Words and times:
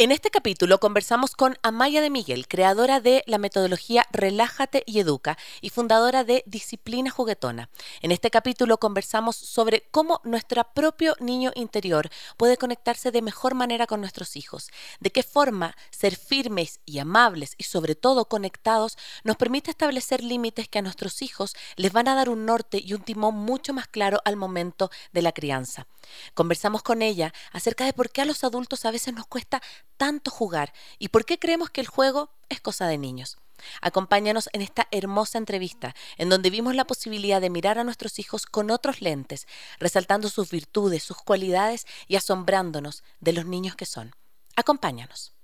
En 0.00 0.12
este 0.12 0.30
capítulo 0.30 0.80
conversamos 0.80 1.36
con 1.36 1.58
Amaya 1.62 2.00
de 2.00 2.08
Miguel, 2.08 2.48
creadora 2.48 3.00
de 3.00 3.22
la 3.26 3.36
metodología 3.36 4.06
Relájate 4.12 4.82
y 4.86 4.98
Educa 4.98 5.36
y 5.60 5.68
fundadora 5.68 6.24
de 6.24 6.42
Disciplina 6.46 7.10
Juguetona. 7.10 7.68
En 8.00 8.10
este 8.10 8.30
capítulo 8.30 8.78
conversamos 8.78 9.36
sobre 9.36 9.82
cómo 9.90 10.22
nuestro 10.24 10.64
propio 10.72 11.16
niño 11.20 11.52
interior 11.54 12.08
puede 12.38 12.56
conectarse 12.56 13.10
de 13.10 13.20
mejor 13.20 13.52
manera 13.52 13.86
con 13.86 14.00
nuestros 14.00 14.36
hijos, 14.36 14.70
de 15.00 15.10
qué 15.10 15.22
forma 15.22 15.76
ser 15.90 16.16
firmes 16.16 16.80
y 16.86 16.98
amables 16.98 17.54
y 17.58 17.64
sobre 17.64 17.94
todo 17.94 18.24
conectados 18.24 18.96
nos 19.22 19.36
permite 19.36 19.70
establecer 19.70 20.24
límites 20.24 20.66
que 20.66 20.78
a 20.78 20.82
nuestros 20.82 21.20
hijos 21.20 21.54
les 21.76 21.92
van 21.92 22.08
a 22.08 22.14
dar 22.14 22.30
un 22.30 22.46
norte 22.46 22.80
y 22.82 22.94
un 22.94 23.02
timón 23.02 23.34
mucho 23.34 23.74
más 23.74 23.86
claro 23.86 24.22
al 24.24 24.36
momento 24.36 24.90
de 25.12 25.20
la 25.20 25.32
crianza. 25.32 25.86
Conversamos 26.32 26.82
con 26.82 27.02
ella 27.02 27.34
acerca 27.52 27.84
de 27.84 27.92
por 27.92 28.08
qué 28.08 28.22
a 28.22 28.24
los 28.24 28.44
adultos 28.44 28.86
a 28.86 28.90
veces 28.90 29.12
nos 29.12 29.26
cuesta 29.26 29.60
tanto 30.00 30.30
jugar 30.30 30.72
y 30.98 31.08
por 31.08 31.26
qué 31.26 31.38
creemos 31.38 31.68
que 31.68 31.82
el 31.82 31.86
juego 31.86 32.30
es 32.48 32.62
cosa 32.62 32.88
de 32.88 32.96
niños. 32.96 33.36
Acompáñanos 33.82 34.48
en 34.54 34.62
esta 34.62 34.88
hermosa 34.90 35.36
entrevista, 35.36 35.94
en 36.16 36.30
donde 36.30 36.48
vimos 36.48 36.74
la 36.74 36.86
posibilidad 36.86 37.38
de 37.38 37.50
mirar 37.50 37.78
a 37.78 37.84
nuestros 37.84 38.18
hijos 38.18 38.46
con 38.46 38.70
otros 38.70 39.02
lentes, 39.02 39.46
resaltando 39.78 40.30
sus 40.30 40.48
virtudes, 40.48 41.02
sus 41.02 41.18
cualidades 41.18 41.86
y 42.08 42.16
asombrándonos 42.16 43.04
de 43.20 43.34
los 43.34 43.44
niños 43.44 43.76
que 43.76 43.84
son. 43.84 44.12
Acompáñanos. 44.56 45.34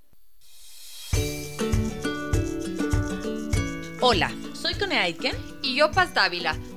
Hola, 4.00 4.34
soy 4.54 4.74
Cone 4.76 4.98
Aitken 4.98 5.36
y 5.62 5.76
yo 5.76 5.90
Paz 5.90 6.14
Dávila. 6.14 6.58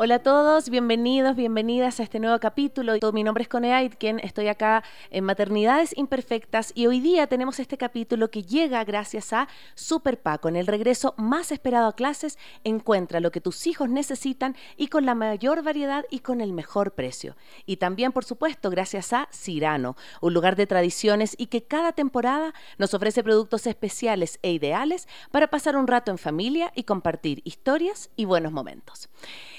Hola 0.00 0.14
a 0.14 0.18
todos, 0.20 0.70
bienvenidos, 0.70 1.34
bienvenidas 1.34 1.98
a 1.98 2.04
este 2.04 2.20
nuevo 2.20 2.38
capítulo. 2.38 2.92
Mi 3.12 3.24
nombre 3.24 3.42
es 3.42 3.48
Cone 3.48 3.74
Aitken, 3.74 4.20
estoy 4.20 4.46
acá 4.46 4.84
en 5.10 5.24
Maternidades 5.24 5.92
Imperfectas 5.98 6.70
y 6.76 6.86
hoy 6.86 7.00
día 7.00 7.26
tenemos 7.26 7.58
este 7.58 7.76
capítulo 7.76 8.30
que 8.30 8.44
llega 8.44 8.84
gracias 8.84 9.32
a 9.32 9.48
Super 9.74 10.20
Paco. 10.20 10.48
En 10.48 10.54
el 10.54 10.68
regreso 10.68 11.14
más 11.16 11.50
esperado 11.50 11.88
a 11.88 11.96
clases, 11.96 12.38
encuentra 12.62 13.18
lo 13.18 13.32
que 13.32 13.40
tus 13.40 13.66
hijos 13.66 13.88
necesitan 13.88 14.54
y 14.76 14.86
con 14.86 15.04
la 15.04 15.16
mayor 15.16 15.64
variedad 15.64 16.04
y 16.10 16.20
con 16.20 16.40
el 16.40 16.52
mejor 16.52 16.92
precio. 16.92 17.34
Y 17.66 17.78
también, 17.78 18.12
por 18.12 18.24
supuesto, 18.24 18.70
gracias 18.70 19.12
a 19.12 19.28
Cirano, 19.32 19.96
un 20.20 20.32
lugar 20.32 20.54
de 20.54 20.68
tradiciones 20.68 21.34
y 21.36 21.46
que 21.46 21.64
cada 21.64 21.90
temporada 21.90 22.54
nos 22.78 22.94
ofrece 22.94 23.24
productos 23.24 23.66
especiales 23.66 24.38
e 24.42 24.52
ideales 24.52 25.08
para 25.32 25.48
pasar 25.48 25.76
un 25.76 25.88
rato 25.88 26.12
en 26.12 26.18
familia 26.18 26.70
y 26.76 26.84
compartir 26.84 27.42
historias 27.42 28.10
y 28.14 28.26
buenos 28.26 28.52
momentos. 28.52 29.08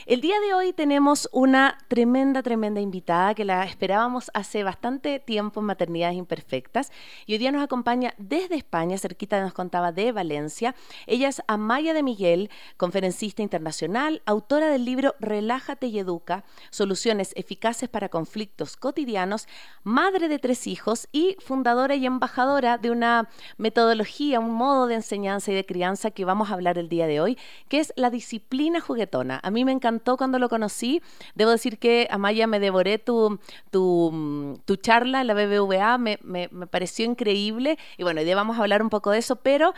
El 0.05 0.21
día 0.21 0.39
de 0.39 0.53
hoy 0.53 0.71
tenemos 0.71 1.27
una 1.33 1.77
tremenda, 1.89 2.41
tremenda 2.41 2.79
invitada 2.79 3.35
que 3.35 3.43
la 3.43 3.65
esperábamos 3.65 4.31
hace 4.33 4.63
bastante 4.63 5.19
tiempo 5.19 5.59
en 5.59 5.65
Maternidades 5.65 6.15
Imperfectas 6.15 6.91
y 7.25 7.33
hoy 7.33 7.39
día 7.39 7.51
nos 7.51 7.61
acompaña 7.61 8.13
desde 8.17 8.55
España, 8.55 8.97
cerquita 8.97 9.41
nos 9.41 9.53
contaba 9.53 9.91
de 9.91 10.13
Valencia. 10.13 10.73
Ella 11.05 11.27
es 11.27 11.41
Amaya 11.47 11.93
de 11.93 12.03
Miguel, 12.03 12.49
conferencista 12.77 13.41
internacional, 13.41 14.21
autora 14.25 14.69
del 14.69 14.85
libro 14.85 15.15
Relájate 15.19 15.87
y 15.87 15.99
Educa, 15.99 16.45
soluciones 16.69 17.33
eficaces 17.35 17.89
para 17.89 18.07
conflictos 18.07 18.77
cotidianos, 18.77 19.47
madre 19.83 20.29
de 20.29 20.39
tres 20.39 20.65
hijos 20.65 21.09
y 21.11 21.35
fundadora 21.39 21.95
y 21.95 22.05
embajadora 22.05 22.77
de 22.77 22.91
una 22.91 23.29
metodología, 23.57 24.39
un 24.39 24.53
modo 24.53 24.87
de 24.87 24.95
enseñanza 24.95 25.51
y 25.51 25.55
de 25.55 25.65
crianza 25.65 26.11
que 26.11 26.23
vamos 26.23 26.49
a 26.49 26.53
hablar 26.53 26.77
el 26.77 26.87
día 26.87 27.05
de 27.05 27.19
hoy, 27.19 27.37
que 27.67 27.79
es 27.79 27.91
la 27.97 28.09
disciplina 28.09 28.79
juguetona. 28.79 29.41
A 29.43 29.51
mí 29.51 29.65
me 29.65 29.73
encanta 29.73 29.88
cuando 30.17 30.39
lo 30.39 30.49
conocí. 30.49 31.01
Debo 31.35 31.51
decir 31.51 31.77
que, 31.77 32.07
Amaya, 32.11 32.47
me 32.47 32.59
devoré 32.59 32.99
tu, 32.99 33.39
tu, 33.71 34.61
tu 34.65 34.75
charla 34.75 35.21
en 35.21 35.27
la 35.27 35.33
BBVA, 35.33 35.97
me, 35.97 36.19
me, 36.23 36.47
pareció 36.67 37.05
increíble. 37.05 37.77
Y 37.97 38.03
bueno, 38.03 38.21
hoy 38.21 38.33
vamos 38.33 38.57
a 38.57 38.61
hablar 38.61 38.81
un 38.81 38.89
poco 38.89 39.11
de 39.11 39.19
eso, 39.19 39.37
pero 39.37 39.73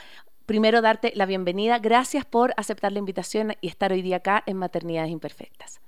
primero 0.45 0.81
darte 0.81 1.13
la 1.15 1.25
bienvenida. 1.25 1.79
Gracias 1.79 2.25
por 2.25 2.53
aceptar 2.57 2.91
la 2.91 2.99
invitación 2.99 3.53
y 3.61 3.67
estar 3.67 3.91
hoy 3.91 4.01
día 4.01 4.17
acá 4.17 4.43
en 4.45 4.57
Maternidades 4.57 5.11
Imperfectas. 5.11 5.79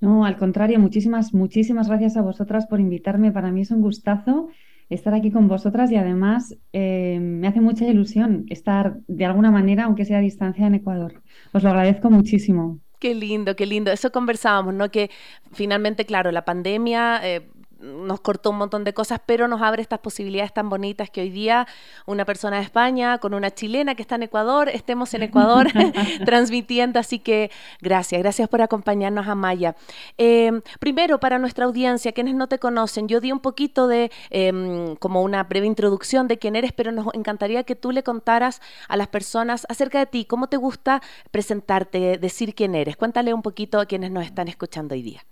No, 0.00 0.24
al 0.24 0.36
contrario, 0.36 0.78
muchísimas, 0.78 1.34
muchísimas 1.34 1.88
gracias 1.88 2.16
a 2.16 2.22
vosotras 2.22 2.66
por 2.66 2.80
invitarme. 2.80 3.32
Para 3.32 3.50
mí 3.50 3.62
es 3.62 3.70
un 3.70 3.82
gustazo 3.82 4.48
estar 4.88 5.14
aquí 5.14 5.30
con 5.30 5.46
vosotras 5.46 5.90
y 5.92 5.96
además 5.96 6.56
eh, 6.72 7.18
me 7.20 7.46
hace 7.46 7.60
mucha 7.60 7.86
ilusión 7.86 8.44
estar 8.48 8.98
de 9.06 9.24
alguna 9.24 9.50
manera, 9.50 9.84
aunque 9.84 10.04
sea 10.04 10.18
a 10.18 10.22
distancia, 10.22 10.66
en 10.66 10.74
Ecuador. 10.74 11.22
Os 11.52 11.62
lo 11.62 11.68
agradezco 11.68 12.10
muchísimo. 12.10 12.80
Qué 13.00 13.14
lindo, 13.14 13.56
qué 13.56 13.64
lindo. 13.66 13.90
Eso 13.90 14.12
conversábamos, 14.12 14.74
¿no? 14.74 14.90
Que 14.90 15.10
finalmente, 15.52 16.04
claro, 16.04 16.30
la 16.32 16.44
pandemia 16.44 17.20
eh, 17.24 17.50
nos 17.80 18.20
cortó 18.20 18.50
un 18.50 18.58
montón 18.58 18.84
de 18.84 18.94
cosas, 18.94 19.20
pero 19.24 19.48
nos 19.48 19.62
abre 19.62 19.82
estas 19.82 20.00
posibilidades 20.00 20.52
tan 20.52 20.68
bonitas 20.68 21.10
que 21.10 21.22
hoy 21.22 21.30
día 21.30 21.66
una 22.06 22.24
persona 22.24 22.58
de 22.58 22.62
España 22.62 23.18
con 23.18 23.34
una 23.34 23.50
chilena 23.50 23.94
que 23.94 24.02
está 24.02 24.16
en 24.16 24.24
Ecuador, 24.24 24.68
estemos 24.68 25.14
en 25.14 25.22
Ecuador 25.22 25.68
transmitiendo. 26.24 26.98
Así 26.98 27.18
que 27.18 27.50
gracias, 27.80 28.20
gracias 28.20 28.48
por 28.48 28.62
acompañarnos 28.62 29.26
a 29.28 29.34
Maya. 29.34 29.76
Eh, 30.18 30.52
primero, 30.78 31.20
para 31.20 31.38
nuestra 31.38 31.64
audiencia, 31.64 32.12
quienes 32.12 32.34
no 32.34 32.48
te 32.48 32.58
conocen, 32.58 33.08
yo 33.08 33.20
di 33.20 33.32
un 33.32 33.40
poquito 33.40 33.88
de 33.88 34.10
eh, 34.30 34.94
como 34.98 35.22
una 35.22 35.42
breve 35.44 35.66
introducción 35.66 36.28
de 36.28 36.38
quién 36.38 36.56
eres, 36.56 36.72
pero 36.72 36.92
nos 36.92 37.06
encantaría 37.14 37.64
que 37.64 37.76
tú 37.76 37.92
le 37.92 38.02
contaras 38.02 38.60
a 38.88 38.96
las 38.96 39.08
personas 39.08 39.66
acerca 39.68 39.98
de 39.98 40.06
ti, 40.06 40.24
cómo 40.24 40.48
te 40.48 40.56
gusta 40.56 41.02
presentarte, 41.30 42.18
decir 42.18 42.54
quién 42.54 42.74
eres. 42.74 42.96
Cuéntale 42.96 43.34
un 43.34 43.42
poquito 43.42 43.80
a 43.80 43.86
quienes 43.86 44.10
nos 44.10 44.24
están 44.24 44.48
escuchando 44.48 44.94
hoy 44.94 45.02
día. 45.02 45.24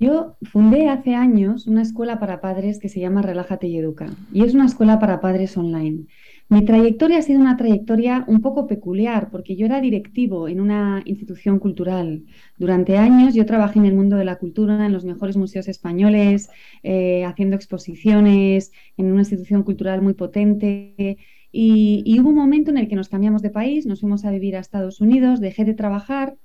Yo 0.00 0.36
fundé 0.42 0.88
hace 0.88 1.14
años 1.14 1.66
una 1.66 1.82
escuela 1.82 2.18
para 2.18 2.40
padres 2.40 2.78
que 2.78 2.88
se 2.88 3.00
llama 3.00 3.22
Relájate 3.22 3.66
y 3.66 3.76
Educa 3.76 4.06
y 4.32 4.42
es 4.42 4.54
una 4.54 4.66
escuela 4.66 4.98
para 4.98 5.20
padres 5.20 5.56
online. 5.56 6.06
Mi 6.48 6.64
trayectoria 6.64 7.18
ha 7.18 7.22
sido 7.22 7.40
una 7.40 7.56
trayectoria 7.56 8.24
un 8.26 8.40
poco 8.40 8.66
peculiar 8.66 9.30
porque 9.30 9.56
yo 9.56 9.66
era 9.66 9.80
directivo 9.80 10.48
en 10.48 10.60
una 10.60 11.02
institución 11.04 11.58
cultural. 11.58 12.24
Durante 12.58 12.96
años 12.96 13.34
yo 13.34 13.46
trabajé 13.46 13.78
en 13.78 13.86
el 13.86 13.94
mundo 13.94 14.16
de 14.16 14.24
la 14.24 14.36
cultura, 14.36 14.86
en 14.86 14.92
los 14.92 15.04
mejores 15.04 15.36
museos 15.36 15.68
españoles, 15.68 16.48
eh, 16.82 17.24
haciendo 17.24 17.56
exposiciones, 17.56 18.72
en 18.96 19.10
una 19.10 19.22
institución 19.22 19.62
cultural 19.62 20.02
muy 20.02 20.14
potente. 20.14 21.18
Y, 21.50 22.02
y 22.04 22.20
hubo 22.20 22.30
un 22.30 22.34
momento 22.36 22.70
en 22.70 22.78
el 22.78 22.88
que 22.88 22.96
nos 22.96 23.08
cambiamos 23.08 23.42
de 23.42 23.50
país, 23.50 23.86
nos 23.86 24.00
fuimos 24.00 24.24
a 24.24 24.30
vivir 24.30 24.56
a 24.56 24.60
Estados 24.60 25.00
Unidos, 25.00 25.40
dejé 25.40 25.64
de 25.64 25.74
trabajar 25.74 26.36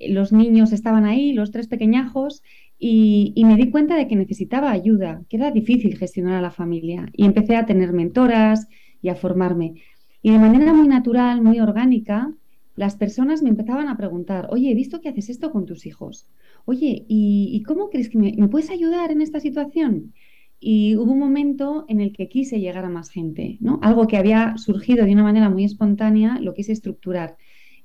los 0.00 0.32
niños 0.32 0.72
estaban 0.72 1.04
ahí, 1.04 1.32
los 1.32 1.50
tres 1.50 1.68
pequeñajos, 1.68 2.42
y, 2.78 3.44
me 3.44 3.56
di 3.56 3.70
cuenta 3.70 3.96
de 3.96 4.08
que 4.08 4.16
necesitaba 4.16 4.70
ayuda, 4.70 5.22
que 5.28 5.36
era 5.36 5.50
difícil 5.50 5.96
gestionar 5.96 6.34
a 6.34 6.42
la 6.42 6.50
familia. 6.50 7.08
Y 7.12 7.24
empecé 7.24 7.56
a 7.56 7.66
tener 7.66 7.92
mentoras 7.92 8.68
y 9.00 9.08
a 9.08 9.14
formarme. 9.14 9.74
Y 10.22 10.30
de 10.32 10.38
manera 10.38 10.72
muy 10.72 10.88
natural, 10.88 11.42
muy 11.42 11.60
orgánica, 11.60 12.34
las 12.76 12.96
personas 12.96 13.42
me 13.42 13.50
empezaban 13.50 13.88
a 13.88 13.96
preguntar, 13.96 14.48
oye, 14.50 14.70
he 14.70 14.74
visto 14.74 15.00
que 15.00 15.08
haces 15.08 15.30
esto 15.30 15.50
con 15.52 15.66
tus 15.66 15.86
hijos. 15.86 16.28
Oye, 16.64 17.04
¿y, 17.08 17.62
cómo 17.62 17.90
crees 17.90 18.08
que 18.08 18.18
me, 18.18 18.34
me, 18.36 18.48
puedes 18.48 18.70
ayudar 18.70 19.12
en 19.12 19.20
esta 19.20 19.38
situación? 19.38 20.12
Y 20.58 20.96
hubo 20.96 21.12
un 21.12 21.18
momento 21.18 21.84
en 21.88 22.00
el 22.00 22.12
que 22.12 22.28
quise 22.28 22.58
llegar 22.58 22.84
a 22.84 22.88
más 22.88 23.10
gente, 23.10 23.58
¿no? 23.60 23.78
Algo 23.82 24.06
que 24.06 24.16
había 24.16 24.56
surgido 24.56 25.04
de 25.04 25.12
una 25.12 25.22
manera 25.22 25.50
muy 25.50 25.64
espontánea, 25.64 26.40
lo 26.40 26.54
quise 26.54 26.72
estructurar. 26.72 27.36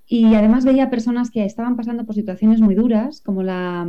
Y 0.08 0.34
además 0.34 0.66
veía 0.66 0.90
personas 0.90 1.30
que 1.30 1.46
estaban 1.46 1.76
pasando 1.76 2.06
por 2.06 2.16
situaciones 2.16 2.62
muy 2.62 2.74
duras, 2.74 3.22
como 3.22 3.44
la, 3.44 3.88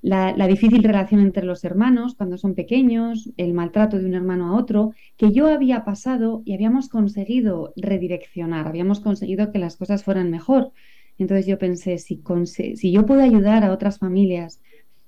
la, 0.00 0.46
difícil 0.46 0.82
relación 0.82 1.20
entre 1.20 1.44
los 1.44 1.64
hermanos 1.64 2.14
cuando 2.14 2.38
son 2.38 2.54
pequeños, 2.54 3.30
el 3.36 3.54
maltrato 3.54 3.98
de 3.98 4.06
un 4.06 4.14
hermano 4.14 4.48
a 4.48 4.56
otro, 4.56 4.92
que 5.16 5.32
yo 5.32 5.48
había 5.48 5.84
pasado 5.84 6.42
y 6.44 6.54
habíamos 6.54 6.88
conseguido 6.88 7.72
redireccionar, 7.76 8.68
habíamos 8.68 9.00
conseguido 9.00 9.50
que 9.52 9.58
las 9.58 9.76
cosas 9.76 10.04
fueran 10.04 10.30
mejor. 10.30 10.72
Entonces 11.18 11.46
yo 11.46 11.58
pensé, 11.58 11.98
si, 11.98 12.22
si 12.46 12.92
yo 12.92 13.06
puedo 13.06 13.22
ayudar 13.22 13.64
a 13.64 13.72
otras 13.72 13.98
familias 13.98 14.60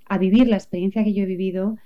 a 0.06 0.18
vivir 0.18 0.48
la 0.48 0.56
experiencia 0.56 1.04
que 1.04 1.14
yo 1.14 1.22
he 1.22 1.26
vivido, 1.26 1.76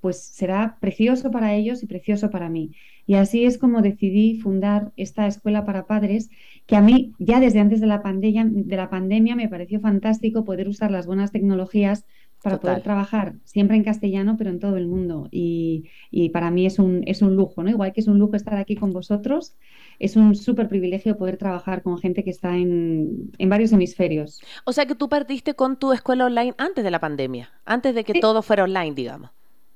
pues 0.00 0.22
será 0.22 0.78
precioso 0.80 1.30
para 1.30 1.54
ellos 1.54 1.82
y 1.82 1.86
precioso 1.86 2.30
para 2.30 2.48
mí. 2.48 2.72
Y 3.06 3.14
así 3.14 3.44
es 3.44 3.58
como 3.58 3.82
decidí 3.82 4.38
fundar 4.38 4.92
esta 4.96 5.26
escuela 5.26 5.64
para 5.64 5.86
padres, 5.86 6.30
que 6.66 6.76
a 6.76 6.80
mí 6.80 7.12
ya 7.18 7.40
desde 7.40 7.60
antes 7.60 7.80
de 7.80 7.86
la 7.86 8.02
pandemia, 8.02 8.46
de 8.48 8.76
la 8.76 8.88
pandemia 8.88 9.36
me 9.36 9.48
pareció 9.48 9.80
fantástico 9.80 10.44
poder 10.44 10.68
usar 10.68 10.90
las 10.90 11.06
buenas 11.06 11.32
tecnologías 11.32 12.06
para 12.42 12.58
poder 12.58 12.82
trabajar 12.82 13.34
siempre 13.44 13.76
en 13.76 13.84
castellano, 13.84 14.36
pero 14.38 14.50
en 14.50 14.58
todo 14.58 14.76
el 14.76 14.86
mundo. 14.86 15.28
Y, 15.30 15.84
para 16.32 16.50
mí 16.50 16.66
es 16.66 16.78
un, 16.78 17.02
es 17.06 17.22
un 17.22 17.36
lujo, 17.36 17.62
¿no? 17.62 17.70
Igual 17.70 17.92
que 17.92 18.00
es 18.00 18.08
un 18.08 18.18
lujo 18.18 18.36
estar 18.36 18.54
aquí 18.56 18.76
con 18.76 18.92
vosotros, 18.92 19.54
es 19.98 20.16
un 20.16 20.34
súper 20.34 20.68
privilegio 20.68 21.16
poder 21.16 21.36
trabajar 21.36 21.82
con 21.82 21.98
gente 21.98 22.24
que 22.24 22.30
está 22.30 22.56
en, 22.56 23.30
varios 23.46 23.72
hemisferios. 23.72 24.40
O 24.64 24.72
sea 24.72 24.86
que 24.86 24.94
tú 24.94 25.08
partiste 25.08 25.54
con 25.54 25.78
tu 25.78 25.92
escuela 25.92 26.26
online 26.26 26.54
antes 26.56 26.82
de 26.82 26.90
la 26.90 27.00
pandemia, 27.00 27.50
antes 27.64 27.94
de 27.94 28.04
que 28.04 28.20
todo 28.20 28.42
fuera 28.42 28.64
online, 28.64 28.94
digamos. 28.94 29.30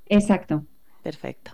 Exacto. 0.06 0.64
Perfecto. 1.02 1.50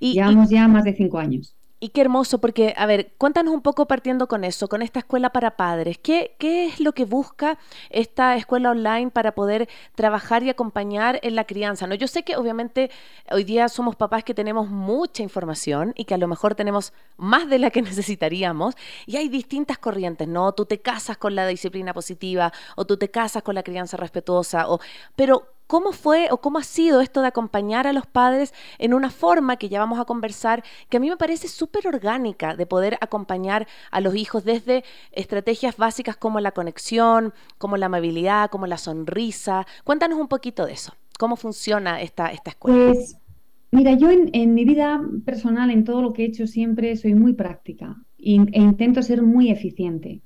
Y, 0.00 0.14
Llevamos 0.14 0.50
ya 0.50 0.66
más 0.66 0.82
de 0.82 0.92
cinco 0.92 1.18
años. 1.18 1.54
Y 1.80 1.90
qué 1.90 2.00
hermoso, 2.00 2.40
porque, 2.40 2.74
a 2.76 2.86
ver, 2.86 3.12
cuéntanos 3.18 3.54
un 3.54 3.62
poco 3.62 3.86
partiendo 3.86 4.26
con 4.26 4.42
eso, 4.42 4.68
con 4.68 4.82
esta 4.82 4.98
escuela 4.98 5.30
para 5.30 5.56
padres. 5.56 5.96
¿Qué, 5.98 6.34
¿Qué 6.38 6.66
es 6.66 6.80
lo 6.80 6.92
que 6.92 7.04
busca 7.04 7.56
esta 7.90 8.34
escuela 8.34 8.72
online 8.72 9.10
para 9.10 9.32
poder 9.32 9.68
trabajar 9.94 10.42
y 10.42 10.50
acompañar 10.50 11.20
en 11.22 11.36
la 11.36 11.44
crianza? 11.44 11.86
¿no? 11.86 11.94
Yo 11.94 12.08
sé 12.08 12.24
que 12.24 12.36
obviamente 12.36 12.90
hoy 13.30 13.44
día 13.44 13.68
somos 13.68 13.94
papás 13.94 14.24
que 14.24 14.34
tenemos 14.34 14.68
mucha 14.68 15.22
información 15.22 15.92
y 15.96 16.04
que 16.04 16.14
a 16.14 16.18
lo 16.18 16.26
mejor 16.26 16.56
tenemos 16.56 16.92
más 17.16 17.48
de 17.48 17.60
la 17.60 17.70
que 17.70 17.82
necesitaríamos 17.82 18.74
y 19.06 19.16
hay 19.16 19.28
distintas 19.28 19.78
corrientes, 19.78 20.26
¿no? 20.26 20.52
Tú 20.52 20.66
te 20.66 20.80
casas 20.80 21.16
con 21.16 21.36
la 21.36 21.46
disciplina 21.46 21.94
positiva 21.94 22.52
o 22.74 22.86
tú 22.86 22.96
te 22.96 23.10
casas 23.12 23.44
con 23.44 23.54
la 23.54 23.62
crianza 23.62 23.96
respetuosa, 23.96 24.68
o, 24.68 24.80
pero 25.14 25.57
¿Cómo 25.68 25.92
fue 25.92 26.28
o 26.30 26.38
cómo 26.38 26.58
ha 26.58 26.62
sido 26.62 27.02
esto 27.02 27.20
de 27.20 27.26
acompañar 27.26 27.86
a 27.86 27.92
los 27.92 28.06
padres 28.06 28.54
en 28.78 28.94
una 28.94 29.10
forma 29.10 29.58
que 29.58 29.68
ya 29.68 29.78
vamos 29.78 30.00
a 30.00 30.06
conversar, 30.06 30.64
que 30.88 30.96
a 30.96 31.00
mí 31.00 31.10
me 31.10 31.18
parece 31.18 31.46
súper 31.46 31.86
orgánica 31.86 32.56
de 32.56 32.64
poder 32.64 32.96
acompañar 33.02 33.68
a 33.90 34.00
los 34.00 34.16
hijos 34.16 34.44
desde 34.44 34.82
estrategias 35.12 35.76
básicas 35.76 36.16
como 36.16 36.40
la 36.40 36.52
conexión, 36.52 37.34
como 37.58 37.76
la 37.76 37.84
amabilidad, 37.84 38.48
como 38.48 38.66
la 38.66 38.78
sonrisa? 38.78 39.66
Cuéntanos 39.84 40.18
un 40.18 40.28
poquito 40.28 40.64
de 40.64 40.72
eso. 40.72 40.94
¿Cómo 41.18 41.36
funciona 41.36 42.00
esta, 42.00 42.28
escuela? 42.28 42.94
Pues 42.94 43.18
mira, 43.70 43.92
yo 43.92 44.08
en, 44.10 44.54
mi 44.54 44.64
vida 44.64 45.02
personal, 45.26 45.70
en 45.70 45.84
todo 45.84 46.00
lo 46.00 46.14
que 46.14 46.22
he 46.22 46.26
hecho 46.28 46.46
siempre, 46.46 46.96
soy 46.96 47.12
muy 47.12 47.34
práctica 47.34 47.94
e 48.16 48.30
intento 48.30 49.02
ser 49.02 49.20
muy 49.20 49.50
eficiente. 49.50 50.22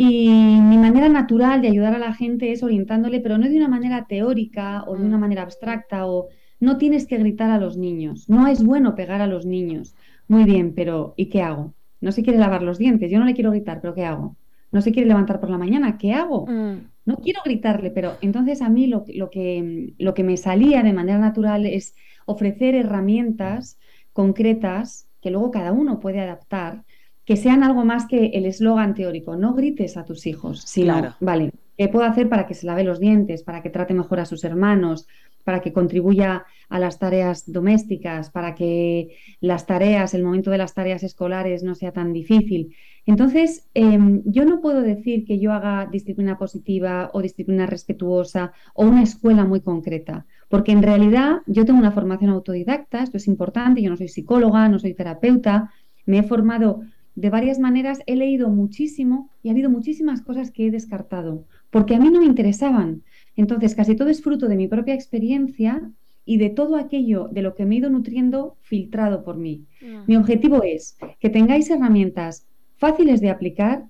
Y 0.00 0.28
mi 0.30 0.78
manera 0.78 1.08
natural 1.08 1.60
de 1.60 1.66
ayudar 1.66 1.92
a 1.92 1.98
la 1.98 2.14
gente 2.14 2.52
es 2.52 2.62
orientándole, 2.62 3.18
pero 3.18 3.36
no 3.36 3.48
de 3.48 3.56
una 3.56 3.66
manera 3.66 4.06
teórica 4.06 4.84
o 4.86 4.96
de 4.96 5.04
una 5.04 5.16
mm. 5.16 5.20
manera 5.20 5.42
abstracta 5.42 6.06
o 6.06 6.28
no 6.60 6.78
tienes 6.78 7.04
que 7.08 7.18
gritar 7.18 7.50
a 7.50 7.58
los 7.58 7.76
niños, 7.76 8.28
no 8.28 8.46
es 8.46 8.62
bueno 8.62 8.94
pegar 8.94 9.20
a 9.20 9.26
los 9.26 9.44
niños. 9.44 9.96
Muy 10.28 10.44
bien, 10.44 10.72
pero 10.72 11.14
¿y 11.16 11.26
qué 11.26 11.42
hago? 11.42 11.74
No 12.00 12.12
se 12.12 12.22
quiere 12.22 12.38
lavar 12.38 12.62
los 12.62 12.78
dientes, 12.78 13.10
yo 13.10 13.18
no 13.18 13.24
le 13.24 13.34
quiero 13.34 13.50
gritar, 13.50 13.80
pero 13.80 13.92
¿qué 13.92 14.04
hago? 14.04 14.36
No 14.70 14.82
se 14.82 14.92
quiere 14.92 15.08
levantar 15.08 15.40
por 15.40 15.50
la 15.50 15.58
mañana, 15.58 15.98
¿qué 15.98 16.12
hago? 16.12 16.46
Mm. 16.46 16.76
No 17.04 17.16
quiero 17.16 17.40
gritarle, 17.44 17.90
pero 17.90 18.18
entonces 18.20 18.62
a 18.62 18.68
mí 18.68 18.86
lo, 18.86 19.04
lo, 19.12 19.30
que, 19.30 19.94
lo 19.98 20.14
que 20.14 20.22
me 20.22 20.36
salía 20.36 20.84
de 20.84 20.92
manera 20.92 21.18
natural 21.18 21.66
es 21.66 21.96
ofrecer 22.24 22.76
herramientas 22.76 23.80
concretas 24.12 25.08
que 25.20 25.32
luego 25.32 25.50
cada 25.50 25.72
uno 25.72 25.98
puede 25.98 26.20
adaptar 26.20 26.84
que 27.28 27.36
sean 27.36 27.62
algo 27.62 27.84
más 27.84 28.06
que 28.06 28.28
el 28.28 28.46
eslogan 28.46 28.94
teórico. 28.94 29.36
No 29.36 29.52
grites 29.52 29.98
a 29.98 30.06
tus 30.06 30.26
hijos, 30.26 30.62
sino, 30.62 30.94
claro. 30.94 31.14
vale, 31.20 31.52
¿qué 31.76 31.86
puedo 31.88 32.06
hacer 32.06 32.30
para 32.30 32.46
que 32.46 32.54
se 32.54 32.64
lave 32.64 32.84
los 32.84 33.00
dientes, 33.00 33.42
para 33.42 33.60
que 33.60 33.68
trate 33.68 33.92
mejor 33.92 34.20
a 34.20 34.24
sus 34.24 34.44
hermanos, 34.44 35.06
para 35.44 35.60
que 35.60 35.74
contribuya 35.74 36.46
a 36.70 36.78
las 36.78 36.98
tareas 36.98 37.52
domésticas, 37.52 38.30
para 38.30 38.54
que 38.54 39.14
las 39.42 39.66
tareas, 39.66 40.14
el 40.14 40.24
momento 40.24 40.50
de 40.50 40.56
las 40.56 40.72
tareas 40.72 41.02
escolares 41.02 41.62
no 41.62 41.74
sea 41.74 41.92
tan 41.92 42.14
difícil? 42.14 42.74
Entonces, 43.04 43.68
em, 43.74 44.22
yo 44.24 44.46
no 44.46 44.62
puedo 44.62 44.80
decir 44.80 45.26
que 45.26 45.38
yo 45.38 45.52
haga 45.52 45.84
disciplina 45.84 46.38
positiva 46.38 47.10
o 47.12 47.20
disciplina 47.20 47.66
respetuosa 47.66 48.52
o 48.72 48.86
una 48.86 49.02
escuela 49.02 49.44
muy 49.44 49.60
concreta, 49.60 50.24
porque 50.48 50.72
en 50.72 50.82
realidad 50.82 51.42
yo 51.46 51.66
tengo 51.66 51.78
una 51.78 51.92
formación 51.92 52.30
autodidacta, 52.30 53.02
esto 53.02 53.18
es 53.18 53.26
importante, 53.26 53.82
yo 53.82 53.90
no 53.90 53.98
soy 53.98 54.08
psicóloga, 54.08 54.66
no 54.70 54.78
soy 54.78 54.94
terapeuta, 54.94 55.70
me 56.06 56.20
he 56.20 56.22
formado 56.22 56.80
de 57.18 57.30
varias 57.30 57.58
maneras 57.58 57.98
he 58.06 58.14
leído 58.14 58.48
muchísimo 58.48 59.28
y 59.42 59.48
ha 59.48 59.52
habido 59.52 59.70
muchísimas 59.70 60.22
cosas 60.22 60.52
que 60.52 60.66
he 60.66 60.70
descartado, 60.70 61.46
porque 61.70 61.96
a 61.96 61.98
mí 61.98 62.10
no 62.10 62.20
me 62.20 62.26
interesaban. 62.26 63.02
Entonces, 63.34 63.74
casi 63.74 63.96
todo 63.96 64.08
es 64.08 64.22
fruto 64.22 64.46
de 64.46 64.54
mi 64.54 64.68
propia 64.68 64.94
experiencia 64.94 65.90
y 66.24 66.36
de 66.36 66.50
todo 66.50 66.76
aquello 66.76 67.28
de 67.32 67.42
lo 67.42 67.56
que 67.56 67.66
me 67.66 67.74
he 67.74 67.78
ido 67.78 67.90
nutriendo 67.90 68.56
filtrado 68.60 69.24
por 69.24 69.36
mí. 69.36 69.66
Mi 70.06 70.16
objetivo 70.16 70.62
es 70.62 70.96
que 71.18 71.28
tengáis 71.28 71.68
herramientas 71.70 72.46
fáciles 72.76 73.20
de 73.20 73.30
aplicar 73.30 73.86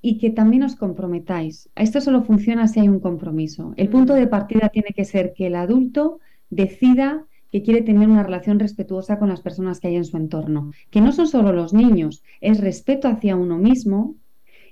y 0.00 0.16
que 0.16 0.30
también 0.30 0.62
os 0.62 0.74
comprometáis. 0.74 1.68
Esto 1.76 2.00
solo 2.00 2.22
funciona 2.22 2.68
si 2.68 2.80
hay 2.80 2.88
un 2.88 3.00
compromiso. 3.00 3.74
El 3.76 3.90
punto 3.90 4.14
mm. 4.14 4.16
de 4.16 4.26
partida 4.28 4.70
tiene 4.70 4.94
que 4.96 5.04
ser 5.04 5.34
que 5.34 5.48
el 5.48 5.56
adulto 5.56 6.20
decida 6.48 7.26
que 7.52 7.62
quiere 7.62 7.82
tener 7.82 8.08
una 8.08 8.22
relación 8.22 8.58
respetuosa 8.58 9.18
con 9.18 9.28
las 9.28 9.42
personas 9.42 9.78
que 9.78 9.88
hay 9.88 9.96
en 9.96 10.06
su 10.06 10.16
entorno, 10.16 10.72
que 10.90 11.02
no 11.02 11.12
son 11.12 11.28
solo 11.28 11.52
los 11.52 11.74
niños, 11.74 12.24
es 12.40 12.58
respeto 12.58 13.08
hacia 13.08 13.36
uno 13.36 13.58
mismo 13.58 14.16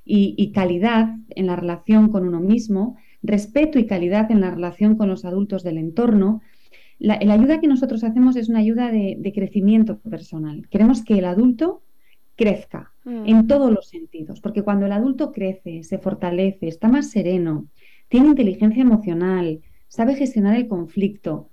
y, 0.02 0.50
calidad 0.52 1.14
en 1.28 1.46
la 1.46 1.56
relación 1.56 2.08
con 2.08 2.26
uno 2.26 2.40
mismo, 2.40 2.96
respeto 3.22 3.78
y 3.78 3.86
calidad 3.86 4.30
en 4.30 4.40
la 4.40 4.50
relación 4.50 4.96
con 4.96 5.08
los 5.08 5.26
adultos 5.26 5.62
del 5.62 5.76
entorno. 5.76 6.40
La, 6.98 7.14
ayuda 7.14 7.60
que 7.60 7.68
nosotros 7.68 8.02
hacemos 8.02 8.34
es 8.36 8.48
una 8.48 8.60
ayuda 8.60 8.90
de, 8.90 9.32
crecimiento 9.34 9.98
personal. 9.98 10.66
Queremos 10.70 11.04
que 11.04 11.18
el 11.18 11.26
adulto 11.26 11.82
crezca 12.34 12.92
mm. 13.04 13.26
en 13.26 13.46
todos 13.46 13.70
los 13.70 13.88
sentidos, 13.88 14.40
porque 14.40 14.62
cuando 14.62 14.86
el 14.86 14.92
adulto 14.92 15.32
crece, 15.32 15.82
se 15.82 15.98
fortalece, 15.98 16.66
está 16.66 16.88
más 16.88 17.10
sereno, 17.10 17.66
tiene 18.08 18.28
inteligencia 18.28 18.82
emocional, 18.82 19.60
sabe 19.86 20.14
gestionar 20.14 20.56
el 20.56 20.66
conflicto, 20.66 21.50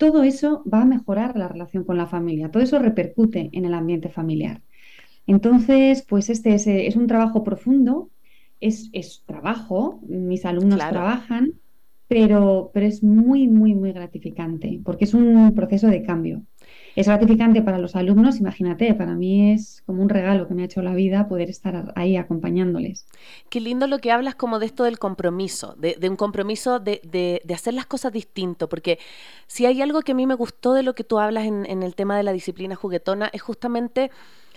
todo 0.00 0.22
eso 0.22 0.64
va 0.64 0.80
a 0.80 0.86
mejorar 0.86 1.36
la 1.36 1.46
relación 1.46 1.84
con 1.84 1.98
la 1.98 2.06
familia, 2.06 2.50
todo 2.50 2.62
eso 2.62 2.78
repercute 2.78 3.50
en 3.52 3.66
el 3.66 3.74
ambiente 3.74 4.08
familiar. 4.08 4.62
Entonces, 5.26 6.06
pues 6.08 6.30
este 6.30 6.54
es, 6.54 6.96
un 6.96 7.06
trabajo 7.06 7.44
profundo, 7.44 8.08
es, 8.60 8.90
trabajo, 9.26 10.00
mis 10.08 10.46
alumnos 10.46 10.78
trabajan, 10.78 11.52
pero, 12.08 12.70
pero 12.72 12.86
es 12.86 13.02
muy, 13.02 13.46
muy, 13.46 13.74
muy 13.74 13.92
gratificante, 13.92 14.80
porque 14.82 15.04
es 15.04 15.12
un 15.12 15.52
proceso 15.54 15.88
de 15.88 16.02
cambio 16.02 16.44
es 16.96 17.06
gratificante 17.06 17.62
para 17.62 17.78
los 17.78 17.96
alumnos, 17.96 18.38
imagínate, 18.38 18.94
para 18.94 19.14
mí 19.14 19.52
es 19.52 19.82
como 19.86 20.02
un 20.02 20.08
regalo 20.08 20.48
que 20.48 20.54
me 20.54 20.62
ha 20.62 20.64
hecho 20.64 20.82
la 20.82 20.94
vida 20.94 21.28
poder 21.28 21.50
estar 21.50 21.92
ahí 21.96 22.16
acompañándoles. 22.16 23.06
Qué 23.48 23.60
lindo 23.60 23.86
lo 23.86 23.98
que 23.98 24.12
hablas 24.12 24.34
como 24.34 24.58
de 24.58 24.66
esto 24.66 24.84
del 24.84 24.98
compromiso, 24.98 25.74
de, 25.78 25.96
un 26.08 26.16
compromiso 26.16 26.80
de, 26.80 27.00
de, 27.04 27.54
hacer 27.54 27.74
las 27.74 27.86
cosas 27.86 28.12
distinto, 28.12 28.68
porque 28.68 28.98
si 29.46 29.66
hay 29.66 29.82
algo 29.82 30.02
que 30.02 30.12
a 30.12 30.14
mí 30.14 30.26
me 30.26 30.34
gustó 30.34 30.74
de 30.74 30.82
lo 30.82 30.94
que 30.94 31.04
tú 31.04 31.18
hablas 31.18 31.46
en, 31.46 31.66
en 31.66 31.82
el 31.82 31.94
tema 31.94 32.16
de 32.16 32.22
la 32.22 32.32
disciplina 32.32 32.74
juguetona, 32.74 33.30
es 33.32 33.42
justamente 33.42 34.10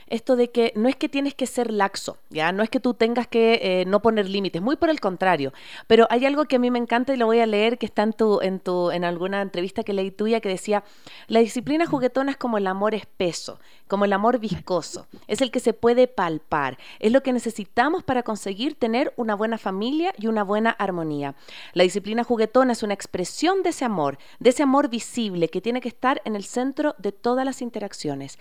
esto 0.07 0.35
de 0.35 0.51
que 0.51 0.73
no 0.75 0.89
es 0.89 0.95
que 0.95 1.09
tienes 1.09 1.33
que 1.33 1.47
ser 1.47 1.71
laxo, 1.71 2.17
ya 2.29 2.51
no 2.51 2.63
es 2.63 2.69
que 2.69 2.79
tú 2.79 2.93
tengas 2.93 3.27
que 3.27 3.59
eh, 3.61 3.85
no 3.85 4.01
poner 4.01 4.29
límites, 4.29 4.61
muy 4.61 4.75
por 4.75 4.89
el 4.89 4.99
contrario. 4.99 5.53
Pero 5.87 6.07
hay 6.09 6.25
algo 6.25 6.45
que 6.45 6.57
a 6.57 6.59
mí 6.59 6.71
me 6.71 6.79
encanta 6.79 7.13
y 7.13 7.17
lo 7.17 7.25
voy 7.25 7.39
a 7.39 7.45
leer 7.45 7.77
que 7.77 7.85
está 7.85 8.03
en 8.03 8.13
tu, 8.13 8.41
en 8.41 8.59
tu, 8.59 8.91
en 8.91 9.03
alguna 9.03 9.41
entrevista 9.41 9.83
que 9.83 9.93
leí 9.93 10.11
tuya 10.11 10.39
que 10.39 10.49
decía 10.49 10.83
la 11.27 11.39
disciplina 11.39 11.85
juguetona 11.85 12.31
es 12.31 12.37
como 12.37 12.57
el 12.57 12.67
amor 12.67 12.95
espeso, 12.95 13.59
como 13.93 14.05
el 14.05 14.13
amor 14.13 14.39
viscoso, 14.39 15.05
es 15.27 15.41
el 15.41 15.51
que 15.51 15.59
se 15.59 15.71
puede 15.71 16.07
palpar, 16.07 16.79
es 16.97 17.11
lo 17.11 17.21
que 17.21 17.31
necesitamos 17.31 18.01
para 18.01 18.23
conseguir 18.23 18.73
tener 18.73 19.13
una 19.17 19.35
buena 19.35 19.59
familia 19.59 20.15
y 20.17 20.25
una 20.25 20.43
buena 20.43 20.71
armonía. 20.71 21.35
La 21.73 21.83
disciplina 21.83 22.23
juguetona 22.23 22.73
es 22.73 22.81
una 22.81 22.95
expresión 22.95 23.61
de 23.61 23.69
ese 23.69 23.85
amor, 23.85 24.17
de 24.39 24.49
ese 24.49 24.63
amor 24.63 24.89
visible 24.89 25.47
que 25.47 25.61
tiene 25.61 25.79
que 25.79 25.89
estar 25.89 26.23
en 26.25 26.35
el 26.35 26.43
centro 26.43 26.95
de 26.97 27.11
todas 27.11 27.45
las 27.45 27.61
interacciones. 27.61 28.39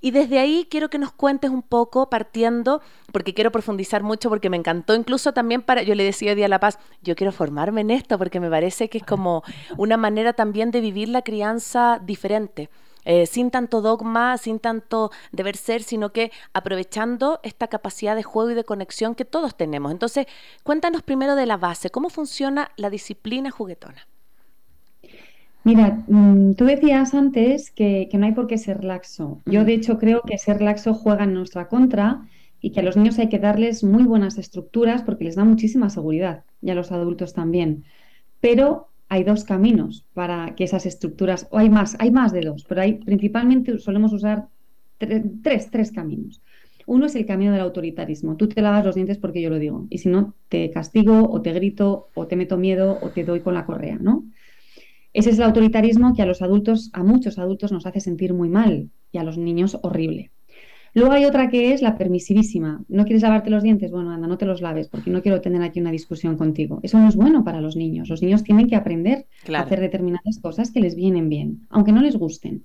Y 0.00 0.10
desde 0.10 0.40
ahí 0.40 0.66
quiero 0.68 0.90
que 0.90 0.98
nos 0.98 1.12
cuentes 1.12 1.52
un 1.52 1.62
poco 1.62 2.10
partiendo, 2.10 2.82
porque 3.12 3.34
quiero 3.34 3.52
profundizar 3.52 4.02
mucho, 4.02 4.28
porque 4.28 4.50
me 4.50 4.56
encantó 4.56 4.96
incluso 4.96 5.32
también 5.32 5.62
para, 5.62 5.82
yo 5.82 5.94
le 5.94 6.02
decía 6.02 6.32
a 6.32 6.34
Día 6.34 6.48
La 6.48 6.58
Paz, 6.58 6.80
yo 7.02 7.14
quiero 7.14 7.30
formarme 7.30 7.82
en 7.82 7.92
esto, 7.92 8.18
porque 8.18 8.40
me 8.40 8.50
parece 8.50 8.88
que 8.88 8.98
es 8.98 9.04
como 9.04 9.44
una 9.76 9.96
manera 9.96 10.32
también 10.32 10.72
de 10.72 10.80
vivir 10.80 11.08
la 11.08 11.22
crianza 11.22 12.00
diferente. 12.04 12.68
Eh, 13.10 13.24
sin 13.24 13.50
tanto 13.50 13.80
dogma, 13.80 14.36
sin 14.36 14.58
tanto 14.58 15.10
deber 15.32 15.56
ser, 15.56 15.82
sino 15.82 16.12
que 16.12 16.30
aprovechando 16.52 17.40
esta 17.42 17.68
capacidad 17.68 18.14
de 18.14 18.22
juego 18.22 18.50
y 18.50 18.54
de 18.54 18.64
conexión 18.64 19.14
que 19.14 19.24
todos 19.24 19.56
tenemos. 19.56 19.92
Entonces, 19.92 20.26
cuéntanos 20.62 21.02
primero 21.02 21.34
de 21.34 21.46
la 21.46 21.56
base, 21.56 21.88
¿cómo 21.88 22.10
funciona 22.10 22.70
la 22.76 22.90
disciplina 22.90 23.50
juguetona? 23.50 24.06
Mira, 25.64 26.04
mm, 26.06 26.52
tú 26.52 26.66
decías 26.66 27.14
antes 27.14 27.70
que, 27.70 28.10
no 28.12 28.26
hay 28.26 28.32
por 28.32 28.46
qué 28.46 28.58
ser 28.58 28.84
laxo. 28.84 29.40
Yo, 29.46 29.64
de 29.64 29.72
hecho, 29.72 29.98
creo 29.98 30.20
que 30.20 30.36
ser 30.36 30.60
laxo 30.60 30.92
juega 30.92 31.24
en 31.24 31.32
nuestra 31.32 31.68
contra 31.68 32.28
y 32.60 32.72
que 32.72 32.80
a 32.80 32.82
los 32.82 32.98
niños 32.98 33.18
hay 33.18 33.30
que 33.30 33.38
darles 33.38 33.84
muy 33.84 34.02
buenas 34.02 34.36
estructuras 34.36 35.00
porque 35.00 35.24
les 35.24 35.36
da 35.36 35.44
muchísima 35.44 35.88
seguridad 35.88 36.44
y 36.60 36.68
a 36.68 36.74
los 36.74 36.92
adultos 36.92 37.32
también. 37.32 37.84
Pero 38.40 38.88
hay 39.08 39.24
dos 39.24 39.44
caminos 39.44 40.04
para 40.14 40.54
que 40.54 40.64
esas 40.64 40.86
estructuras, 40.86 41.48
o 41.50 41.58
hay 41.58 41.70
más, 41.70 41.96
hay 41.98 42.10
más 42.10 42.32
de 42.32 42.42
dos, 42.42 42.64
pero 42.68 42.82
hay 42.82 42.94
principalmente 42.94 43.78
solemos 43.78 44.12
usar 44.12 44.48
tres, 44.98 45.70
tres 45.70 45.92
caminos. 45.92 46.42
Uno 46.86 47.06
es 47.06 47.14
el 47.14 47.26
camino 47.26 47.52
del 47.52 47.60
autoritarismo. 47.60 48.36
Tú 48.36 48.48
te 48.48 48.62
lavas 48.62 48.84
los 48.84 48.94
dientes 48.94 49.18
porque 49.18 49.42
yo 49.42 49.50
lo 49.50 49.58
digo. 49.58 49.86
Y 49.90 49.98
si 49.98 50.08
no, 50.08 50.34
te 50.48 50.70
castigo 50.70 51.30
o 51.30 51.42
te 51.42 51.52
grito 51.52 52.08
o 52.14 52.26
te 52.26 52.34
meto 52.34 52.56
miedo 52.56 52.98
o 53.02 53.10
te 53.10 53.24
doy 53.24 53.40
con 53.40 53.52
la 53.52 53.66
correa, 53.66 53.98
¿no? 54.00 54.24
Ese 55.12 55.30
es 55.30 55.38
el 55.38 55.44
autoritarismo 55.44 56.14
que 56.14 56.22
a 56.22 56.26
los 56.26 56.40
adultos, 56.40 56.90
a 56.94 57.02
muchos 57.02 57.38
adultos 57.38 57.72
nos 57.72 57.84
hace 57.84 58.00
sentir 58.00 58.32
muy 58.32 58.48
mal 58.48 58.90
y 59.12 59.18
a 59.18 59.22
los 59.22 59.36
niños 59.36 59.78
horrible. 59.82 60.30
Luego 60.98 61.12
hay 61.12 61.24
otra 61.24 61.48
que 61.48 61.72
es 61.72 61.80
la 61.80 61.96
permisivísima. 61.96 62.82
¿No 62.88 63.04
quieres 63.04 63.22
lavarte 63.22 63.50
los 63.50 63.62
dientes? 63.62 63.90
Bueno, 63.92 64.10
anda, 64.10 64.26
no 64.26 64.36
te 64.36 64.46
los 64.46 64.60
laves 64.60 64.88
porque 64.88 65.10
no 65.10 65.22
quiero 65.22 65.40
tener 65.40 65.62
aquí 65.62 65.80
una 65.80 65.92
discusión 65.92 66.36
contigo. 66.36 66.80
Eso 66.82 66.98
no 66.98 67.08
es 67.08 67.14
bueno 67.14 67.44
para 67.44 67.60
los 67.60 67.76
niños. 67.76 68.08
Los 68.08 68.20
niños 68.20 68.42
tienen 68.42 68.68
que 68.68 68.74
aprender 68.74 69.26
a 69.54 69.60
hacer 69.60 69.80
determinadas 69.80 70.40
cosas 70.42 70.72
que 70.72 70.80
les 70.80 70.96
vienen 70.96 71.28
bien, 71.28 71.66
aunque 71.70 71.92
no 71.92 72.02
les 72.02 72.16
gusten. 72.16 72.64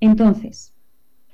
Entonces, 0.00 0.74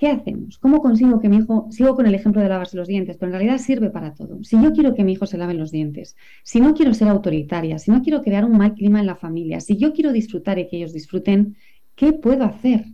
¿Qué 0.01 0.09
hacemos? 0.09 0.57
¿Cómo 0.57 0.81
consigo 0.81 1.21
que 1.21 1.29
mi 1.29 1.37
hijo, 1.37 1.69
sigo 1.71 1.95
con 1.95 2.07
el 2.07 2.15
ejemplo 2.15 2.41
de 2.41 2.49
lavarse 2.49 2.75
los 2.75 2.89
dientes, 2.89 3.19
pero 3.19 3.29
en 3.29 3.39
realidad 3.39 3.59
sirve 3.59 3.91
para 3.91 4.15
todo? 4.15 4.43
Si 4.43 4.57
yo 4.59 4.73
quiero 4.73 4.95
que 4.95 5.05
mi 5.05 5.13
hijo 5.13 5.27
se 5.27 5.37
lave 5.37 5.53
los 5.53 5.73
dientes, 5.73 6.17
si 6.43 6.59
no 6.59 6.73
quiero 6.73 6.95
ser 6.95 7.09
autoritaria, 7.09 7.79
si 7.79 7.91
no 7.91 8.01
quiero 8.01 8.23
crear 8.23 8.47
un 8.47 8.57
mal 8.57 8.73
clima 8.73 9.01
en 9.01 9.05
la 9.05 9.17
familia, 9.17 9.61
si 9.61 9.77
yo 9.77 9.93
quiero 9.93 10.11
disfrutar 10.11 10.59
y 10.59 10.69
que 10.69 10.79
ellos 10.79 10.95
disfruten, 10.95 11.55
¿qué 11.97 12.15
puedo 12.15 12.45
hacer? 12.45 12.87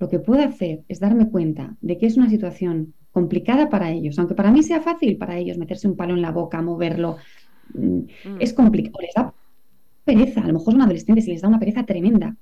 Lo 0.00 0.08
que 0.08 0.18
puedo 0.18 0.42
hacer 0.42 0.82
es 0.88 0.98
darme 0.98 1.28
cuenta 1.28 1.76
de 1.82 1.98
que 1.98 2.06
es 2.06 2.16
una 2.16 2.30
situación 2.30 2.94
complicada 3.12 3.68
para 3.68 3.90
ellos, 3.90 4.18
aunque 4.18 4.34
para 4.34 4.50
mí 4.50 4.62
sea 4.62 4.80
fácil 4.80 5.18
para 5.18 5.36
ellos 5.36 5.58
meterse 5.58 5.86
un 5.86 5.96
palo 5.96 6.14
en 6.14 6.22
la 6.22 6.32
boca, 6.32 6.62
moverlo, 6.62 7.18
mm, 7.74 7.82
mm. 7.84 8.36
es 8.40 8.54
complicado, 8.54 8.98
les 9.02 9.14
da 9.14 9.34
pereza, 10.04 10.40
a 10.40 10.46
lo 10.46 10.54
mejor 10.54 10.72
son 10.72 10.82
adolescentes 10.82 11.28
y 11.28 11.32
les 11.32 11.42
da 11.42 11.48
una 11.48 11.58
pereza 11.58 11.84
tremenda. 11.84 12.34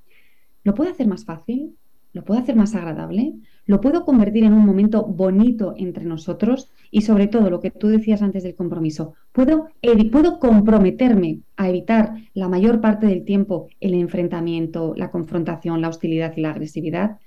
¿Lo 0.63 0.75
puedo 0.75 0.91
hacer 0.91 1.09
más 1.09 1.25
fácil? 1.25 1.75
¿Lo 2.13 2.25
puedo 2.25 2.41
hacer 2.41 2.55
más 2.55 2.77
agradable? 2.77 3.35
¿Lo 3.67 3.81
puedo 3.81 4.05
convertir 4.05 4.45
en 4.45 4.55
un 4.55 4.65
momento 4.65 5.05
bonito 5.05 5.75
entre 5.77 6.05
nosotros? 6.05 6.71
Y 6.93 7.03
sobre 7.03 7.27
todo, 7.27 7.51
lo 7.51 7.61
que 7.61 7.73
tú 7.73 7.89
decías 7.89 8.23
antes 8.23 8.45
del 8.45 8.55
compromiso, 8.55 9.15
¿puedo, 9.33 9.69
¿puedo 10.13 10.39
comprometerme 10.39 11.41
a 11.57 11.69
evitar 11.69 12.15
la 12.35 12.49
mayor 12.49 12.81
parte 12.81 13.07
del 13.07 13.25
tiempo 13.25 13.69
el 13.81 13.95
enfrentamiento, 13.95 14.95
la 14.97 15.11
confrontación, 15.11 15.81
la 15.81 15.89
hostilidad 15.89 16.35
y 16.37 16.41
la 16.41 16.51
agresividad? 16.51 17.19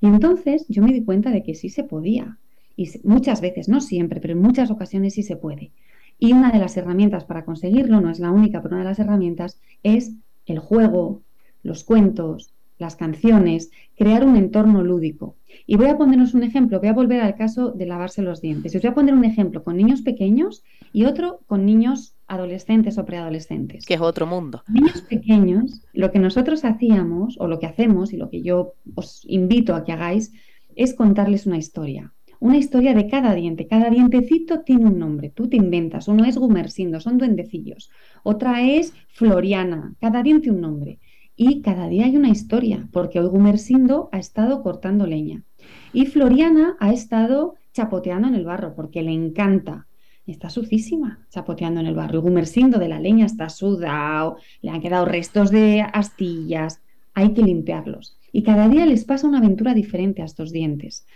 Y 0.00 0.06
entonces 0.06 0.66
yo 0.68 0.82
me 0.82 0.92
di 0.92 1.04
cuenta 1.04 1.30
de 1.30 1.42
que 1.42 1.54
sí 1.54 1.68
se 1.68 1.84
podía. 1.84 2.38
Y 2.76 2.88
muchas 3.02 3.40
veces, 3.40 3.68
no 3.68 3.80
siempre, 3.80 4.20
pero 4.20 4.34
en 4.34 4.42
muchas 4.42 4.70
ocasiones 4.70 5.14
sí 5.14 5.22
se 5.22 5.36
puede. 5.36 5.72
Y 6.18 6.32
una 6.32 6.50
de 6.50 6.58
las 6.58 6.76
herramientas 6.76 7.24
para 7.24 7.44
conseguirlo, 7.44 8.00
no 8.00 8.10
es 8.10 8.20
la 8.20 8.30
única, 8.30 8.62
pero 8.62 8.74
una 8.74 8.84
de 8.84 8.90
las 8.90 8.98
herramientas 8.98 9.60
es 9.82 10.14
el 10.46 10.58
juego, 10.58 11.22
los 11.62 11.84
cuentos, 11.84 12.52
las 12.78 12.96
canciones, 12.96 13.70
crear 13.96 14.24
un 14.24 14.36
entorno 14.36 14.82
lúdico. 14.82 15.36
Y 15.66 15.76
voy 15.76 15.86
a 15.86 15.98
ponernos 15.98 16.34
un 16.34 16.44
ejemplo, 16.44 16.78
voy 16.78 16.88
a 16.88 16.92
volver 16.92 17.20
al 17.20 17.34
caso 17.34 17.72
de 17.72 17.86
lavarse 17.86 18.22
los 18.22 18.40
dientes. 18.40 18.74
Os 18.74 18.82
voy 18.82 18.90
a 18.90 18.94
poner 18.94 19.14
un 19.14 19.24
ejemplo 19.24 19.64
con 19.64 19.76
niños 19.76 20.02
pequeños 20.02 20.62
y 20.92 21.04
otro 21.04 21.40
con 21.46 21.66
niños 21.66 22.14
adolescentes 22.28 22.98
o 22.98 23.04
preadolescentes. 23.04 23.84
Que 23.86 23.94
es 23.94 24.00
otro 24.00 24.26
mundo. 24.26 24.62
Niños 24.68 25.02
pequeños, 25.02 25.82
lo 25.92 26.12
que 26.12 26.18
nosotros 26.18 26.64
hacíamos 26.64 27.36
o 27.38 27.48
lo 27.48 27.58
que 27.58 27.66
hacemos 27.66 28.12
y 28.12 28.16
lo 28.16 28.30
que 28.30 28.42
yo 28.42 28.74
os 28.94 29.22
invito 29.26 29.74
a 29.74 29.84
que 29.84 29.92
hagáis 29.92 30.32
es 30.76 30.94
contarles 30.94 31.46
una 31.46 31.58
historia. 31.58 32.12
Una 32.40 32.56
historia 32.56 32.94
de 32.94 33.08
cada 33.08 33.34
diente. 33.34 33.66
Cada 33.66 33.90
dientecito 33.90 34.60
tiene 34.60 34.86
un 34.86 34.98
nombre. 34.98 35.30
Tú 35.30 35.48
te 35.48 35.56
inventas. 35.56 36.06
Uno 36.06 36.24
es 36.24 36.38
Gumersindo, 36.38 37.00
son 37.00 37.18
duendecillos. 37.18 37.90
Otra 38.22 38.62
es 38.62 38.94
Floriana. 39.08 39.94
Cada 40.00 40.22
diente 40.22 40.50
un 40.50 40.60
nombre 40.60 41.00
y 41.34 41.62
cada 41.62 41.88
día 41.88 42.04
hay 42.04 42.16
una 42.16 42.30
historia, 42.30 42.88
porque 42.92 43.20
hoy 43.20 43.28
Gumersindo 43.28 44.08
ha 44.12 44.18
estado 44.18 44.62
cortando 44.62 45.06
leña 45.06 45.44
y 45.92 46.06
Floriana 46.06 46.76
ha 46.80 46.92
estado 46.92 47.54
chapoteando 47.72 48.28
en 48.28 48.34
el 48.34 48.44
barro 48.44 48.74
porque 48.74 49.02
le 49.02 49.12
encanta. 49.12 49.86
Está 50.28 50.50
sucísima 50.50 51.26
chapoteando 51.30 51.80
en 51.80 51.86
el 51.86 51.94
barro. 51.94 52.18
Y 52.18 52.22
Gumersindo 52.22 52.78
de 52.78 52.88
la 52.88 53.00
leña 53.00 53.24
está 53.24 53.48
sudado, 53.48 54.36
le 54.60 54.70
han 54.70 54.82
quedado 54.82 55.06
restos 55.06 55.50
de 55.50 55.80
astillas, 55.80 56.82
hay 57.14 57.32
que 57.32 57.42
limpiarlos. 57.42 58.18
Y 58.30 58.42
cada 58.42 58.68
día 58.68 58.84
les 58.84 59.04
pasa 59.04 59.26
una 59.26 59.38
aventura 59.38 59.72
diferente 59.72 60.20
a 60.20 60.26
estos 60.26 60.52
dientes. 60.52 61.06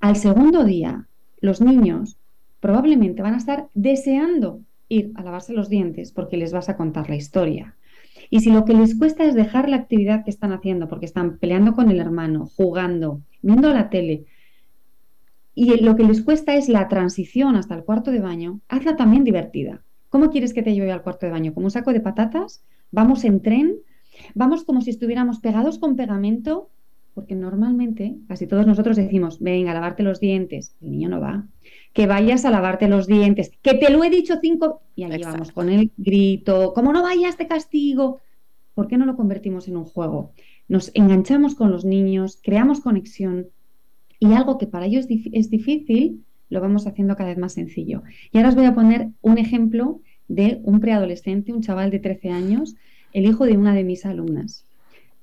Al 0.00 0.16
segundo 0.16 0.64
día, 0.64 1.06
los 1.40 1.60
niños 1.60 2.16
probablemente 2.60 3.20
van 3.20 3.34
a 3.34 3.38
estar 3.38 3.68
deseando 3.74 4.62
ir 4.88 5.12
a 5.14 5.22
lavarse 5.22 5.52
los 5.52 5.68
dientes 5.68 6.10
porque 6.10 6.38
les 6.38 6.52
vas 6.54 6.70
a 6.70 6.76
contar 6.76 7.10
la 7.10 7.16
historia. 7.16 7.76
Y 8.30 8.40
si 8.40 8.50
lo 8.50 8.64
que 8.64 8.72
les 8.72 8.98
cuesta 8.98 9.24
es 9.24 9.34
dejar 9.34 9.68
la 9.68 9.76
actividad 9.76 10.24
que 10.24 10.30
están 10.30 10.52
haciendo, 10.52 10.88
porque 10.88 11.04
están 11.04 11.36
peleando 11.36 11.74
con 11.74 11.90
el 11.90 12.00
hermano, 12.00 12.46
jugando, 12.46 13.20
viendo 13.42 13.70
la 13.74 13.90
tele, 13.90 14.24
y 15.54 15.82
lo 15.82 15.96
que 15.96 16.04
les 16.04 16.22
cuesta 16.22 16.54
es 16.54 16.68
la 16.68 16.88
transición 16.88 17.56
hasta 17.56 17.74
el 17.74 17.84
cuarto 17.84 18.10
de 18.10 18.20
baño, 18.20 18.60
hazla 18.68 18.96
también 18.96 19.24
divertida. 19.24 19.82
¿Cómo 20.08 20.30
quieres 20.30 20.52
que 20.52 20.62
te 20.62 20.74
lleve 20.74 20.92
al 20.92 21.02
cuarto 21.02 21.26
de 21.26 21.32
baño? 21.32 21.54
¿Como 21.54 21.66
un 21.66 21.70
saco 21.70 21.92
de 21.92 22.00
patatas? 22.00 22.64
¿Vamos 22.90 23.24
en 23.24 23.42
tren? 23.42 23.76
¿Vamos 24.34 24.64
como 24.64 24.80
si 24.80 24.90
estuviéramos 24.90 25.40
pegados 25.40 25.78
con 25.78 25.96
pegamento? 25.96 26.70
Porque 27.14 27.34
normalmente 27.34 28.16
casi 28.28 28.46
todos 28.46 28.66
nosotros 28.66 28.96
decimos, 28.96 29.40
venga, 29.40 29.74
lavarte 29.74 30.02
los 30.02 30.20
dientes. 30.20 30.74
El 30.80 30.92
niño 30.92 31.08
no 31.08 31.20
va. 31.20 31.46
Que 31.92 32.06
vayas 32.06 32.44
a 32.44 32.50
lavarte 32.50 32.88
los 32.88 33.06
dientes. 33.06 33.52
Que 33.62 33.74
te 33.74 33.90
lo 33.90 34.04
he 34.04 34.10
dicho 34.10 34.38
cinco. 34.40 34.80
Y 34.94 35.04
ahí 35.04 35.22
vamos 35.22 35.52
con 35.52 35.68
el 35.68 35.90
grito. 35.96 36.72
Como 36.74 36.92
no 36.92 37.02
vayas, 37.02 37.36
te 37.36 37.46
castigo. 37.46 38.20
¿Por 38.74 38.88
qué 38.88 38.96
no 38.96 39.04
lo 39.04 39.16
convertimos 39.16 39.68
en 39.68 39.76
un 39.76 39.84
juego? 39.84 40.32
Nos 40.68 40.90
enganchamos 40.94 41.54
con 41.54 41.70
los 41.70 41.84
niños, 41.84 42.38
creamos 42.42 42.80
conexión 42.80 43.48
y 44.22 44.32
algo 44.34 44.58
que 44.58 44.66
para 44.66 44.86
ellos 44.86 45.06
es 45.08 45.50
difícil, 45.50 46.24
lo 46.48 46.60
vamos 46.60 46.86
haciendo 46.86 47.16
cada 47.16 47.30
vez 47.30 47.38
más 47.38 47.54
sencillo. 47.54 48.02
Y 48.30 48.38
ahora 48.38 48.50
os 48.50 48.54
voy 48.54 48.66
a 48.66 48.74
poner 48.74 49.08
un 49.20 49.38
ejemplo 49.38 50.00
de 50.28 50.60
un 50.62 50.80
preadolescente, 50.80 51.52
un 51.52 51.62
chaval 51.62 51.90
de 51.90 51.98
13 51.98 52.30
años, 52.30 52.76
el 53.12 53.26
hijo 53.26 53.46
de 53.46 53.56
una 53.56 53.74
de 53.74 53.84
mis 53.84 54.06
alumnas 54.06 54.64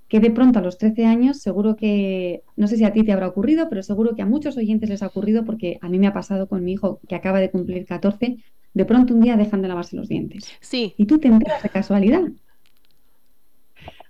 que 0.09 0.19
de 0.19 0.31
pronto 0.31 0.57
a 0.57 0.63
los 0.63 0.79
13 0.79 1.05
años, 1.05 1.37
seguro 1.37 1.75
que, 1.75 2.41
no 2.57 2.67
sé 2.67 2.77
si 2.77 2.83
a 2.83 2.91
ti 2.91 3.03
te 3.03 3.11
habrá 3.11 3.27
ocurrido, 3.27 3.69
pero 3.69 3.83
seguro 3.83 4.15
que 4.15 4.23
a 4.23 4.25
muchos 4.25 4.57
oyentes 4.57 4.89
les 4.89 5.03
ha 5.03 5.07
ocurrido 5.07 5.45
porque 5.45 5.77
a 5.81 5.87
mí 5.87 5.99
me 5.99 6.07
ha 6.07 6.13
pasado 6.13 6.49
con 6.49 6.65
mi 6.65 6.73
hijo 6.73 6.99
que 7.07 7.13
acaba 7.13 7.39
de 7.39 7.51
cumplir 7.51 7.85
14, 7.85 8.37
de 8.73 8.85
pronto 8.85 9.13
un 9.13 9.21
día 9.21 9.37
dejan 9.37 9.61
de 9.61 9.67
lavarse 9.67 9.95
los 9.95 10.09
dientes. 10.09 10.51
Sí. 10.61 10.95
Y 10.97 11.05
tú 11.05 11.19
te 11.19 11.27
enteras 11.27 11.61
de 11.61 11.69
casualidad. 11.69 12.23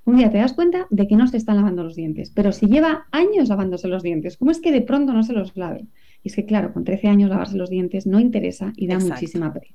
Un 0.09 0.17
día 0.17 0.31
te 0.31 0.39
das 0.39 0.53
cuenta 0.53 0.87
de 0.89 1.07
que 1.07 1.15
no 1.15 1.27
se 1.27 1.37
están 1.37 1.57
lavando 1.57 1.83
los 1.83 1.95
dientes, 1.95 2.31
pero 2.31 2.51
si 2.51 2.65
lleva 2.65 3.05
años 3.11 3.47
lavándose 3.47 3.87
los 3.87 4.01
dientes, 4.01 4.37
¿cómo 4.37 4.49
es 4.49 4.59
que 4.59 4.71
de 4.71 4.81
pronto 4.81 5.13
no 5.13 5.21
se 5.21 5.33
los 5.33 5.55
lave? 5.55 5.85
Y 6.23 6.29
es 6.29 6.35
que, 6.35 6.45
claro, 6.45 6.73
con 6.73 6.83
13 6.83 7.09
años 7.09 7.29
lavarse 7.29 7.55
los 7.55 7.69
dientes 7.69 8.07
no 8.07 8.19
interesa 8.19 8.73
y 8.75 8.87
da 8.87 8.97
muchísima 8.97 9.53
pena. 9.53 9.67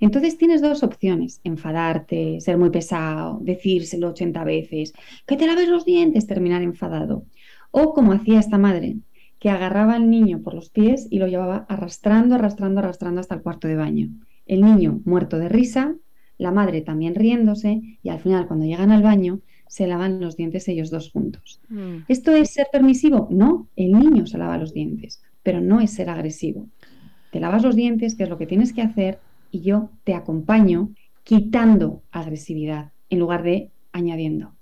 Entonces 0.00 0.38
tienes 0.38 0.60
dos 0.60 0.82
opciones, 0.82 1.40
enfadarte, 1.44 2.40
ser 2.40 2.58
muy 2.58 2.70
pesado, 2.70 3.38
decírselo 3.40 4.08
80 4.08 4.42
veces, 4.42 4.92
que 5.24 5.36
te 5.36 5.46
laves 5.46 5.68
los 5.68 5.84
dientes, 5.84 6.26
terminar 6.26 6.62
enfadado. 6.62 7.24
O 7.70 7.94
como 7.94 8.14
hacía 8.14 8.40
esta 8.40 8.58
madre, 8.58 8.96
que 9.38 9.50
agarraba 9.50 9.94
al 9.94 10.10
niño 10.10 10.42
por 10.42 10.54
los 10.54 10.68
pies 10.68 11.06
y 11.10 11.20
lo 11.20 11.28
llevaba 11.28 11.64
arrastrando, 11.68 12.34
arrastrando, 12.34 12.80
arrastrando 12.80 13.20
hasta 13.20 13.36
el 13.36 13.42
cuarto 13.42 13.68
de 13.68 13.76
baño. 13.76 14.08
El 14.46 14.62
niño 14.62 15.00
muerto 15.04 15.38
de 15.38 15.48
risa, 15.48 15.94
la 16.42 16.52
madre 16.52 16.82
también 16.82 17.14
riéndose 17.14 17.80
y 18.02 18.08
al 18.08 18.18
final 18.18 18.46
cuando 18.46 18.66
llegan 18.66 18.90
al 18.90 19.02
baño 19.02 19.40
se 19.68 19.86
lavan 19.86 20.20
los 20.20 20.36
dientes 20.36 20.68
ellos 20.68 20.90
dos 20.90 21.10
juntos. 21.10 21.60
Mm. 21.70 22.04
¿Esto 22.08 22.32
es 22.32 22.52
ser 22.52 22.66
permisivo? 22.70 23.28
No, 23.30 23.68
el 23.74 23.92
niño 23.92 24.26
se 24.26 24.36
lava 24.36 24.58
los 24.58 24.74
dientes, 24.74 25.22
pero 25.42 25.60
no 25.62 25.80
es 25.80 25.92
ser 25.92 26.10
agresivo. 26.10 26.68
Te 27.30 27.40
lavas 27.40 27.62
los 27.62 27.74
dientes, 27.74 28.14
que 28.14 28.24
es 28.24 28.28
lo 28.28 28.36
que 28.36 28.46
tienes 28.46 28.74
que 28.74 28.82
hacer, 28.82 29.18
y 29.50 29.62
yo 29.62 29.88
te 30.04 30.14
acompaño 30.14 30.90
quitando 31.24 32.02
agresividad 32.10 32.92
en 33.08 33.18
lugar 33.18 33.42
de 33.42 33.70
añadiendo. 33.92 34.52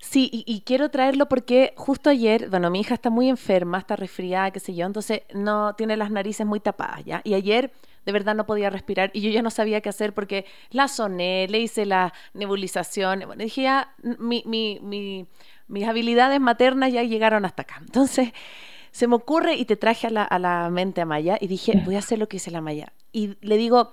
Sí, 0.00 0.30
y, 0.32 0.60
quiero 0.60 0.90
traerlo 0.90 1.28
porque 1.28 1.72
justo 1.76 2.10
ayer, 2.10 2.48
bueno, 2.50 2.70
mi 2.70 2.80
hija 2.80 2.94
está 2.94 3.10
muy 3.10 3.28
enferma, 3.28 3.78
está 3.78 3.96
resfriada, 3.96 4.50
qué 4.50 4.60
sé 4.60 4.74
yo, 4.74 4.86
entonces 4.86 5.22
no 5.34 5.74
tiene 5.74 5.96
las 5.96 6.10
narices 6.10 6.46
muy 6.46 6.60
tapadas, 6.60 7.04
¿ya? 7.04 7.22
Y 7.24 7.34
ayer 7.34 7.72
de 8.04 8.12
verdad 8.12 8.34
no 8.34 8.46
podía 8.46 8.70
respirar 8.70 9.10
y 9.12 9.20
yo 9.20 9.30
ya 9.30 9.42
no 9.42 9.50
sabía 9.50 9.80
qué 9.80 9.88
hacer 9.88 10.12
porque 10.12 10.44
la 10.70 10.88
soné, 10.88 11.46
le 11.48 11.60
hice 11.60 11.86
la 11.86 12.12
nebulización, 12.32 13.22
bueno, 13.26 13.42
dije 13.42 13.62
ya, 13.62 13.94
mi, 14.18 14.42
mi, 14.46 15.26
mis 15.68 15.88
habilidades 15.88 16.40
maternas 16.40 16.92
ya 16.92 17.02
llegaron 17.02 17.44
hasta 17.44 17.62
acá. 17.62 17.76
Entonces 17.80 18.32
se 18.90 19.08
me 19.08 19.16
ocurre 19.16 19.54
y 19.54 19.64
te 19.64 19.76
traje 19.76 20.06
a 20.06 20.10
la, 20.10 20.22
a 20.22 20.38
la 20.38 20.70
mente 20.70 21.00
a 21.00 21.06
Maya 21.06 21.36
y 21.40 21.48
dije, 21.48 21.82
voy 21.84 21.96
a 21.96 21.98
hacer 21.98 22.18
lo 22.18 22.28
que 22.28 22.36
hice 22.36 22.50
la 22.50 22.60
Maya. 22.60 22.92
Y 23.12 23.36
le 23.40 23.56
digo, 23.56 23.92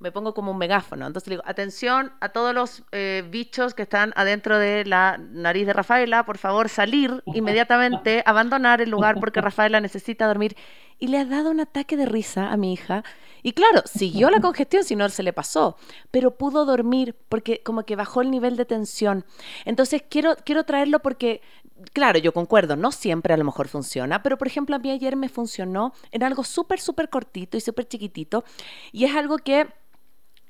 me 0.00 0.10
pongo 0.10 0.34
como 0.34 0.50
un 0.50 0.58
megáfono. 0.58 1.06
Entonces 1.06 1.28
le 1.28 1.34
digo, 1.34 1.42
atención 1.46 2.12
a 2.20 2.30
todos 2.30 2.54
los 2.54 2.82
eh, 2.90 3.22
bichos 3.30 3.74
que 3.74 3.82
están 3.82 4.12
adentro 4.16 4.58
de 4.58 4.84
la 4.86 5.18
nariz 5.18 5.66
de 5.66 5.74
Rafaela, 5.74 6.24
por 6.24 6.38
favor 6.38 6.68
salir 6.68 7.22
inmediatamente, 7.34 8.22
abandonar 8.26 8.80
el 8.80 8.90
lugar 8.90 9.20
porque 9.20 9.40
Rafaela 9.40 9.80
necesita 9.80 10.26
dormir. 10.26 10.56
Y 11.00 11.08
le 11.08 11.18
ha 11.18 11.24
dado 11.24 11.50
un 11.50 11.60
ataque 11.60 11.96
de 11.96 12.06
risa 12.06 12.52
a 12.52 12.56
mi 12.56 12.72
hija. 12.72 13.02
Y 13.42 13.52
claro, 13.52 13.82
siguió 13.86 14.30
la 14.30 14.40
congestión, 14.40 14.84
si 14.84 14.94
no 14.94 15.08
se 15.08 15.22
le 15.22 15.32
pasó, 15.32 15.76
pero 16.10 16.36
pudo 16.36 16.66
dormir 16.66 17.16
porque 17.28 17.62
como 17.62 17.84
que 17.84 17.96
bajó 17.96 18.20
el 18.20 18.30
nivel 18.30 18.56
de 18.56 18.66
tensión. 18.66 19.24
Entonces 19.64 20.02
quiero, 20.08 20.36
quiero 20.44 20.64
traerlo 20.64 21.00
porque, 21.00 21.40
claro, 21.94 22.18
yo 22.18 22.32
concuerdo, 22.32 22.76
no 22.76 22.92
siempre 22.92 23.32
a 23.32 23.38
lo 23.38 23.44
mejor 23.44 23.68
funciona, 23.68 24.22
pero 24.22 24.36
por 24.36 24.46
ejemplo 24.46 24.76
a 24.76 24.78
mí 24.78 24.90
ayer 24.90 25.16
me 25.16 25.30
funcionó 25.30 25.94
en 26.12 26.22
algo 26.22 26.44
súper, 26.44 26.80
súper 26.80 27.08
cortito 27.08 27.56
y 27.56 27.60
súper 27.60 27.88
chiquitito. 27.88 28.44
Y 28.92 29.06
es 29.06 29.16
algo 29.16 29.38
que 29.38 29.66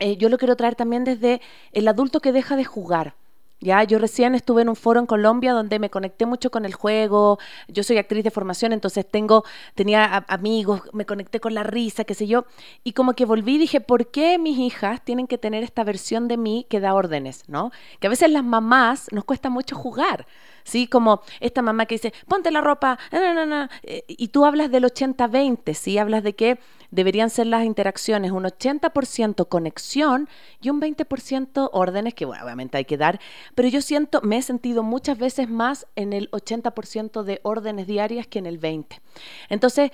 eh, 0.00 0.16
yo 0.16 0.28
lo 0.28 0.38
quiero 0.38 0.57
traer 0.57 0.75
también 0.75 1.04
desde 1.04 1.40
el 1.73 1.87
adulto 1.87 2.21
que 2.21 2.33
deja 2.33 2.57
de 2.57 2.64
jugar. 2.64 3.14
Ya, 3.61 3.85
yo 3.85 3.99
recién 3.99 4.35
estuve 4.35 4.62
en 4.62 4.71
un 4.71 4.76
foro 4.76 5.00
en 5.00 5.07
Colombia 5.07 5.52
donde 5.52 5.79
me 5.79 5.90
conecté 5.90 6.25
mucho 6.25 6.50
con 6.50 6.64
el 6.64 6.73
juego. 6.73 7.38
Yo 7.69 7.83
soy 7.83 7.99
actriz 7.99 8.25
de 8.25 8.31
formación, 8.31 8.73
entonces 8.73 9.07
tengo, 9.09 9.45
tenía 9.75 10.25
amigos, 10.29 10.83
me 10.95 11.05
conecté 11.05 11.40
con 11.40 11.52
la 11.52 11.62
risa, 11.62 12.05
qué 12.05 12.14
sé 12.14 12.26
yo. 12.26 12.47
Y 12.85 12.93
como 12.93 13.12
que 13.12 13.26
volví 13.26 13.57
y 13.57 13.59
dije, 13.59 13.83
¿por 13.83 14.11
qué 14.11 14.38
mis 14.38 14.59
hijas 14.59 15.05
tienen 15.05 15.26
que 15.26 15.37
tener 15.37 15.62
esta 15.62 15.85
versión 15.85 16.26
de 16.26 16.38
mí 16.38 16.67
que 16.71 16.81
da 16.81 16.95
órdenes, 16.95 17.49
no? 17.49 17.71
Que 18.00 18.07
a 18.07 18.11
veces 18.11 18.31
las 18.31 18.45
mamás 18.45 19.09
nos 19.12 19.25
cuesta 19.25 19.50
mucho 19.50 19.76
jugar. 19.76 20.26
¿sí? 20.64 20.87
Como 20.87 21.23
esta 21.40 21.62
mamá 21.62 21.87
que 21.87 21.97
dice, 21.97 22.12
ponte 22.29 22.50
la 22.50 22.61
ropa, 22.61 22.99
eh, 23.12 24.05
y 24.09 24.29
tú 24.29 24.45
hablas 24.45 24.71
del 24.71 24.85
80-20, 24.85 25.75
¿sí? 25.75 25.99
Hablas 25.99 26.23
de 26.23 26.35
que 26.35 26.59
deberían 26.90 27.30
ser 27.30 27.47
las 27.47 27.64
interacciones 27.64 28.32
un 28.32 28.44
80% 28.44 29.49
conexión 29.49 30.28
y 30.61 30.70
un 30.70 30.80
20% 30.80 31.70
órdenes, 31.73 32.14
que 32.14 32.25
bueno, 32.25 32.44
obviamente 32.44 32.78
hay 32.78 32.85
que 32.85 32.97
dar, 32.97 33.20
pero 33.54 33.68
yo 33.68 33.80
siento, 33.80 34.20
me 34.23 34.38
he 34.38 34.42
sentido 34.42 34.82
muchas 34.82 35.18
veces 35.18 35.49
más 35.49 35.87
en 35.97 36.12
el 36.12 36.30
80% 36.30 37.23
de 37.23 37.40
órdenes 37.42 37.87
diarias 37.87 38.26
que 38.26 38.38
en 38.38 38.47
el 38.47 38.61
20%. 38.61 39.00
Entonces, 39.49 39.90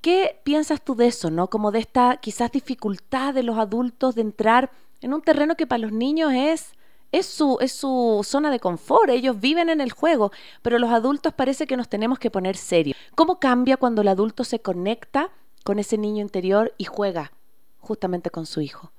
¿qué 0.00 0.40
piensas 0.44 0.82
tú 0.82 0.94
de 0.94 1.06
eso, 1.06 1.30
no? 1.30 1.48
Como 1.48 1.70
de 1.70 1.80
esta 1.80 2.16
quizás 2.16 2.52
dificultad 2.52 3.34
de 3.34 3.42
los 3.42 3.58
adultos 3.58 4.14
de 4.14 4.22
entrar 4.22 4.70
en 5.00 5.14
un 5.14 5.22
terreno 5.22 5.56
que 5.56 5.66
para 5.66 5.78
los 5.78 5.92
niños 5.92 6.32
es 6.34 6.72
es 7.12 7.26
su, 7.26 7.58
es 7.60 7.72
su 7.72 8.20
zona 8.22 8.52
de 8.52 8.60
confort, 8.60 9.10
ellos 9.10 9.40
viven 9.40 9.68
en 9.68 9.80
el 9.80 9.90
juego, 9.90 10.30
pero 10.62 10.78
los 10.78 10.90
adultos 10.90 11.32
parece 11.32 11.66
que 11.66 11.76
nos 11.76 11.88
tenemos 11.88 12.20
que 12.20 12.30
poner 12.30 12.56
serios. 12.56 12.96
¿Cómo 13.16 13.40
cambia 13.40 13.76
cuando 13.76 14.02
el 14.02 14.08
adulto 14.08 14.44
se 14.44 14.60
conecta 14.60 15.30
con 15.64 15.78
ese 15.78 15.98
niño 15.98 16.22
interior 16.22 16.72
y 16.78 16.84
juega 16.84 17.32
justamente 17.78 18.30
con 18.30 18.46
su 18.46 18.60
hijo? 18.60 18.92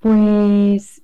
Pues 0.00 1.02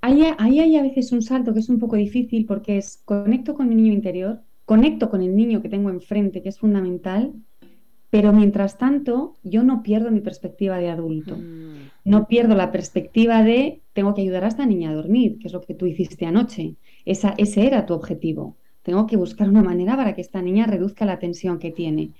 ahí, 0.00 0.24
ahí 0.38 0.60
hay 0.60 0.76
a 0.76 0.82
veces 0.82 1.12
un 1.12 1.22
salto 1.22 1.54
que 1.54 1.60
es 1.60 1.68
un 1.68 1.78
poco 1.78 1.96
difícil 1.96 2.46
porque 2.46 2.78
es 2.78 3.00
conecto 3.04 3.54
con 3.54 3.68
mi 3.68 3.74
niño 3.74 3.92
interior, 3.92 4.40
conecto 4.64 5.10
con 5.10 5.22
el 5.22 5.36
niño 5.36 5.62
que 5.62 5.68
tengo 5.68 5.90
enfrente, 5.90 6.42
que 6.42 6.48
es 6.48 6.58
fundamental, 6.58 7.32
pero 8.10 8.32
mientras 8.32 8.76
tanto 8.76 9.38
yo 9.42 9.62
no 9.62 9.82
pierdo 9.82 10.10
mi 10.10 10.20
perspectiva 10.20 10.76
de 10.76 10.90
adulto. 10.90 11.36
Mm. 11.36 11.90
No 12.04 12.26
pierdo 12.26 12.54
la 12.54 12.70
perspectiva 12.70 13.42
de 13.42 13.80
tengo 13.94 14.14
que 14.14 14.20
ayudar 14.20 14.44
a 14.44 14.48
esta 14.48 14.66
niña 14.66 14.90
a 14.90 14.94
dormir, 14.94 15.38
que 15.38 15.46
es 15.46 15.52
lo 15.54 15.62
que 15.62 15.72
tú 15.72 15.86
hiciste 15.86 16.26
anoche. 16.26 16.76
Esa, 17.06 17.34
ese 17.38 17.66
era 17.66 17.86
tu 17.86 17.94
objetivo. 17.94 18.56
Tengo 18.82 19.06
que 19.06 19.16
buscar 19.16 19.48
una 19.48 19.62
manera 19.62 19.96
para 19.96 20.14
que 20.14 20.20
esta 20.20 20.42
niña 20.42 20.66
reduzca 20.66 21.06
la 21.06 21.18
tensión 21.18 21.58
que 21.58 21.70
tiene. 21.70 22.10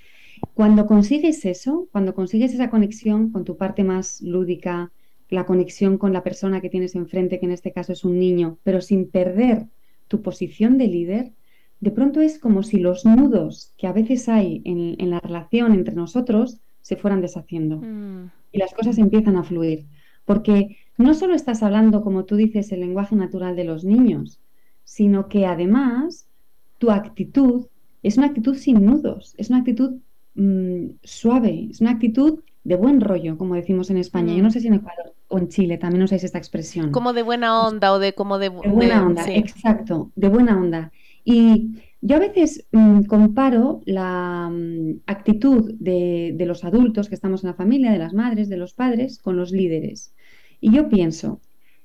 Cuando 0.54 0.86
consigues 0.86 1.44
eso, 1.44 1.88
cuando 1.92 2.14
consigues 2.14 2.52
esa 2.52 2.70
conexión 2.70 3.30
con 3.30 3.44
tu 3.44 3.56
parte 3.56 3.84
más 3.84 4.20
lúdica, 4.20 4.92
la 5.30 5.46
conexión 5.46 5.96
con 5.96 6.12
la 6.12 6.22
persona 6.22 6.60
que 6.60 6.68
tienes 6.68 6.94
enfrente, 6.94 7.40
que 7.40 7.46
en 7.46 7.52
este 7.52 7.72
caso 7.72 7.92
es 7.92 8.04
un 8.04 8.18
niño, 8.18 8.58
pero 8.62 8.80
sin 8.80 9.08
perder 9.08 9.66
tu 10.08 10.20
posición 10.20 10.76
de 10.76 10.88
líder, 10.88 11.32
de 11.80 11.90
pronto 11.90 12.20
es 12.20 12.38
como 12.38 12.62
si 12.62 12.78
los 12.78 13.06
nudos 13.06 13.72
que 13.78 13.86
a 13.86 13.92
veces 13.92 14.28
hay 14.28 14.60
en, 14.64 15.10
la 15.10 15.20
relación 15.20 15.72
entre 15.72 15.94
nosotros 15.94 16.60
se 16.82 16.96
fueran 16.96 17.22
deshaciendo 17.22 17.78
mm. 17.78 18.30
y 18.52 18.58
las 18.58 18.74
cosas 18.74 18.98
empiezan 18.98 19.36
a 19.36 19.42
fluir. 19.42 19.86
Porque 20.24 20.76
no 20.98 21.14
solo 21.14 21.34
estás 21.34 21.62
hablando, 21.62 22.02
como 22.02 22.24
tú 22.24 22.36
dices, 22.36 22.70
el 22.70 22.80
lenguaje 22.80 23.16
natural 23.16 23.56
de 23.56 23.64
los 23.64 23.84
niños, 23.84 24.38
sino 24.84 25.28
que 25.28 25.46
además 25.46 26.28
tu 26.78 26.90
actitud 26.90 27.66
es 28.02 28.18
una 28.18 28.26
actitud 28.26 28.54
sin 28.54 28.84
nudos, 28.84 29.34
es 29.38 29.48
una 29.48 29.60
actitud 29.60 29.96
Mm, 30.34 30.96
suave, 31.02 31.68
es 31.70 31.80
una 31.80 31.90
actitud 31.90 32.40
de 32.64 32.76
buen 32.76 33.00
rollo, 33.00 33.36
como 33.36 33.54
decimos 33.54 33.90
en 33.90 33.98
España. 33.98 34.34
Yo 34.34 34.42
no 34.42 34.48
mm. 34.48 34.52
sé 34.52 34.60
si 34.60 34.68
en 34.68 34.74
Ecuador 34.74 35.14
o 35.28 35.38
en 35.38 35.48
Chile 35.48 35.78
también 35.78 36.02
usáis 36.02 36.24
esta 36.24 36.38
expresión. 36.38 36.90
Como 36.90 37.12
de 37.12 37.22
buena 37.22 37.66
onda 37.66 37.92
o 37.92 37.98
de 37.98 38.14
como 38.14 38.38
de... 38.38 38.48
buena 38.48 39.06
onda, 39.06 39.24
exacto, 39.28 40.10
de 40.14 40.28
buena 40.28 40.58
onda. 40.58 40.92
Y 41.24 41.82
yo 42.00 42.16
a 42.16 42.20
veces 42.20 42.66
mm, 42.72 43.02
comparo 43.02 43.80
la 43.84 44.50
actitud 45.06 45.74
de, 45.78 46.32
de, 46.36 46.46
los 46.46 46.64
adultos 46.64 47.08
que 47.08 47.14
estamos 47.14 47.44
en 47.44 47.50
la 47.50 47.54
familia, 47.54 47.92
de 47.92 47.98
las 47.98 48.12
madres, 48.12 48.48
de 48.48 48.56
los 48.56 48.74
padres, 48.74 49.18
con 49.18 49.36
los 49.36 49.52
líderes. 49.52 50.14
Y 50.60 50.72
yo 50.72 50.88
pienso, 50.88 51.40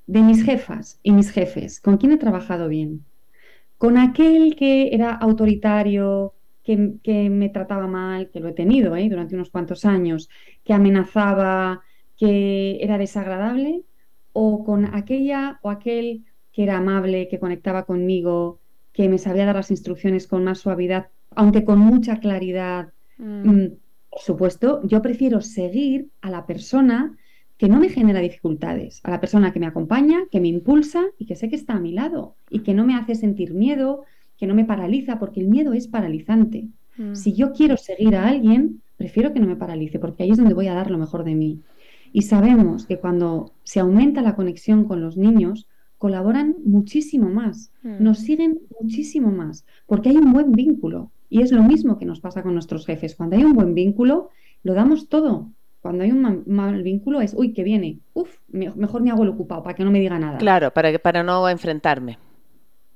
de 0.08 0.22
mis 0.22 0.44
jefas 0.44 1.00
y 1.04 1.12
mis 1.12 1.32
jefes, 1.32 1.82
¿con 1.82 1.98
quién 1.98 2.14
he 2.14 2.18
trabajado 2.18 2.70
bien? 2.70 3.06
Con 3.78 3.98
aquel 3.98 4.56
que 4.56 4.90
era 4.94 5.14
autoritario, 5.14 6.34
que, 6.76 7.30
me 7.30 7.50
trataba 7.50 7.88
mal, 7.88 8.30
que 8.30 8.42
lo 8.42 8.50
he 8.50 8.54
tenido 8.54 8.96
¿eh? 8.96 9.08
durante 9.08 9.36
unos 9.36 9.50
cuantos 9.50 9.86
años, 9.86 10.30
que 10.66 10.74
amenazaba, 10.74 11.82
que 12.18 12.78
era 12.82 12.98
desagradable, 12.98 13.84
o 14.34 14.66
con 14.66 14.86
aquella 14.94 15.60
o 15.62 15.70
aquel 15.70 16.26
que 16.52 16.64
era 16.64 16.78
amable, 16.78 17.30
que 17.30 17.40
conectaba 17.40 17.86
conmigo, 17.86 18.60
que 18.92 19.08
me 19.08 19.18
sabía 19.18 19.46
dar 19.46 19.56
las 19.56 19.72
instrucciones 19.72 20.28
con 20.28 20.44
más 20.44 20.60
suavidad, 20.60 21.08
aunque 21.36 21.64
con 21.64 21.80
mucha 21.80 22.20
claridad. 22.20 22.92
Mm. 23.18 23.50
Mm, 23.50 23.72
por 24.10 24.22
supuesto, 24.22 24.82
yo 24.84 25.02
prefiero 25.02 25.42
seguir 25.42 26.10
a 26.22 26.30
la 26.30 26.46
persona 26.46 27.16
que 27.58 27.70
no 27.70 27.80
me 27.80 27.90
genera 27.90 28.20
dificultades, 28.20 29.00
a 29.04 29.12
la 29.12 29.20
persona 29.20 29.54
que 29.54 29.60
me 29.60 29.68
acompaña, 29.68 30.26
que 30.32 30.42
me 30.42 30.48
impulsa 30.48 31.06
y 31.18 31.26
que 31.26 31.36
sé 31.36 31.50
que 31.50 31.56
está 31.56 31.74
a 31.74 31.80
mi 31.80 31.92
lado 31.92 32.36
y 32.50 32.60
que 32.60 32.74
no 32.74 32.86
me 32.86 32.96
hace 32.96 33.16
sentir 33.16 33.54
miedo, 33.54 34.04
que 34.38 34.48
no 34.48 34.56
me 34.56 34.66
paraliza, 34.66 35.20
porque 35.20 35.40
el 35.42 35.48
miedo 35.48 35.74
es 35.74 35.88
paralizante. 35.88 36.68
Mm. 36.98 37.16
Si 37.16 37.34
yo 37.34 37.54
quiero 37.54 37.78
seguir 37.78 38.16
a 38.16 38.28
alguien, 38.28 38.82
prefiero 38.98 39.34
que 39.34 39.40
no 39.40 39.48
me 39.48 39.56
paralice, 39.56 40.00
porque 40.00 40.24
ahí 40.24 40.32
es 40.32 40.38
donde 40.38 40.54
voy 40.54 40.68
a 40.68 40.74
dar 40.74 40.92
lo 40.92 40.98
mejor 40.98 41.24
de 41.24 41.36
mí. 41.36 41.62
Y 42.14 42.24
sabemos 42.24 42.86
que 42.86 42.98
cuando 42.98 43.52
se 43.64 43.80
aumenta 43.80 44.22
la 44.22 44.36
conexión 44.36 44.86
con 44.86 45.02
los 45.02 45.18
niños, 45.18 45.68
colaboran 45.98 46.56
muchísimo 46.64 47.30
más, 47.30 47.72
mm. 47.84 48.04
nos 48.04 48.20
siguen 48.20 48.60
muchísimo 48.80 49.32
más, 49.32 49.66
porque 49.86 50.10
hay 50.10 50.18
un 50.18 50.32
buen 50.32 50.52
vínculo. 50.52 51.12
Y 51.30 51.42
es 51.42 51.52
lo 51.52 51.64
mismo 51.64 51.98
que 51.98 52.06
nos 52.06 52.22
pasa 52.22 52.42
con 52.42 52.54
nuestros 52.54 52.86
jefes. 52.86 53.16
Cuando 53.16 53.36
hay 53.36 53.44
un 53.44 53.54
buen 53.54 53.74
vínculo, 53.74 54.30
lo 54.64 54.74
damos 54.74 55.10
todo. 55.10 55.50
Cuando 55.82 56.04
hay 56.04 56.12
un 56.12 56.44
mal, 56.48 56.84
vínculo 56.84 57.22
es, 57.22 57.34
uy, 57.34 57.54
que 57.54 57.64
viene, 57.64 58.00
uf, 58.14 58.38
mejor 58.50 59.02
me 59.02 59.12
hago 59.12 59.24
el 59.24 59.30
ocupado 59.30 59.64
para 59.64 59.76
que 59.76 59.84
no 59.84 59.92
me 59.92 60.00
diga 60.00 60.18
nada. 60.20 60.38
Claro, 60.38 60.72
para, 60.72 60.98
para 61.00 61.24
no 61.24 61.48
enfrentarme. 61.50 62.18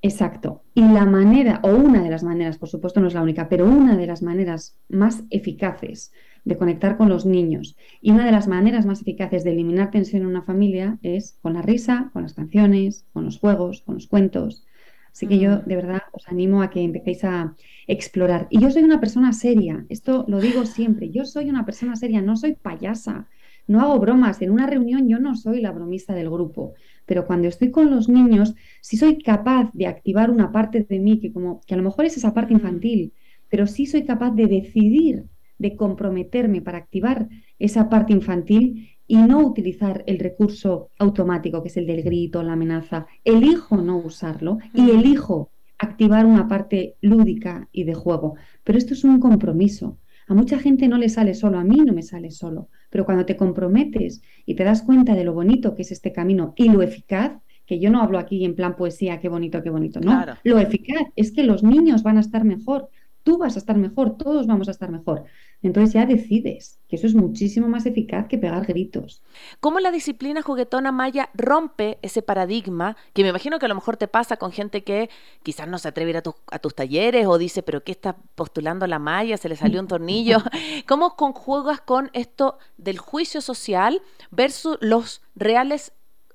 Exacto. 0.04 0.64
Y 0.74 0.82
la 0.82 1.06
manera, 1.06 1.60
o 1.64 1.70
una 1.70 2.02
de 2.02 2.10
las 2.10 2.24
maneras, 2.24 2.58
por 2.58 2.70
supuesto 2.70 3.00
no 3.00 3.08
es 3.08 3.14
la 3.14 3.22
única, 3.22 3.50
pero 3.50 3.66
una 3.66 3.96
de 3.96 4.08
las 4.08 4.24
maneras 4.24 4.76
más 4.90 5.24
eficaces 5.30 6.12
de 6.44 6.58
conectar 6.58 6.98
con 6.98 7.08
los 7.08 7.28
niños 7.28 7.78
y 8.02 8.10
una 8.10 8.26
de 8.26 8.32
las 8.32 8.48
maneras 8.48 8.88
más 8.88 9.02
eficaces 9.02 9.44
de 9.44 9.52
eliminar 9.52 9.92
tensión 9.92 10.24
en 10.24 10.28
una 10.28 10.42
familia 10.42 10.98
es 11.04 11.38
con 11.44 11.54
la 11.54 11.62
risa, 11.62 12.10
con 12.14 12.24
las 12.24 12.34
canciones, 12.34 13.06
con 13.14 13.26
los 13.26 13.38
juegos, 13.38 13.84
con 13.84 13.94
los 13.96 14.08
cuentos. 14.08 14.66
Así 15.12 15.28
que 15.28 15.38
yo 15.38 15.58
de 15.60 15.76
verdad 15.76 16.02
os 16.14 16.28
animo 16.28 16.64
a 16.64 16.72
que 16.72 16.82
empecéis 16.82 17.24
a 17.24 17.56
explorar. 17.86 18.48
Y 18.50 18.60
yo 18.60 18.72
soy 18.72 18.84
una 18.84 19.00
persona 19.00 19.34
seria, 19.34 19.86
esto 19.90 20.26
lo 20.28 20.40
digo 20.40 20.66
siempre, 20.66 21.12
yo 21.12 21.26
soy 21.26 21.50
una 21.50 21.66
persona 21.66 21.96
seria, 21.96 22.22
no 22.22 22.38
soy 22.38 22.56
payasa, 22.56 23.28
no 23.68 23.82
hago 23.82 24.00
bromas, 24.00 24.42
en 24.42 24.50
una 24.52 24.66
reunión 24.68 25.08
yo 25.08 25.20
no 25.20 25.36
soy 25.36 25.62
la 25.62 25.72
bromista 25.72 26.16
del 26.16 26.30
grupo 26.30 26.74
pero 27.06 27.26
cuando 27.26 27.48
estoy 27.48 27.72
con 27.72 27.90
los 27.92 28.10
niños, 28.10 28.56
si 28.82 28.98
soy 28.98 29.22
capaz 29.22 29.70
de 29.74 29.88
activar 29.88 30.30
una 30.30 30.52
parte 30.52 30.86
de 30.88 31.00
mí 31.00 31.20
que 31.20 31.32
como 31.32 31.62
que 31.66 31.74
a 31.74 31.78
lo 31.78 31.84
mejor 31.84 32.06
es 32.06 32.18
esa 32.18 32.34
parte 32.34 32.54
infantil, 32.54 33.14
pero 33.50 33.68
sí 33.68 33.86
soy 33.86 34.06
capaz 34.06 34.32
de 34.32 34.48
decidir, 34.48 35.26
de 35.58 35.76
comprometerme 35.76 36.62
para 36.62 36.80
activar 36.80 37.30
esa 37.60 37.90
parte 37.90 38.14
infantil 38.14 38.90
y 39.08 39.18
no 39.18 39.46
utilizar 39.46 40.04
el 40.08 40.20
recurso 40.20 40.90
automático 40.98 41.62
que 41.62 41.68
es 41.68 41.78
el 41.78 41.86
del 41.86 42.02
grito, 42.02 42.42
la 42.44 42.54
amenaza. 42.54 43.08
Elijo 43.26 43.78
no 43.78 43.98
usarlo 43.98 44.60
y 44.74 44.90
elijo 44.90 45.52
activar 45.78 46.26
una 46.26 46.48
parte 46.48 46.96
lúdica 47.02 47.68
y 47.72 47.84
de 47.84 47.94
juego. 47.94 48.36
Pero 48.64 48.78
esto 48.78 48.94
es 48.94 49.04
un 49.04 49.20
compromiso. 49.20 49.98
A 50.28 50.34
mucha 50.34 50.60
gente 50.60 50.88
no 50.88 50.98
le 50.98 51.10
sale 51.10 51.34
solo, 51.34 51.60
a 51.60 51.64
mí 51.64 51.78
no 51.78 51.94
me 51.94 52.04
sale 52.04 52.32
solo. 52.32 52.70
Pero 52.90 53.06
cuando 53.06 53.26
te 53.26 53.38
comprometes 53.38 54.22
y 54.46 54.56
te 54.56 54.64
das 54.64 54.82
cuenta 54.82 55.16
de 55.16 55.24
lo 55.24 55.34
bonito 55.34 55.76
que 55.76 55.82
es 55.82 55.92
este 55.92 56.12
camino 56.12 56.54
y 56.56 56.70
lo 56.70 56.82
eficaz, 56.82 57.34
que 57.66 57.80
yo 57.80 57.90
no 57.90 58.02
hablo 58.02 58.20
aquí 58.20 58.44
en 58.44 58.56
plan 58.56 58.76
poesía, 58.76 59.20
qué 59.20 59.30
bonito, 59.30 59.64
qué 59.64 59.70
bonito, 59.70 60.00
no. 60.00 60.26
Lo 60.44 60.60
eficaz 60.60 61.04
es 61.16 61.32
que 61.32 61.44
los 61.44 61.64
niños 61.64 62.04
van 62.04 62.18
a 62.18 62.22
estar 62.22 62.44
mejor 62.44 62.90
tú 63.24 63.38
vas 63.38 63.56
a 63.56 63.60
estar 63.60 63.78
mejor, 63.78 64.18
todos 64.18 64.48
vamos 64.48 64.68
a 64.68 64.72
estar 64.72 64.92
mejor. 64.92 65.26
Entonces 65.64 65.94
ya 65.94 66.06
decides 66.06 66.80
que 66.88 66.96
eso 66.96 67.06
es 67.06 67.14
muchísimo 67.14 67.68
más 67.68 67.86
eficaz 67.86 68.28
que 68.28 68.40
pegar 68.40 68.66
gritos. 68.66 69.22
¿Cómo 69.60 69.80
la 69.80 69.92
disciplina 69.92 70.42
juguetona 70.42 70.92
maya 70.92 71.30
rompe 71.36 72.00
ese 72.02 72.24
paradigma 72.24 72.98
que 73.14 73.22
me 73.22 73.30
imagino 73.30 73.60
que 73.60 73.66
a 73.66 73.70
lo 73.70 73.76
mejor 73.76 73.98
te 73.98 74.08
pasa 74.08 74.38
con 74.38 74.52
gente 74.52 74.84
que 74.84 75.10
quizás 75.44 75.68
no 75.68 75.78
se 75.78 75.88
atreve 75.88 76.10
a 76.10 76.18
ir 76.18 76.24
a, 76.52 76.60
tus 76.60 76.76
talleres 76.76 77.28
o 77.28 77.38
dice, 77.38 77.62
pero 77.62 77.84
¿qué 77.84 77.92
está 77.92 78.18
postulando 78.36 78.88
la 78.88 78.98
maya? 78.98 79.38
¿Se 79.38 79.50
le 79.50 79.56
salió 79.56 79.80
un 79.80 79.88
tornillo? 79.88 80.40
¿Cómo 80.88 81.16
conjugas 81.16 81.80
con 81.82 82.10
esto 82.14 82.58
del 82.78 82.98
juicio 82.98 83.42
social 83.42 84.02
versus 84.32 84.78
los 84.82 85.22
reales 85.36 85.94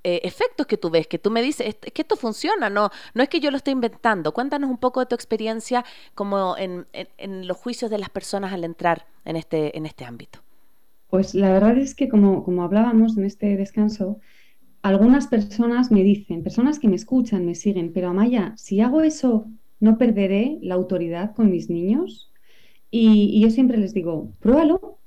eh, 0.09 0.21
efectos 0.23 0.69
que 0.69 0.77
tú 0.77 0.89
ves, 0.89 1.09
que 1.09 1.19
tú 1.19 1.33
me 1.33 1.43
dices, 1.43 1.67
es 1.83 1.93
que 1.93 2.03
esto 2.03 2.15
funciona, 2.15 2.71
no, 2.71 2.91
no 3.15 3.25
es 3.25 3.29
que 3.29 3.41
yo 3.41 3.51
lo 3.51 3.57
esté 3.57 3.73
inventando. 3.73 4.33
Cuéntanos 4.33 4.71
un 4.71 4.79
poco 4.79 5.01
de 5.01 5.07
tu 5.07 5.17
experiencia 5.17 5.85
como 6.15 6.55
en, 6.57 6.87
los 7.45 7.57
juicios 7.57 7.91
de 7.91 7.99
las 7.99 8.09
personas 8.09 8.53
al 8.53 8.63
entrar 8.63 9.07
en 9.25 9.35
este, 9.35 9.77
en 9.77 9.85
este 9.85 10.05
ámbito. 10.05 10.39
Pues 11.11 11.35
la 11.35 11.51
verdad 11.51 11.77
es 11.77 11.97
que 11.97 12.09
como, 12.09 12.45
como 12.45 12.63
hablábamos 12.63 13.17
en 13.17 13.25
este 13.25 13.57
descanso, 13.57 14.21
algunas 14.81 15.27
personas 15.27 15.91
me 15.91 16.05
dicen, 16.05 16.45
personas 16.45 16.79
que 16.79 16.87
me 16.87 16.95
escuchan, 16.95 17.45
me 17.45 17.57
siguen, 17.57 17.93
pero 17.93 18.11
Amaya, 18.11 18.55
si 18.57 18.81
hago 18.81 19.01
eso, 19.01 19.49
¿no 19.81 19.99
perderé 19.99 20.59
la 20.63 20.77
autoridad 20.77 21.35
con 21.35 21.51
mis 21.51 21.69
niños? 21.69 22.31
Y, 22.93 23.31
y 23.37 23.41
yo 23.41 23.51
siempre 23.51 23.77
les 23.77 23.93
digo, 23.93 24.31
pruébalo, 24.39 24.99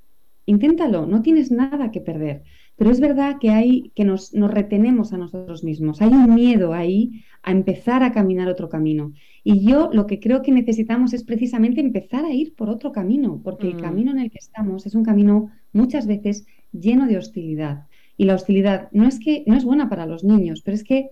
inténtalo, 0.46 1.06
no 1.06 1.22
tienes 1.22 1.52
nada 1.52 1.90
que 1.90 2.02
perder. 2.02 2.44
Pero 2.80 2.92
es 2.92 3.02
verdad 3.02 3.40
que 3.42 3.50
hay 3.50 3.92
que 3.94 4.06
nos, 4.06 4.32
retenemos 4.32 5.12
a 5.12 5.18
nosotros 5.18 5.66
mismos. 5.66 6.02
Hay 6.02 6.14
un 6.14 6.34
miedo 6.34 6.72
ahí 6.72 7.26
a 7.44 7.52
empezar 7.52 8.04
a 8.04 8.14
caminar 8.14 8.48
otro 8.48 8.70
camino. 8.70 9.12
Y 9.44 9.66
yo 9.70 9.90
lo 9.92 10.08
que 10.08 10.22
creo 10.22 10.42
que 10.42 10.54
necesitamos 10.54 11.12
es 11.12 11.26
precisamente 11.26 11.82
empezar 11.82 12.24
a 12.24 12.32
ir 12.32 12.56
por 12.56 12.70
otro 12.70 12.94
camino, 12.94 13.42
porque 13.44 13.68
el 13.68 13.76
mm. 13.76 13.82
camino 13.82 14.12
en 14.12 14.20
el 14.20 14.32
que 14.32 14.38
estamos 14.38 14.86
es 14.86 14.96
un 14.96 15.04
camino 15.04 15.52
muchas 15.74 16.08
veces 16.08 16.48
lleno 16.72 17.06
de 17.06 17.18
hostilidad. 17.18 17.88
Y 18.16 18.24
la 18.24 18.36
hostilidad 18.36 18.88
no 18.94 19.10
es 19.10 19.20
que 19.20 19.44
no 19.46 19.58
es 19.58 19.66
buena 19.66 19.90
para 19.90 20.06
los 20.06 20.24
niños, 20.24 20.62
pero 20.64 20.76
es 20.76 20.86
que 20.86 21.10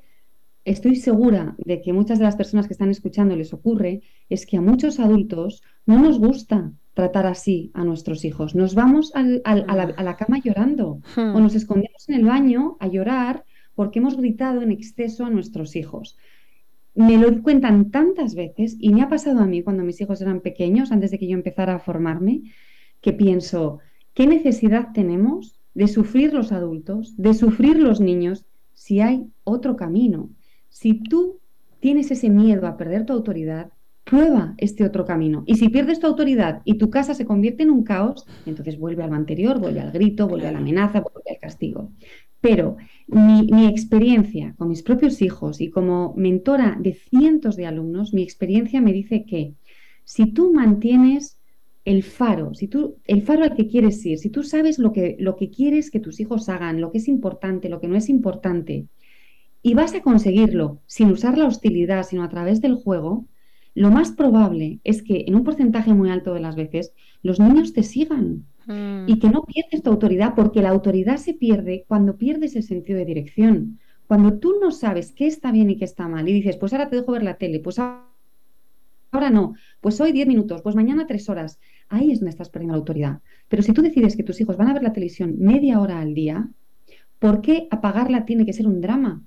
estoy 0.64 0.96
segura 0.96 1.58
de 1.58 1.82
que 1.82 1.92
muchas 1.92 2.18
de 2.18 2.24
las 2.24 2.38
personas 2.38 2.68
que 2.68 2.74
están 2.76 2.92
escuchando 2.92 3.36
les 3.36 3.52
ocurre 3.52 4.04
es 4.30 4.46
que 4.46 4.56
a 4.56 4.62
muchos 4.62 5.02
adultos 5.02 5.64
no 5.86 6.00
nos 6.00 6.18
gusta 6.18 6.72
tratar 6.98 7.28
así 7.28 7.70
a 7.76 7.84
nuestros 7.84 8.26
hijos. 8.26 8.56
Nos 8.56 8.74
vamos 8.74 9.12
a, 9.14 9.22
la, 9.22 10.16
cama 10.18 10.42
llorando 10.44 11.00
hmm. 11.16 11.36
o 11.36 11.40
nos 11.40 11.54
escondemos 11.54 12.10
en 12.10 12.16
el 12.16 12.26
baño 12.26 12.76
a 12.80 12.88
llorar 12.88 13.46
porque 13.76 14.00
hemos 14.00 14.18
gritado 14.18 14.64
en 14.64 14.72
exceso 14.72 15.24
a 15.24 15.30
nuestros 15.30 15.76
hijos. 15.76 16.18
Me 16.96 17.20
lo 17.20 17.44
cuentan 17.44 17.92
tantas 17.92 18.34
veces 18.34 18.78
y 18.80 18.90
me 18.90 19.04
ha 19.04 19.10
pasado 19.10 19.42
a 19.42 19.46
mí 19.46 19.62
cuando 19.62 19.84
mis 19.84 20.02
hijos 20.02 20.22
eran 20.22 20.42
pequeños, 20.42 20.92
antes 20.92 21.12
de 21.12 21.20
que 21.20 21.28
yo 21.28 21.36
empezara 21.36 21.76
a 21.76 21.80
formarme, 21.80 22.42
que 23.00 23.14
pienso, 23.14 23.78
¿qué 24.16 24.26
necesidad 24.26 24.88
tenemos 24.92 25.60
de 25.76 25.88
sufrir 25.88 26.34
los 26.34 26.52
adultos, 26.52 27.14
de 27.16 27.36
sufrir 27.36 27.78
los 27.78 28.02
niños, 28.02 28.48
si 28.74 29.02
hay 29.02 29.28
otro 29.44 29.76
camino? 29.76 30.32
Si 30.70 30.96
tú 30.96 31.38
tienes 31.80 32.10
ese 32.10 32.32
miedo 32.32 32.66
a 32.66 32.76
perder 32.76 33.06
tu 33.06 33.14
autoridad, 33.14 33.70
prueba 34.10 34.56
este 34.58 34.86
otro 34.86 35.06
camino. 35.06 35.44
Y 35.46 35.56
si 35.56 35.70
pierdes 35.70 36.00
tu 36.00 36.08
autoridad 36.08 36.62
y 36.64 36.78
tu 36.78 36.90
casa 36.90 37.14
se 37.14 37.26
convierte 37.26 37.64
en 37.64 37.70
un 37.70 37.84
caos, 37.84 38.26
entonces 38.46 38.80
vuelve 38.80 39.04
a 39.04 39.08
lo 39.08 39.16
anterior, 39.16 39.60
vuelve 39.60 39.82
al 39.82 39.92
grito, 39.92 40.28
vuelve 40.28 40.48
a 40.48 40.52
la 40.54 40.60
amenaza, 40.60 41.02
vuelve 41.02 41.32
al 41.32 41.40
castigo. 41.40 41.92
Pero 42.40 42.78
mi, 43.08 43.68
experiencia 43.68 44.56
con 44.58 44.70
mis 44.70 44.82
propios 44.82 45.22
hijos 45.22 45.60
y 45.60 45.70
como 45.70 46.14
mentora 46.16 46.78
de 46.80 46.94
cientos 46.94 47.56
de 47.58 47.66
alumnos, 47.66 48.14
mi 48.14 48.22
experiencia 48.22 48.80
me 48.80 48.94
dice 48.94 49.26
que 49.26 49.56
si 50.04 50.32
tú 50.32 50.54
mantienes 50.54 51.42
el 51.84 52.04
faro, 52.04 52.54
si 52.54 52.68
tú, 52.68 52.98
el 53.06 53.24
faro 53.24 53.44
al 53.44 53.56
que 53.56 53.68
quieres 53.68 54.06
ir, 54.06 54.20
si 54.20 54.30
tú 54.30 54.44
sabes 54.44 54.80
lo 54.80 54.94
que, 54.94 55.18
lo 55.20 55.36
que 55.36 55.50
quieres 55.50 55.92
que 55.92 56.00
tus 56.00 56.20
hijos 56.20 56.48
hagan, 56.48 56.80
lo 56.80 56.92
que 56.92 57.00
es 57.00 57.08
importante, 57.08 57.70
lo 57.70 57.82
que 57.82 57.88
no 57.88 57.98
es 57.98 58.08
importante, 58.08 58.88
y 59.62 59.74
vas 59.74 59.94
a 59.96 60.02
conseguirlo 60.02 60.82
sin 60.86 61.12
usar 61.12 61.38
la 61.38 61.46
hostilidad, 61.46 62.04
sino 62.04 62.24
a 62.24 62.30
través 62.30 62.62
del 62.62 62.76
juego, 62.76 63.26
lo 63.78 63.92
más 63.92 64.12
probable 64.12 64.80
es 64.84 65.04
que 65.04 65.26
en 65.28 65.36
un 65.36 65.44
porcentaje 65.44 65.94
muy 65.94 66.10
alto 66.10 66.34
de 66.34 66.40
las 66.40 66.56
veces 66.56 66.94
los 67.22 67.40
niños 67.40 67.74
te 67.74 67.84
sigan 67.84 68.44
y 68.68 68.72
mm. 68.72 69.20
que 69.20 69.30
no 69.30 69.44
pierdes 69.44 69.84
tu 69.84 69.92
autoridad, 69.92 70.34
porque 70.36 70.64
la 70.64 70.70
autoridad 70.70 71.18
se 71.18 71.36
pierde 71.36 71.86
cuando 71.88 72.18
pierdes 72.18 72.56
el 72.56 72.64
sentido 72.64 72.98
de 72.98 73.06
dirección. 73.06 73.80
Cuando 74.08 74.40
tú 74.40 74.56
no 74.60 74.72
sabes 74.72 75.12
qué 75.12 75.28
está 75.28 75.52
bien 75.52 75.70
y 75.70 75.78
qué 75.78 75.86
está 75.86 76.08
mal 76.08 76.28
y 76.28 76.34
dices, 76.34 76.58
pues 76.58 76.74
ahora 76.74 76.90
te 76.90 76.96
dejo 76.96 77.12
ver 77.12 77.22
la 77.22 77.38
tele, 77.38 77.60
pues 77.60 77.78
ahora 77.78 79.30
no, 79.32 79.54
pues 79.80 80.02
hoy 80.02 80.12
10 80.12 80.28
minutos, 80.28 80.64
pues 80.64 80.76
mañana 80.76 81.06
3 81.06 81.30
horas, 81.30 81.60
ahí 81.88 82.12
es 82.12 82.20
donde 82.20 82.32
estás 82.32 82.50
perdiendo 82.50 82.74
la 82.74 82.80
autoridad. 82.80 83.20
Pero 83.48 83.62
si 83.62 83.74
tú 83.74 83.84
decides 83.84 84.18
que 84.18 84.24
tus 84.24 84.42
hijos 84.42 84.58
van 84.58 84.70
a 84.70 84.74
ver 84.74 84.82
la 84.82 84.94
televisión 84.94 85.36
media 85.38 85.80
hora 85.80 86.00
al 86.00 86.16
día, 86.16 86.50
¿por 87.20 87.42
qué 87.42 87.68
apagarla 87.70 88.26
tiene 88.26 88.44
que 88.44 88.54
ser 88.54 88.66
un 88.66 88.82
drama? 88.82 89.22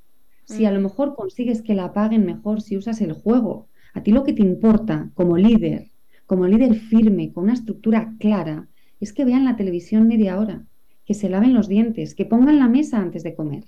Si 0.45 0.65
a 0.65 0.73
lo 0.73 0.81
mm. 0.81 0.83
mejor 0.83 1.15
consigues 1.15 1.63
que 1.63 1.77
la 1.77 1.85
apaguen 1.85 2.27
mejor 2.27 2.63
si 2.63 2.77
usas 2.77 3.01
el 3.01 3.13
juego, 3.13 3.69
a 3.95 4.03
ti 4.03 4.13
lo 4.13 4.25
que 4.25 4.33
te 4.33 4.43
importa 4.43 5.11
como 5.15 5.37
líder, 5.37 5.91
como 6.27 6.47
líder 6.47 6.75
firme, 6.75 7.33
con 7.33 7.45
una 7.45 7.55
estructura 7.55 8.15
clara, 8.19 8.69
es 9.01 9.13
que 9.13 9.25
vean 9.25 9.45
la 9.45 9.57
televisión 9.57 10.07
media 10.07 10.39
hora, 10.39 10.65
que 11.05 11.15
se 11.15 11.29
laven 11.29 11.55
los 11.55 11.69
dientes, 11.69 12.15
que 12.15 12.27
pongan 12.27 12.59
la 12.59 12.69
mesa 12.69 12.99
antes 12.99 13.23
de 13.23 13.35
comer. 13.35 13.65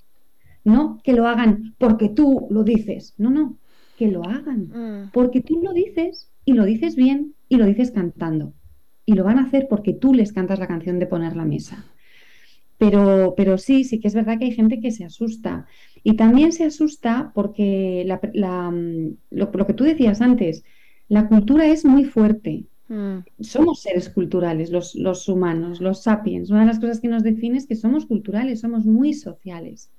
No 0.64 1.00
que 1.02 1.12
lo 1.12 1.26
hagan 1.26 1.74
porque 1.78 2.08
tú 2.08 2.46
lo 2.50 2.62
dices. 2.62 3.14
No, 3.18 3.30
no, 3.30 3.56
que 3.98 4.08
lo 4.08 4.24
hagan 4.24 4.68
mm. 4.68 5.11
porque 5.12 5.40
tú 5.40 5.61
lo 5.62 5.72
dices 5.72 6.30
y 6.44 6.52
lo 6.52 6.64
dices 6.64 6.94
bien 6.94 7.35
y 7.48 7.56
lo 7.56 7.66
dices 7.66 7.90
cantando. 7.90 8.52
Y 9.04 9.14
lo 9.14 9.24
van 9.24 9.38
a 9.38 9.44
hacer 9.44 9.66
porque 9.68 9.92
tú 9.92 10.14
les 10.14 10.32
cantas 10.32 10.61
la 10.61 10.68
canción 10.68 10.98
de 10.98 11.06
poner 11.06 11.35
la 11.35 11.44
mesa. 11.44 11.85
Pero, 12.78 13.35
pero 13.37 13.58
sí, 13.58 13.85
sí 13.85 14.00
que 14.00 14.08
es 14.08 14.14
verdad 14.14 14.38
que 14.38 14.46
hay 14.46 14.52
gente 14.52 14.80
que 14.80 14.90
se 14.90 15.04
asusta. 15.04 15.66
Y 16.05 16.17
también 16.17 16.53
se 16.53 16.65
asusta 16.65 17.33
porque 17.35 18.05
mm, 18.07 19.07
lo, 19.31 19.67
que 19.67 19.75
tú 19.75 19.85
decías 19.85 20.21
antes, 20.21 20.65
la 21.09 21.29
cultura 21.29 21.67
es 21.67 21.85
muy 21.85 22.05
fuerte. 22.05 22.65
Mm. 22.88 23.19
Somos 23.41 23.83
seres 23.83 24.09
culturales, 24.09 24.71
los, 24.71 24.95
los, 24.95 25.29
humanos, 25.29 25.81
los 25.81 26.03
sapiens. 26.03 26.51
Una 26.51 26.61
de 26.61 26.67
las 26.67 26.81
cosas 26.81 27.01
que 27.01 27.09
nos 27.09 27.23
define 27.23 27.59
es 27.59 27.67
que 27.67 27.77
somos 27.77 28.07
culturales, 28.07 28.61
somos 28.61 28.85
muy 28.85 29.15
sociales. 29.15 29.91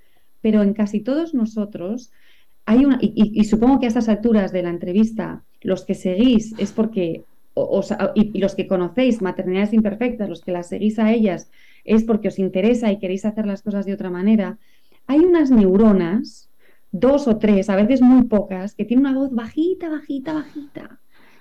Pero 0.41 0.61
en 0.61 0.73
casi 0.73 0.99
todos 0.99 1.33
nosotros 1.33 2.11
hay 2.65 2.85
una, 2.85 2.97
y, 3.01 3.43
supongo 3.45 3.79
que 3.79 3.85
a 3.85 3.89
estas 3.89 4.09
alturas 4.09 4.51
de 4.51 4.63
la 4.63 4.69
entrevista, 4.69 5.43
los 5.61 5.85
que 5.85 5.95
seguís 5.95 6.53
es 6.57 6.71
porque, 6.71 7.23
y, 8.15 8.31
y 8.33 8.39
los 8.39 8.55
que 8.55 8.67
conocéis 8.67 9.21
maternidades 9.21 9.73
imperfectas, 9.73 10.29
los 10.29 10.41
que 10.41 10.51
las 10.51 10.67
seguís 10.67 10.99
a 10.99 11.11
ellas, 11.11 11.49
es 11.83 12.03
porque 12.03 12.29
os 12.29 12.39
interesa 12.39 12.91
y 12.91 12.99
queréis 12.99 13.25
hacer 13.25 13.45
las 13.45 13.61
cosas 13.61 13.85
de 13.85 13.93
otra 13.93 14.09
manera 14.09 14.59
hay 15.07 15.19
unas 15.19 15.51
neuronas, 15.51 16.49
dos 16.91 17.27
o 17.27 17.37
tres, 17.37 17.69
a 17.69 17.75
veces 17.75 18.01
muy 18.01 18.23
pocas, 18.23 18.75
que 18.75 18.85
tienen 18.85 19.05
una 19.05 19.17
voz 19.17 19.31
bajita, 19.31 19.89
bajita, 19.89 20.33
bajita, 20.33 20.99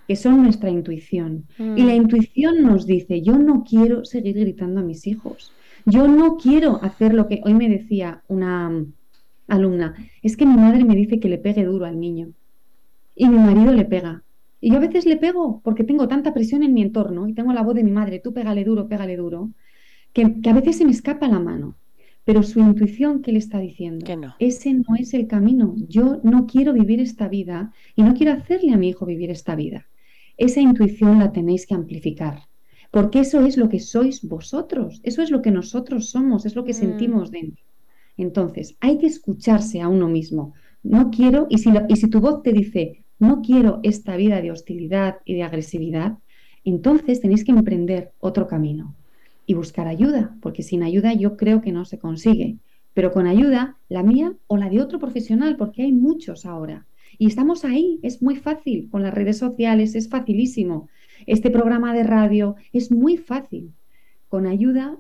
que 0.09 0.17
son 0.17 0.43
nuestra 0.43 0.71
intuición. 0.71 1.47
Mm. 1.59 1.79
Y 1.79 1.83
la 1.83 1.95
intuición 1.95 2.63
nos 2.63 2.87
dice, 2.87 3.23
yo 3.23 3.39
no 3.39 3.65
quiero 3.65 4.05
seguir 4.05 4.39
gritando 4.39 4.81
a 4.81 4.85
mis 4.85 5.07
hijos. 5.07 5.53
Yo 5.85 6.09
no 6.09 6.37
quiero 6.37 6.83
hacer 6.83 7.13
lo 7.15 7.29
que 7.29 7.41
hoy 7.45 7.55
me 7.55 7.69
decía 7.69 8.23
una 8.29 8.71
mm, 8.71 8.93
alumna, 9.49 9.95
es 10.23 10.37
que 10.37 10.47
mi 10.47 10.57
madre 10.57 10.85
me 10.85 10.97
dice 10.97 11.21
que 11.21 11.29
le 11.29 11.39
pegue 11.39 11.65
duro 11.65 11.85
al 11.85 12.01
niño 12.01 12.33
y 13.15 13.29
mi 13.29 13.39
marido 13.39 13.73
le 13.73 13.85
pega. 13.85 14.23
Y 14.61 14.71
yo 14.71 14.77
a 14.77 14.81
veces 14.81 15.07
le 15.07 15.17
pego 15.17 15.61
porque 15.63 15.85
tengo 15.85 16.09
tanta 16.09 16.33
presión 16.33 16.63
en 16.63 16.73
mi 16.73 16.83
entorno 16.83 17.27
y 17.29 17.35
tengo 17.35 17.53
la 17.53 17.63
voz 17.63 17.75
de 17.75 17.83
mi 17.83 17.91
madre, 17.91 18.21
tú 18.21 18.33
pégale 18.33 18.65
duro, 18.65 18.89
pégale 18.89 19.17
duro, 19.17 19.51
que, 20.13 20.41
que 20.41 20.51
a 20.51 20.55
veces 20.55 20.77
se 20.77 20.85
me 20.85 20.93
escapa 20.93 21.27
la 21.27 21.41
mano 21.41 21.75
pero 22.25 22.43
su 22.43 22.61
intuición, 22.61 23.23
¿qué 23.23 23.33
le 23.33 23.39
está 23.39 23.59
diciendo? 23.59 24.07
Que 24.07 24.17
no. 24.17 24.35
Ese 24.39 24.73
no 24.75 24.95
es 24.99 25.13
el 25.15 25.27
camino. 25.27 25.75
Yo 25.89 26.21
no 26.23 26.47
quiero 26.47 26.73
vivir 26.73 27.01
esta 27.01 27.29
vida 27.29 27.73
y 27.97 28.03
no 28.03 28.15
quiero 28.15 28.33
hacerle 28.33 28.73
a 28.73 28.77
mi 28.77 28.91
hijo 28.91 29.07
vivir 29.07 29.31
esta 29.31 29.57
vida. 29.57 29.87
Esa 30.37 30.61
intuición 30.61 31.19
la 31.19 31.33
tenéis 31.33 31.67
que 31.67 31.75
amplificar, 31.75 32.43
porque 32.91 33.21
eso 33.21 33.45
es 33.45 33.57
lo 33.57 33.69
que 33.69 33.81
sois 33.81 34.23
vosotros, 34.23 35.01
eso 35.03 35.23
es 35.23 35.31
lo 35.31 35.43
que 35.43 35.51
nosotros 35.51 36.11
somos, 36.11 36.47
es 36.47 36.55
lo 36.55 36.65
que 36.65 36.73
mm. 36.73 36.77
sentimos 36.77 37.31
dentro. 37.31 37.65
Entonces, 38.17 38.77
hay 38.81 38.99
que 38.99 39.07
escucharse 39.07 39.81
a 39.81 39.89
uno 39.89 40.09
mismo. 40.09 40.55
No 40.83 41.11
quiero, 41.11 41.47
y 41.51 41.59
si, 41.59 41.71
y 41.89 41.97
si 41.97 42.09
tu 42.09 42.21
voz 42.21 42.43
te 42.43 42.53
dice, 42.53 43.05
no 43.19 43.43
quiero 43.43 43.81
esta 43.83 44.17
vida 44.17 44.41
de 44.41 44.51
hostilidad 44.51 45.19
y 45.25 45.35
de 45.35 45.43
agresividad, 45.43 46.19
entonces 46.65 47.21
tenéis 47.21 47.45
que 47.45 47.53
emprender 47.53 48.13
otro 48.21 48.47
camino 48.47 48.95
y 49.53 49.55
buscar 49.55 49.87
ayuda, 49.87 50.35
porque 50.41 50.63
sin 50.63 50.83
ayuda 50.83 51.13
yo 51.13 51.37
creo 51.37 51.61
que 51.61 51.73
no 51.73 51.85
se 51.85 51.99
consigue. 51.99 52.57
Pero 52.95 53.13
con 53.13 53.27
ayuda, 53.27 53.77
la 53.89 54.03
mía 54.03 54.35
o 54.47 54.57
la 54.57 54.71
de 54.71 54.81
otro 54.81 54.99
profesional, 54.99 55.57
porque 55.57 55.83
hay 55.83 55.93
muchos 55.93 56.47
ahora. 56.47 56.87
Y 57.19 57.27
estamos 57.27 57.65
ahí, 57.65 58.01
es 58.03 58.23
muy 58.23 58.37
fácil, 58.37 58.89
con 58.91 59.03
las 59.03 59.13
redes 59.13 59.37
sociales 59.37 59.95
es 59.95 60.09
facilísimo. 60.09 60.89
Este 61.27 61.51
programa 61.51 61.93
de 61.93 62.03
radio 62.03 62.57
es 62.73 62.91
muy 62.91 63.19
fácil. 63.19 63.75
Con 64.29 64.47
ayuda, 64.47 64.99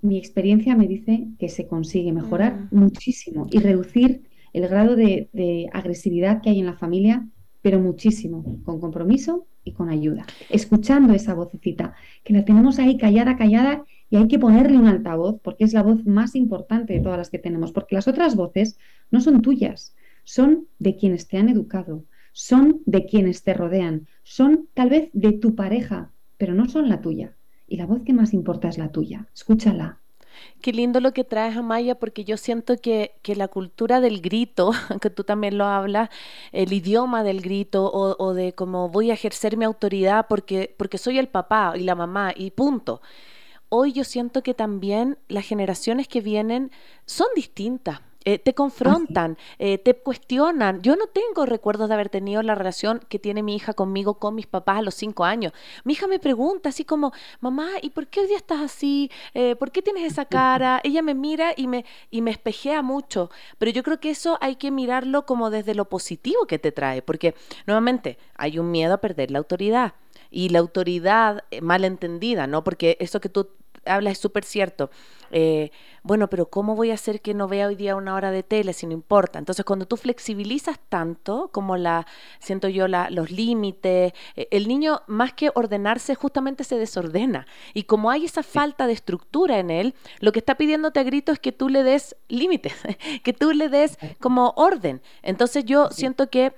mi 0.00 0.16
experiencia 0.16 0.74
me 0.74 0.88
dice 0.88 1.28
que 1.38 1.50
se 1.50 1.66
consigue 1.66 2.12
mejorar 2.12 2.68
mm. 2.70 2.78
muchísimo 2.78 3.46
y 3.50 3.58
reducir 3.58 4.22
el 4.54 4.68
grado 4.68 4.96
de, 4.96 5.28
de 5.34 5.68
agresividad 5.74 6.40
que 6.40 6.48
hay 6.48 6.60
en 6.60 6.66
la 6.66 6.78
familia, 6.78 7.28
pero 7.66 7.80
muchísimo, 7.80 8.60
con 8.64 8.78
compromiso 8.78 9.48
y 9.64 9.72
con 9.72 9.88
ayuda, 9.88 10.24
escuchando 10.50 11.14
esa 11.14 11.34
vocecita, 11.34 11.96
que 12.22 12.32
la 12.32 12.44
tenemos 12.44 12.78
ahí 12.78 12.96
callada, 12.96 13.36
callada, 13.36 13.84
y 14.08 14.18
hay 14.18 14.28
que 14.28 14.38
ponerle 14.38 14.78
un 14.78 14.86
altavoz, 14.86 15.40
porque 15.42 15.64
es 15.64 15.72
la 15.72 15.82
voz 15.82 16.06
más 16.06 16.36
importante 16.36 16.92
de 16.92 17.00
todas 17.00 17.18
las 17.18 17.28
que 17.28 17.40
tenemos, 17.40 17.72
porque 17.72 17.96
las 17.96 18.06
otras 18.06 18.36
voces 18.36 18.78
no 19.10 19.20
son 19.20 19.42
tuyas, 19.42 19.96
son 20.22 20.68
de 20.78 20.94
quienes 20.94 21.26
te 21.26 21.38
han 21.38 21.48
educado, 21.48 22.04
son 22.30 22.82
de 22.86 23.04
quienes 23.04 23.42
te 23.42 23.52
rodean, 23.52 24.06
son 24.22 24.68
tal 24.72 24.88
vez 24.88 25.10
de 25.12 25.32
tu 25.32 25.56
pareja, 25.56 26.12
pero 26.36 26.54
no 26.54 26.68
son 26.68 26.88
la 26.88 27.00
tuya. 27.00 27.36
Y 27.66 27.78
la 27.78 27.86
voz 27.86 28.04
que 28.04 28.12
más 28.12 28.32
importa 28.32 28.68
es 28.68 28.78
la 28.78 28.92
tuya. 28.92 29.26
Escúchala. 29.34 29.98
Qué 30.60 30.72
lindo 30.72 31.00
lo 31.00 31.12
que 31.12 31.24
traes, 31.24 31.56
Amaya, 31.56 31.94
porque 31.96 32.24
yo 32.24 32.36
siento 32.36 32.76
que, 32.78 33.16
que 33.22 33.36
la 33.36 33.48
cultura 33.48 34.00
del 34.00 34.20
grito, 34.20 34.72
que 35.00 35.10
tú 35.10 35.24
también 35.24 35.58
lo 35.58 35.64
hablas, 35.64 36.10
el 36.52 36.72
idioma 36.72 37.22
del 37.22 37.40
grito 37.40 37.84
o, 37.86 38.16
o, 38.18 38.34
de 38.34 38.54
cómo 38.54 38.88
voy 38.88 39.10
a 39.10 39.14
ejercer 39.14 39.56
mi 39.56 39.64
autoridad 39.64 40.26
porque, 40.28 40.74
porque 40.76 40.98
soy 40.98 41.18
el 41.18 41.28
papá 41.28 41.74
y 41.76 41.80
la 41.80 41.94
mamá 41.94 42.32
y 42.34 42.50
punto. 42.50 43.00
Hoy 43.68 43.92
yo 43.92 44.04
siento 44.04 44.42
que 44.42 44.54
también 44.54 45.18
las 45.28 45.46
generaciones 45.46 46.08
que 46.08 46.20
vienen 46.20 46.70
son 47.04 47.26
distintas. 47.34 48.00
Eh, 48.28 48.40
te 48.40 48.54
confrontan, 48.54 49.38
eh, 49.60 49.78
te 49.78 49.94
cuestionan. 49.94 50.82
Yo 50.82 50.96
no 50.96 51.06
tengo 51.06 51.46
recuerdos 51.46 51.86
de 51.88 51.94
haber 51.94 52.08
tenido 52.08 52.42
la 52.42 52.56
relación 52.56 52.98
que 53.08 53.20
tiene 53.20 53.40
mi 53.40 53.54
hija 53.54 53.72
conmigo, 53.72 54.14
con 54.14 54.34
mis 54.34 54.48
papás 54.48 54.78
a 54.78 54.82
los 54.82 54.96
cinco 54.96 55.24
años. 55.24 55.52
Mi 55.84 55.92
hija 55.92 56.08
me 56.08 56.18
pregunta 56.18 56.70
así 56.70 56.84
como, 56.84 57.12
mamá, 57.38 57.68
¿y 57.82 57.90
por 57.90 58.08
qué 58.08 58.18
hoy 58.18 58.26
día 58.26 58.36
estás 58.36 58.62
así? 58.62 59.12
Eh, 59.32 59.54
¿Por 59.54 59.70
qué 59.70 59.80
tienes 59.80 60.12
esa 60.12 60.24
cara? 60.24 60.80
Ella 60.82 61.02
me 61.02 61.14
mira 61.14 61.54
y 61.56 61.68
me, 61.68 61.84
y 62.10 62.20
me 62.20 62.32
espejea 62.32 62.82
mucho. 62.82 63.30
Pero 63.58 63.70
yo 63.70 63.84
creo 63.84 64.00
que 64.00 64.10
eso 64.10 64.38
hay 64.40 64.56
que 64.56 64.72
mirarlo 64.72 65.24
como 65.24 65.48
desde 65.50 65.76
lo 65.76 65.84
positivo 65.84 66.46
que 66.48 66.58
te 66.58 66.72
trae, 66.72 67.02
porque 67.02 67.36
nuevamente 67.64 68.18
hay 68.34 68.58
un 68.58 68.72
miedo 68.72 68.94
a 68.94 69.00
perder 69.00 69.30
la 69.30 69.38
autoridad. 69.38 69.94
Y 70.32 70.48
la 70.48 70.58
autoridad 70.58 71.44
mal 71.62 71.84
entendida, 71.84 72.48
¿no? 72.48 72.64
Porque 72.64 72.96
eso 72.98 73.20
que 73.20 73.28
tú 73.28 73.50
habla 73.84 74.10
es 74.10 74.18
súper 74.18 74.44
cierto. 74.44 74.90
Eh, 75.30 75.70
bueno, 76.06 76.30
pero 76.30 76.46
¿cómo 76.46 76.76
voy 76.76 76.92
a 76.92 76.94
hacer 76.94 77.20
que 77.20 77.34
no 77.34 77.48
vea 77.48 77.66
hoy 77.66 77.74
día 77.74 77.96
una 77.96 78.14
hora 78.14 78.30
de 78.30 78.44
tele 78.44 78.72
si 78.72 78.86
no 78.86 78.92
importa? 78.92 79.40
Entonces, 79.40 79.64
cuando 79.64 79.86
tú 79.86 79.96
flexibilizas 79.96 80.78
tanto, 80.88 81.50
como 81.52 81.76
la, 81.76 82.06
siento 82.38 82.68
yo, 82.68 82.86
la, 82.86 83.10
los 83.10 83.32
límites, 83.32 84.12
eh, 84.36 84.46
el 84.52 84.68
niño 84.68 85.02
más 85.08 85.32
que 85.32 85.50
ordenarse 85.52 86.14
justamente 86.14 86.62
se 86.62 86.78
desordena. 86.78 87.48
Y 87.74 87.82
como 87.84 88.08
hay 88.10 88.24
esa 88.24 88.44
falta 88.44 88.86
de 88.86 88.92
estructura 88.92 89.58
en 89.58 89.70
él, 89.70 89.94
lo 90.20 90.30
que 90.30 90.38
está 90.38 90.54
pidiéndote 90.54 91.00
a 91.00 91.02
grito 91.02 91.32
es 91.32 91.40
que 91.40 91.50
tú 91.50 91.68
le 91.68 91.82
des 91.82 92.14
límites, 92.28 92.74
que 93.24 93.32
tú 93.32 93.50
le 93.50 93.68
des 93.68 93.98
como 94.20 94.54
orden. 94.56 95.02
Entonces, 95.22 95.64
yo 95.64 95.90
siento 95.90 96.30
que, 96.30 96.54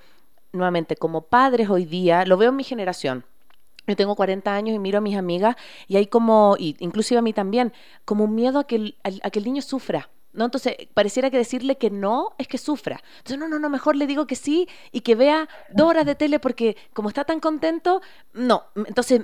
nuevamente, 0.53 0.95
como 0.95 1.23
padres 1.23 1.71
hoy 1.71 1.87
día, 1.87 2.27
lo 2.27 2.37
veo 2.37 2.51
en 2.51 2.57
mi 2.57 2.65
generación, 2.65 3.25
yo 3.93 3.97
tengo 3.97 4.15
40 4.15 4.55
años 4.55 4.75
y 4.75 4.79
miro 4.79 4.99
a 4.99 5.01
mis 5.01 5.17
amigas 5.17 5.57
y 5.87 5.97
hay 5.97 6.07
como, 6.07 6.57
y 6.59 6.77
inclusive 6.79 7.19
a 7.19 7.23
mí 7.23 7.33
también, 7.33 7.73
como 8.05 8.25
un 8.25 8.35
miedo 8.35 8.59
a 8.61 8.67
que 8.67 8.77
el, 8.77 8.97
a, 9.03 9.31
que 9.31 9.39
el 9.39 9.45
niño 9.45 9.63
sufra. 9.63 10.11
¿No? 10.31 10.45
Entonces, 10.45 10.77
pareciera 10.95 11.31
que 11.31 11.39
decirle 11.39 11.79
que 11.79 11.91
no 11.91 12.35
es 12.39 12.47
que 12.47 12.59
sufra. 12.59 13.03
Entonces, 13.17 13.39
no, 13.39 13.49
no, 13.49 13.59
no, 13.59 13.71
mejor 13.71 13.97
le 13.97 14.07
digo 14.07 14.27
que 14.27 14.37
sí 14.37 14.69
y 14.93 15.01
que 15.01 15.17
vea 15.17 15.49
dos 15.73 15.89
horas 15.89 16.05
de 16.05 16.15
tele 16.15 16.39
porque 16.39 16.77
como 16.93 17.09
está 17.09 17.25
tan 17.25 17.41
contento, 17.41 18.03
no. 18.35 18.65
Entonces, 18.77 19.23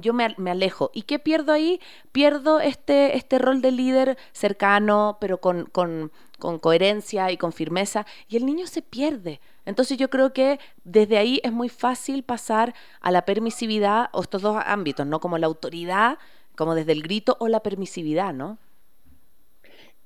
yo 0.00 0.14
me, 0.14 0.34
me, 0.38 0.50
alejo. 0.50 0.92
¿Y 0.94 1.02
qué 1.02 1.18
pierdo 1.18 1.52
ahí? 1.52 1.80
Pierdo 2.12 2.60
este, 2.60 3.16
este 3.16 3.38
rol 3.38 3.60
de 3.60 3.72
líder 3.72 4.16
cercano, 4.32 5.18
pero 5.20 5.40
con, 5.40 5.66
con, 5.66 6.12
con 6.38 6.58
coherencia 6.58 7.30
y 7.32 7.36
con 7.36 7.52
firmeza, 7.52 8.06
y 8.28 8.36
el 8.36 8.46
niño 8.46 8.66
se 8.66 8.82
pierde. 8.82 9.40
Entonces 9.66 9.98
yo 9.98 10.08
creo 10.08 10.32
que 10.32 10.58
desde 10.84 11.18
ahí 11.18 11.40
es 11.42 11.52
muy 11.52 11.68
fácil 11.68 12.22
pasar 12.22 12.74
a 13.00 13.10
la 13.10 13.24
permisividad 13.24 14.08
o 14.12 14.22
estos 14.22 14.40
dos 14.42 14.56
ámbitos, 14.64 15.06
¿no? 15.06 15.20
Como 15.20 15.36
la 15.36 15.46
autoridad, 15.46 16.18
como 16.56 16.74
desde 16.74 16.92
el 16.92 17.02
grito 17.02 17.36
o 17.40 17.48
la 17.48 17.60
permisividad, 17.60 18.32
¿no? 18.32 18.58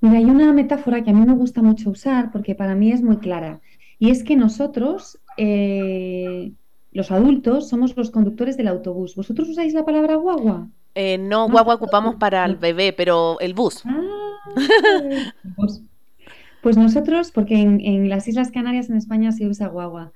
Mira, 0.01 0.19
hay 0.19 0.25
una 0.25 0.53
metáfora 0.53 1.05
que 1.05 1.11
a 1.11 1.13
mí 1.13 1.25
me 1.27 1.35
gusta 1.35 1.63
mucho 1.63 1.91
usar 1.91 2.33
porque 2.33 2.55
para 2.55 2.75
mí 2.75 2.91
es 2.91 3.03
muy 3.03 3.19
clara. 3.19 3.61
Y 3.99 4.11
es 4.11 4.25
que 4.25 4.35
nosotros, 4.35 5.21
eh, 5.37 6.53
los 6.91 7.11
adultos, 7.11 7.69
somos 7.69 7.95
los 7.97 8.11
conductores 8.11 8.57
del 8.57 8.69
autobús. 8.69 9.15
¿Vosotros 9.15 9.51
usáis 9.51 9.75
la 9.75 9.85
palabra 9.85 10.15
guagua? 10.17 10.69
Eh, 10.95 11.19
no, 11.19 11.49
guagua 11.51 11.75
ocupamos 11.75 12.17
para 12.17 12.47
el 12.47 12.57
bebé, 12.57 12.95
pero 12.95 13.39
el 13.41 13.53
bus. 13.53 13.83
Ah, 13.85 14.41
pues 16.63 16.77
nosotros, 16.77 17.31
porque 17.33 17.59
en, 17.61 18.09
las 18.09 18.29
Islas 18.29 18.51
Canarias 18.51 18.91
en 18.91 18.97
España 18.97 19.33
se 19.33 19.47
usa 19.47 19.69
guagua, 19.69 20.13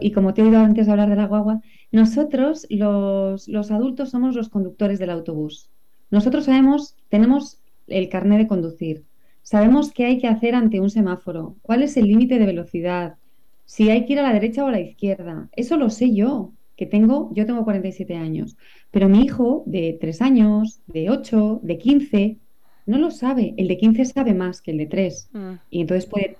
y 0.00 0.12
como 0.12 0.34
te 0.34 0.42
he 0.42 0.44
oído 0.44 0.60
antes 0.60 0.88
hablar 0.88 1.08
de 1.08 1.16
la 1.16 1.26
guagua, 1.26 1.60
nosotros 1.92 2.66
los, 2.70 3.48
los 3.48 3.70
adultos 3.70 4.10
somos 4.10 4.34
los 4.34 4.48
conductores 4.48 4.98
del 4.98 5.10
autobús. 5.10 5.70
Nosotros 6.10 6.44
sabemos, 6.44 6.96
tenemos 7.08 7.60
el 7.86 8.08
carnet 8.08 8.38
de 8.38 8.46
conducir, 8.46 9.04
sabemos 9.42 9.92
qué 9.92 10.06
hay 10.06 10.18
que 10.18 10.28
hacer 10.28 10.54
ante 10.54 10.80
un 10.80 10.90
semáforo, 10.90 11.56
cuál 11.62 11.82
es 11.82 11.96
el 11.96 12.06
límite 12.06 12.38
de 12.38 12.46
velocidad, 12.46 13.16
si 13.64 13.90
hay 13.90 14.06
que 14.06 14.14
ir 14.14 14.20
a 14.20 14.22
la 14.22 14.32
derecha 14.32 14.64
o 14.64 14.68
a 14.68 14.72
la 14.72 14.80
izquierda. 14.80 15.48
Eso 15.52 15.76
lo 15.76 15.90
sé 15.90 16.14
yo, 16.14 16.52
que 16.76 16.86
tengo, 16.86 17.30
yo 17.34 17.46
tengo 17.46 17.64
47 17.64 18.14
años, 18.16 18.56
pero 18.90 19.08
mi 19.08 19.22
hijo 19.22 19.64
de 19.66 19.96
3 20.00 20.22
años, 20.22 20.80
de 20.86 21.10
8, 21.10 21.60
de 21.62 21.78
15, 21.78 22.38
no 22.86 22.98
lo 22.98 23.10
sabe. 23.10 23.54
El 23.56 23.68
de 23.68 23.76
15 23.76 24.04
sabe 24.06 24.32
más 24.32 24.62
que 24.62 24.70
el 24.70 24.78
de 24.78 24.86
3 24.86 25.30
mm. 25.32 25.52
y 25.70 25.80
entonces 25.80 26.06
puede 26.06 26.38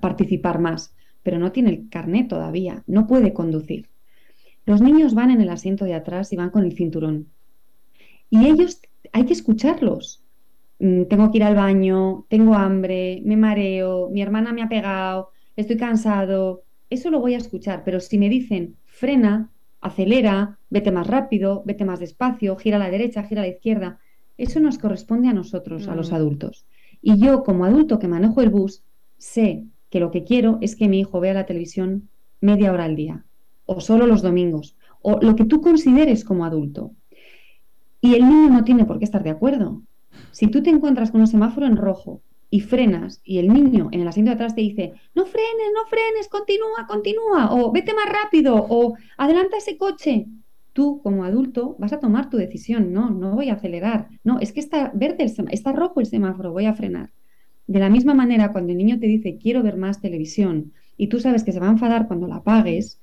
participar 0.00 0.58
más, 0.58 0.94
pero 1.22 1.38
no 1.38 1.52
tiene 1.52 1.70
el 1.70 1.88
carnet 1.88 2.28
todavía, 2.28 2.82
no 2.86 3.06
puede 3.06 3.32
conducir. 3.32 3.88
Los 4.66 4.80
niños 4.80 5.14
van 5.14 5.30
en 5.30 5.40
el 5.40 5.48
asiento 5.48 5.84
de 5.84 5.94
atrás 5.94 6.32
y 6.32 6.36
van 6.36 6.50
con 6.50 6.64
el 6.64 6.76
cinturón. 6.76 7.28
Y 8.28 8.46
ellos 8.46 8.80
hay 9.12 9.24
que 9.24 9.32
escucharlos. 9.32 10.22
Mm, 10.78 11.04
tengo 11.04 11.30
que 11.30 11.38
ir 11.38 11.44
al 11.44 11.56
baño, 11.56 12.26
tengo 12.28 12.54
hambre, 12.54 13.22
me 13.24 13.36
mareo, 13.36 14.10
mi 14.10 14.22
hermana 14.22 14.52
me 14.52 14.62
ha 14.62 14.68
pegado, 14.68 15.30
estoy 15.56 15.76
cansado. 15.76 16.62
Eso 16.88 17.10
lo 17.10 17.20
voy 17.20 17.34
a 17.34 17.38
escuchar, 17.38 17.82
pero 17.84 18.00
si 18.00 18.18
me 18.18 18.28
dicen 18.28 18.76
frena, 18.86 19.50
acelera, 19.80 20.58
vete 20.68 20.92
más 20.92 21.06
rápido, 21.06 21.62
vete 21.64 21.84
más 21.84 22.00
despacio, 22.00 22.56
gira 22.56 22.76
a 22.76 22.80
la 22.80 22.90
derecha, 22.90 23.22
gira 23.24 23.42
a 23.42 23.44
la 23.44 23.50
izquierda, 23.50 23.98
eso 24.42 24.60
nos 24.60 24.78
corresponde 24.78 25.28
a 25.28 25.32
nosotros, 25.32 25.88
a 25.88 25.94
los 25.94 26.10
mm. 26.10 26.14
adultos. 26.14 26.66
Y 27.02 27.18
yo, 27.18 27.42
como 27.42 27.64
adulto 27.64 27.98
que 27.98 28.08
manejo 28.08 28.42
el 28.42 28.50
bus, 28.50 28.82
sé 29.18 29.64
que 29.90 30.00
lo 30.00 30.10
que 30.10 30.24
quiero 30.24 30.58
es 30.60 30.76
que 30.76 30.88
mi 30.88 31.00
hijo 31.00 31.20
vea 31.20 31.34
la 31.34 31.46
televisión 31.46 32.08
media 32.40 32.72
hora 32.72 32.84
al 32.84 32.96
día, 32.96 33.24
o 33.66 33.80
solo 33.80 34.06
los 34.06 34.22
domingos, 34.22 34.76
o 35.02 35.18
lo 35.20 35.36
que 35.36 35.44
tú 35.44 35.60
consideres 35.60 36.24
como 36.24 36.44
adulto. 36.44 36.92
Y 38.00 38.14
el 38.14 38.28
niño 38.28 38.50
no 38.50 38.64
tiene 38.64 38.84
por 38.84 38.98
qué 38.98 39.04
estar 39.04 39.22
de 39.22 39.30
acuerdo. 39.30 39.82
Si 40.30 40.46
tú 40.46 40.62
te 40.62 40.70
encuentras 40.70 41.10
con 41.10 41.20
un 41.20 41.26
semáforo 41.26 41.66
en 41.66 41.76
rojo 41.76 42.22
y 42.50 42.60
frenas 42.60 43.20
y 43.24 43.38
el 43.38 43.48
niño 43.48 43.88
en 43.92 44.00
el 44.00 44.08
asiento 44.08 44.30
de 44.30 44.34
atrás 44.34 44.54
te 44.54 44.62
dice, 44.62 44.94
no 45.14 45.26
frenes, 45.26 45.70
no 45.74 45.88
frenes, 45.88 46.28
continúa, 46.28 46.86
continúa, 46.88 47.54
o 47.54 47.70
vete 47.72 47.94
más 47.94 48.06
rápido, 48.06 48.54
o 48.68 48.94
adelanta 49.16 49.58
ese 49.58 49.76
coche, 49.76 50.26
tú 50.72 51.00
como 51.02 51.24
adulto 51.24 51.76
vas 51.78 51.92
a 51.92 52.00
tomar 52.00 52.30
tu 52.30 52.36
decisión, 52.36 52.92
no, 52.92 53.10
no 53.10 53.34
voy 53.34 53.48
a 53.48 53.54
acelerar, 53.54 54.08
no, 54.24 54.38
es 54.40 54.52
que 54.52 54.60
está 54.60 54.92
verde 54.94 55.24
el 55.24 55.48
está 55.50 55.72
rojo 55.72 56.00
el 56.00 56.06
semáforo, 56.06 56.52
voy 56.52 56.66
a 56.66 56.74
frenar. 56.74 57.10
De 57.66 57.78
la 57.78 57.88
misma 57.88 58.14
manera, 58.14 58.52
cuando 58.52 58.72
el 58.72 58.78
niño 58.78 58.98
te 58.98 59.06
dice 59.06 59.38
quiero 59.40 59.62
ver 59.62 59.76
más 59.76 60.00
televisión 60.00 60.72
y 60.96 61.08
tú 61.08 61.20
sabes 61.20 61.44
que 61.44 61.52
se 61.52 61.60
va 61.60 61.68
a 61.68 61.72
enfadar 61.72 62.08
cuando 62.08 62.26
la 62.26 62.36
apagues, 62.36 63.00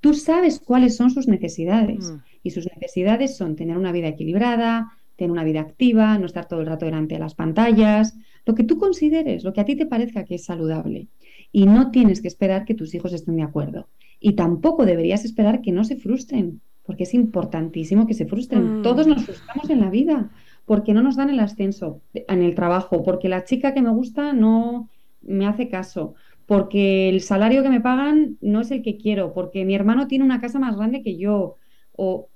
tú 0.00 0.14
sabes 0.14 0.58
cuáles 0.58 0.96
son 0.96 1.10
sus 1.10 1.28
necesidades. 1.28 2.10
Mm. 2.10 2.16
Y 2.42 2.50
sus 2.50 2.66
necesidades 2.66 3.36
son 3.36 3.56
tener 3.56 3.78
una 3.78 3.92
vida 3.92 4.08
equilibrada, 4.08 4.92
tener 5.16 5.30
una 5.30 5.44
vida 5.44 5.60
activa, 5.60 6.18
no 6.18 6.26
estar 6.26 6.46
todo 6.46 6.60
el 6.60 6.66
rato 6.66 6.84
delante 6.84 7.14
de 7.14 7.20
las 7.20 7.34
pantallas, 7.34 8.14
lo 8.44 8.54
que 8.54 8.64
tú 8.64 8.78
consideres, 8.78 9.44
lo 9.44 9.52
que 9.52 9.60
a 9.60 9.64
ti 9.64 9.76
te 9.76 9.86
parezca 9.86 10.24
que 10.24 10.34
es 10.34 10.44
saludable. 10.44 11.08
Y 11.52 11.66
no 11.66 11.90
tienes 11.90 12.20
que 12.20 12.28
esperar 12.28 12.64
que 12.64 12.74
tus 12.74 12.94
hijos 12.94 13.12
estén 13.12 13.36
de 13.36 13.44
acuerdo. 13.44 13.88
Y 14.18 14.32
tampoco 14.34 14.84
deberías 14.84 15.24
esperar 15.24 15.62
que 15.62 15.72
no 15.72 15.84
se 15.84 15.96
frustren, 15.96 16.60
porque 16.84 17.04
es 17.04 17.14
importantísimo 17.14 18.06
que 18.06 18.14
se 18.14 18.26
frustren. 18.26 18.80
Mm. 18.80 18.82
Todos 18.82 19.06
nos 19.06 19.24
frustramos 19.24 19.70
en 19.70 19.80
la 19.80 19.90
vida 19.90 20.30
porque 20.64 20.94
no 20.94 21.02
nos 21.02 21.16
dan 21.16 21.30
el 21.30 21.40
ascenso 21.40 22.00
en 22.14 22.42
el 22.42 22.54
trabajo, 22.54 23.02
porque 23.02 23.28
la 23.28 23.44
chica 23.44 23.74
que 23.74 23.82
me 23.82 23.90
gusta 23.90 24.32
no 24.32 24.88
me 25.20 25.46
hace 25.46 25.68
caso, 25.68 26.14
porque 26.46 27.08
el 27.08 27.20
salario 27.20 27.62
que 27.62 27.70
me 27.70 27.80
pagan 27.80 28.36
no 28.40 28.60
es 28.60 28.70
el 28.70 28.82
que 28.82 28.96
quiero, 28.96 29.32
porque 29.32 29.64
mi 29.64 29.74
hermano 29.74 30.06
tiene 30.06 30.24
una 30.24 30.40
casa 30.40 30.58
más 30.58 30.76
grande 30.76 31.02
que 31.02 31.16
yo, 31.16 31.56
o 31.92 32.28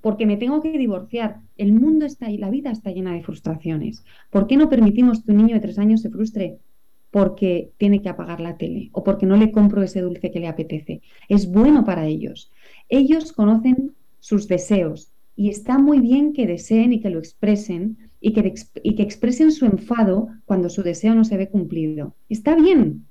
porque 0.00 0.26
me 0.26 0.36
tengo 0.36 0.60
que 0.60 0.76
divorciar. 0.76 1.40
El 1.56 1.72
mundo 1.72 2.04
está 2.04 2.26
ahí, 2.26 2.36
la 2.36 2.50
vida 2.50 2.70
está 2.70 2.90
llena 2.90 3.14
de 3.14 3.22
frustraciones. 3.22 4.04
¿Por 4.30 4.46
qué 4.46 4.56
no 4.56 4.68
permitimos 4.68 5.22
que 5.22 5.30
un 5.30 5.38
niño 5.38 5.54
de 5.54 5.60
tres 5.60 5.78
años 5.78 6.02
se 6.02 6.10
frustre? 6.10 6.58
Porque 7.10 7.70
tiene 7.76 8.02
que 8.02 8.08
apagar 8.08 8.40
la 8.40 8.56
tele 8.56 8.90
o 8.92 9.04
porque 9.04 9.26
no 9.26 9.36
le 9.36 9.52
compro 9.52 9.82
ese 9.82 10.00
dulce 10.00 10.30
que 10.30 10.40
le 10.40 10.48
apetece. 10.48 11.02
Es 11.28 11.50
bueno 11.50 11.84
para 11.84 12.06
ellos. 12.06 12.50
Ellos 12.92 13.32
conocen 13.32 13.94
sus 14.20 14.48
deseos 14.48 15.12
y 15.34 15.48
está 15.48 15.78
muy 15.78 15.98
bien 15.98 16.34
que 16.34 16.46
deseen 16.46 16.92
y 16.92 17.00
que 17.00 17.08
lo 17.08 17.20
expresen 17.20 17.96
y 18.20 18.34
que, 18.34 18.52
y 18.82 18.94
que 18.96 19.02
expresen 19.02 19.50
su 19.50 19.64
enfado 19.64 20.28
cuando 20.44 20.68
su 20.68 20.82
deseo 20.82 21.14
no 21.14 21.24
se 21.24 21.38
ve 21.38 21.48
cumplido. 21.48 22.14
Está 22.28 22.54
bien, 22.54 23.06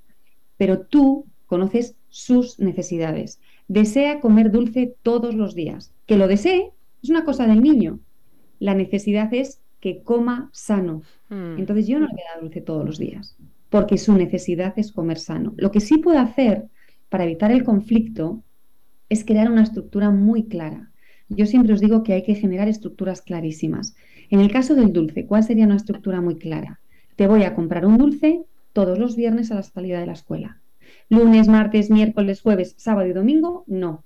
pero 0.58 0.82
tú 0.82 1.26
conoces 1.48 1.96
sus 2.10 2.60
necesidades. 2.60 3.40
Desea 3.68 4.20
comer 4.20 4.52
dulce 4.52 4.94
todos 5.02 5.34
los 5.34 5.56
días. 5.56 5.92
Que 6.06 6.16
lo 6.16 6.28
desee 6.28 6.70
es 7.02 7.10
una 7.10 7.26
cosa 7.26 7.48
del 7.48 7.64
niño. 7.64 8.00
La 8.60 8.76
necesidad 8.76 9.34
es 9.34 9.62
que 9.80 10.04
coma 10.04 10.52
sano. 10.54 11.02
Mm. 11.30 11.58
Entonces 11.58 11.88
yo 11.88 12.00
no 12.00 12.06
le 12.06 12.14
voy 12.14 12.22
a 12.22 12.34
dar 12.36 12.42
dulce 12.44 12.62
todos 12.62 12.86
los 12.86 13.00
días, 13.00 13.36
porque 13.72 13.98
su 13.98 14.14
necesidad 14.14 14.76
es 14.78 14.92
comer 14.92 15.18
sano. 15.18 15.56
Lo 15.58 15.72
que 15.72 15.80
sí 15.80 15.98
puedo 15.98 16.20
hacer 16.20 16.68
para 17.10 17.24
evitar 17.24 17.52
el 17.52 17.64
conflicto 17.64 18.44
es 19.12 19.26
crear 19.26 19.52
una 19.52 19.64
estructura 19.64 20.10
muy 20.10 20.46
clara. 20.46 20.90
Yo 21.28 21.46
siempre 21.46 21.74
os 21.74 21.82
digo 21.82 22.02
que 22.02 22.14
hay 22.14 22.24
que 22.24 22.34
generar 22.34 22.70
estructuras 22.70 23.22
clarísimas. 23.22 23.94
En 24.30 24.40
el 24.40 24.50
caso 24.50 24.74
del 24.74 24.94
dulce, 24.94 25.26
¿cuál 25.26 25.44
sería 25.44 25.66
una 25.66 25.76
estructura 25.76 26.22
muy 26.22 26.38
clara? 26.38 26.80
Te 27.18 27.28
voy 27.28 27.44
a 27.44 27.54
comprar 27.54 27.86
un 27.86 27.98
dulce 27.98 28.46
todos 28.72 28.98
los 28.98 29.18
viernes 29.18 29.52
a 29.52 29.56
la 29.56 29.64
salida 29.64 30.00
de 30.00 30.06
la 30.06 30.14
escuela. 30.14 30.62
Lunes, 31.10 31.50
martes, 31.50 31.92
miércoles, 31.92 32.40
jueves, 32.40 32.74
sábado 32.78 33.10
y 33.10 33.12
domingo, 33.12 33.66
no. 33.68 34.06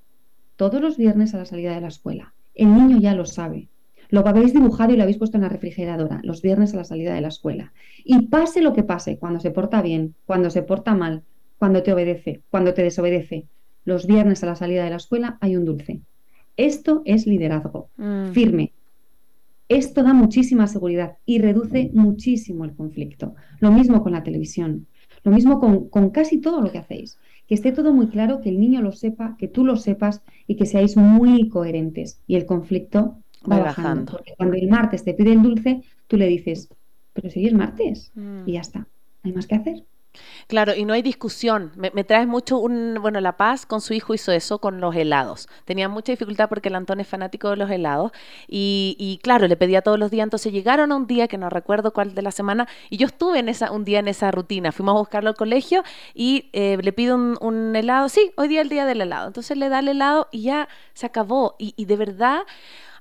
Todos 0.55 0.81
los 0.81 0.97
viernes 0.97 1.35
a 1.35 1.37
la 1.37 1.45
salida 1.45 1.75
de 1.75 1.81
la 1.81 1.89
escuela. 1.89 2.33
El 2.55 2.73
niño 2.73 2.97
ya 2.97 3.13
lo 3.13 3.27
sabe. 3.27 3.67
Lo 4.09 4.27
habéis 4.27 4.53
dibujado 4.53 4.91
y 4.91 4.97
lo 4.97 5.03
habéis 5.03 5.19
puesto 5.19 5.37
en 5.37 5.43
la 5.43 5.49
refrigeradora 5.49 6.19
los 6.23 6.41
viernes 6.41 6.73
a 6.73 6.77
la 6.77 6.83
salida 6.83 7.13
de 7.13 7.21
la 7.21 7.27
escuela. 7.27 7.73
Y 8.03 8.25
pase 8.25 8.59
lo 8.59 8.73
que 8.73 8.81
pase, 8.81 9.19
cuando 9.19 9.39
se 9.39 9.51
porta 9.51 9.83
bien, 9.83 10.15
cuando 10.25 10.49
se 10.49 10.63
porta 10.63 10.95
mal, 10.95 11.21
cuando 11.59 11.83
te 11.83 11.93
obedece, 11.93 12.41
cuando 12.49 12.73
te 12.73 12.81
desobedece, 12.81 13.45
los 13.85 14.07
viernes 14.07 14.43
a 14.43 14.47
la 14.47 14.55
salida 14.55 14.83
de 14.83 14.89
la 14.89 14.97
escuela 14.97 15.37
hay 15.41 15.55
un 15.55 15.65
dulce. 15.65 16.01
Esto 16.57 17.01
es 17.05 17.27
liderazgo, 17.27 17.89
mm. 17.97 18.31
firme. 18.31 18.73
Esto 19.67 20.03
da 20.03 20.13
muchísima 20.13 20.67
seguridad 20.67 21.17
y 21.25 21.39
reduce 21.39 21.89
muchísimo 21.93 22.65
el 22.65 22.75
conflicto. 22.75 23.35
Lo 23.59 23.71
mismo 23.71 24.03
con 24.03 24.11
la 24.11 24.23
televisión, 24.23 24.87
lo 25.23 25.31
mismo 25.31 25.59
con, 25.59 25.89
con 25.89 26.11
casi 26.11 26.39
todo 26.39 26.61
lo 26.61 26.71
que 26.71 26.77
hacéis. 26.77 27.17
Que 27.47 27.55
esté 27.55 27.71
todo 27.71 27.93
muy 27.93 28.07
claro, 28.07 28.41
que 28.41 28.49
el 28.49 28.59
niño 28.59 28.81
lo 28.81 28.91
sepa, 28.91 29.35
que 29.37 29.47
tú 29.47 29.65
lo 29.65 29.75
sepas 29.75 30.21
y 30.47 30.55
que 30.55 30.65
seáis 30.65 30.97
muy 30.97 31.49
coherentes. 31.49 32.19
Y 32.25 32.35
el 32.35 32.45
conflicto 32.45 33.17
va, 33.49 33.59
bajando. 33.59 34.13
Porque 34.13 34.33
cuando 34.35 34.55
el 34.55 34.67
martes 34.67 35.03
te 35.03 35.13
pide 35.13 35.33
el 35.33 35.43
dulce, 35.43 35.81
tú 36.07 36.17
le 36.17 36.27
dices, 36.27 36.69
pero 37.13 37.29
si 37.29 37.45
es 37.45 37.53
martes. 37.53 38.11
Mm. 38.15 38.47
Y 38.47 38.53
ya 38.53 38.61
está. 38.61 38.87
Hay 39.23 39.33
más 39.33 39.47
que 39.47 39.55
hacer. 39.55 39.83
Claro, 40.47 40.75
y 40.75 40.85
no 40.85 40.93
hay 40.93 41.01
discusión. 41.01 41.71
Me, 41.75 42.03
traes 42.03 42.27
mucho 42.27 42.57
un, 42.57 42.97
bueno, 43.01 43.19
La 43.21 43.37
Paz 43.37 43.65
con 43.65 43.81
su 43.81 43.93
hijo 43.93 44.13
hizo 44.13 44.31
eso 44.31 44.59
con 44.59 44.79
los 44.79 44.95
helados. 44.95 45.47
Tenía 45.65 45.89
mucha 45.89 46.11
dificultad 46.11 46.49
porque 46.49 46.69
el 46.69 46.75
Antón 46.75 46.99
es 46.99 47.07
fanático 47.07 47.49
de 47.49 47.55
los 47.55 47.69
helados 47.69 48.11
y, 48.47 48.95
y, 48.99 49.17
claro, 49.19 49.47
le 49.47 49.57
pedía 49.57 49.81
todos 49.81 49.99
los 49.99 50.11
días. 50.11 50.23
Entonces 50.23 50.51
llegaron 50.53 50.91
a 50.91 50.95
un 50.95 51.07
día 51.07 51.27
que 51.27 51.37
no 51.37 51.49
recuerdo 51.49 51.91
cuál 51.91 52.15
de 52.15 52.21
la 52.21 52.31
semana 52.31 52.67
y 52.89 52.97
yo 52.97 53.07
estuve 53.07 53.39
en 53.39 53.49
esa, 53.49 53.71
un 53.71 53.85
día 53.85 53.99
en 53.99 54.07
esa 54.07 54.31
rutina. 54.31 54.71
Fuimos 54.71 54.95
a 54.95 54.99
buscarlo 54.99 55.29
al 55.29 55.35
colegio 55.35 55.83
y 56.13 56.49
eh, 56.53 56.77
le 56.81 56.93
pido 56.93 57.15
un, 57.15 57.75
helado. 57.75 58.09
Sí, 58.09 58.31
hoy 58.37 58.47
día 58.47 58.61
es 58.61 58.65
el 58.65 58.69
día 58.69 58.85
del 58.85 59.01
helado. 59.01 59.27
Entonces 59.27 59.57
le 59.57 59.69
da 59.69 59.79
el 59.79 59.89
helado 59.89 60.27
y 60.31 60.43
ya 60.43 60.67
se 60.93 61.05
acabó. 61.05 61.55
Y, 61.59 61.73
y 61.77 61.85
de 61.85 61.97
verdad 61.97 62.43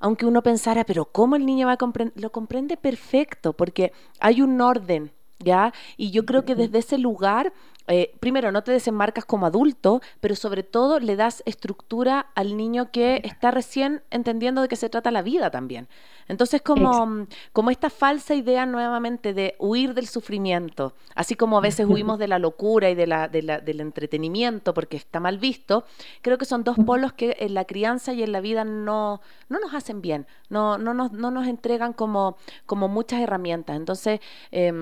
aunque 0.05 0.27
uno 0.27 0.43
pensara, 0.43 0.85
pero 0.85 1.07
¿cómo 1.07 1.35
el 1.35 1.47
niño 1.47 1.67
va 1.67 1.73
a 1.73 1.77
comprender? 1.79 2.21
Lo 2.21 2.31
comprende 2.31 2.77
perfecto, 2.77 3.55
porque 3.55 3.91
hay 4.21 4.43
un 4.43 4.61
orden 4.61 5.11
¿ya? 5.39 5.73
Y 5.97 6.11
yo 6.11 6.25
creo 6.25 6.45
que 6.45 6.55
desde 6.55 6.79
ese 6.79 6.99
lugar, 6.99 7.53
eh, 7.87 8.15
primero, 8.19 8.51
no 8.51 8.63
te 8.63 8.73
desembarcas 8.73 9.25
como 9.25 9.47
adulto, 9.47 10.01
pero 10.21 10.35
sobre 10.37 10.63
todo 10.63 11.01
le 11.01 11.17
das 11.17 11.43
estructura 11.45 12.27
al 12.35 12.57
niño 12.57 12.91
que 12.91 13.21
está 13.25 13.51
recién 13.51 14.03
entendiendo 14.11 14.63
de 14.63 14.69
qué 14.69 14.77
se 14.77 14.89
trata 14.89 15.11
la 15.11 15.23
vida 15.23 15.51
también. 15.51 15.89
Entonces, 16.27 16.63
como, 16.63 17.27
como 17.53 17.71
esta 17.71 17.91
falsa 17.91 18.35
idea 18.35 18.65
nuevamente 18.65 19.35
de 19.35 19.55
huir 19.59 19.93
del 19.93 20.09
sufrimiento, 20.09 20.95
así 21.15 21.35
como 21.35 21.59
a 21.59 21.61
veces 21.61 21.87
huimos 21.87 22.19
de 22.19 22.29
la 22.29 22.39
locura 22.39 22.89
y 22.89 22.95
de 22.95 23.07
la, 23.07 23.29
del 23.29 23.81
entretenimiento 23.81 24.73
porque 24.73 24.97
está 24.97 25.21
mal 25.21 25.39
visto, 25.39 25.85
creo 26.23 26.39
que 26.39 26.47
son 26.47 26.65
dos 26.65 26.79
polos 26.87 27.13
que 27.13 27.37
en 27.41 27.53
la 27.53 27.67
crianza 27.67 28.15
y 28.15 28.23
en 28.23 28.33
la 28.33 28.41
vida 28.41 28.65
no, 28.65 29.21
no 29.51 29.59
nos 29.59 29.75
hacen 29.75 30.01
bien, 30.01 30.27
no, 30.49 30.79
no, 30.79 30.95
nos, 30.95 31.13
no 31.13 31.31
nos 31.31 31.47
entregan 31.47 31.93
como, 31.93 32.39
como 32.65 32.89
muchas 32.89 33.21
herramientas. 33.21 33.77
Entonces, 33.77 34.21
eh, 34.51 34.73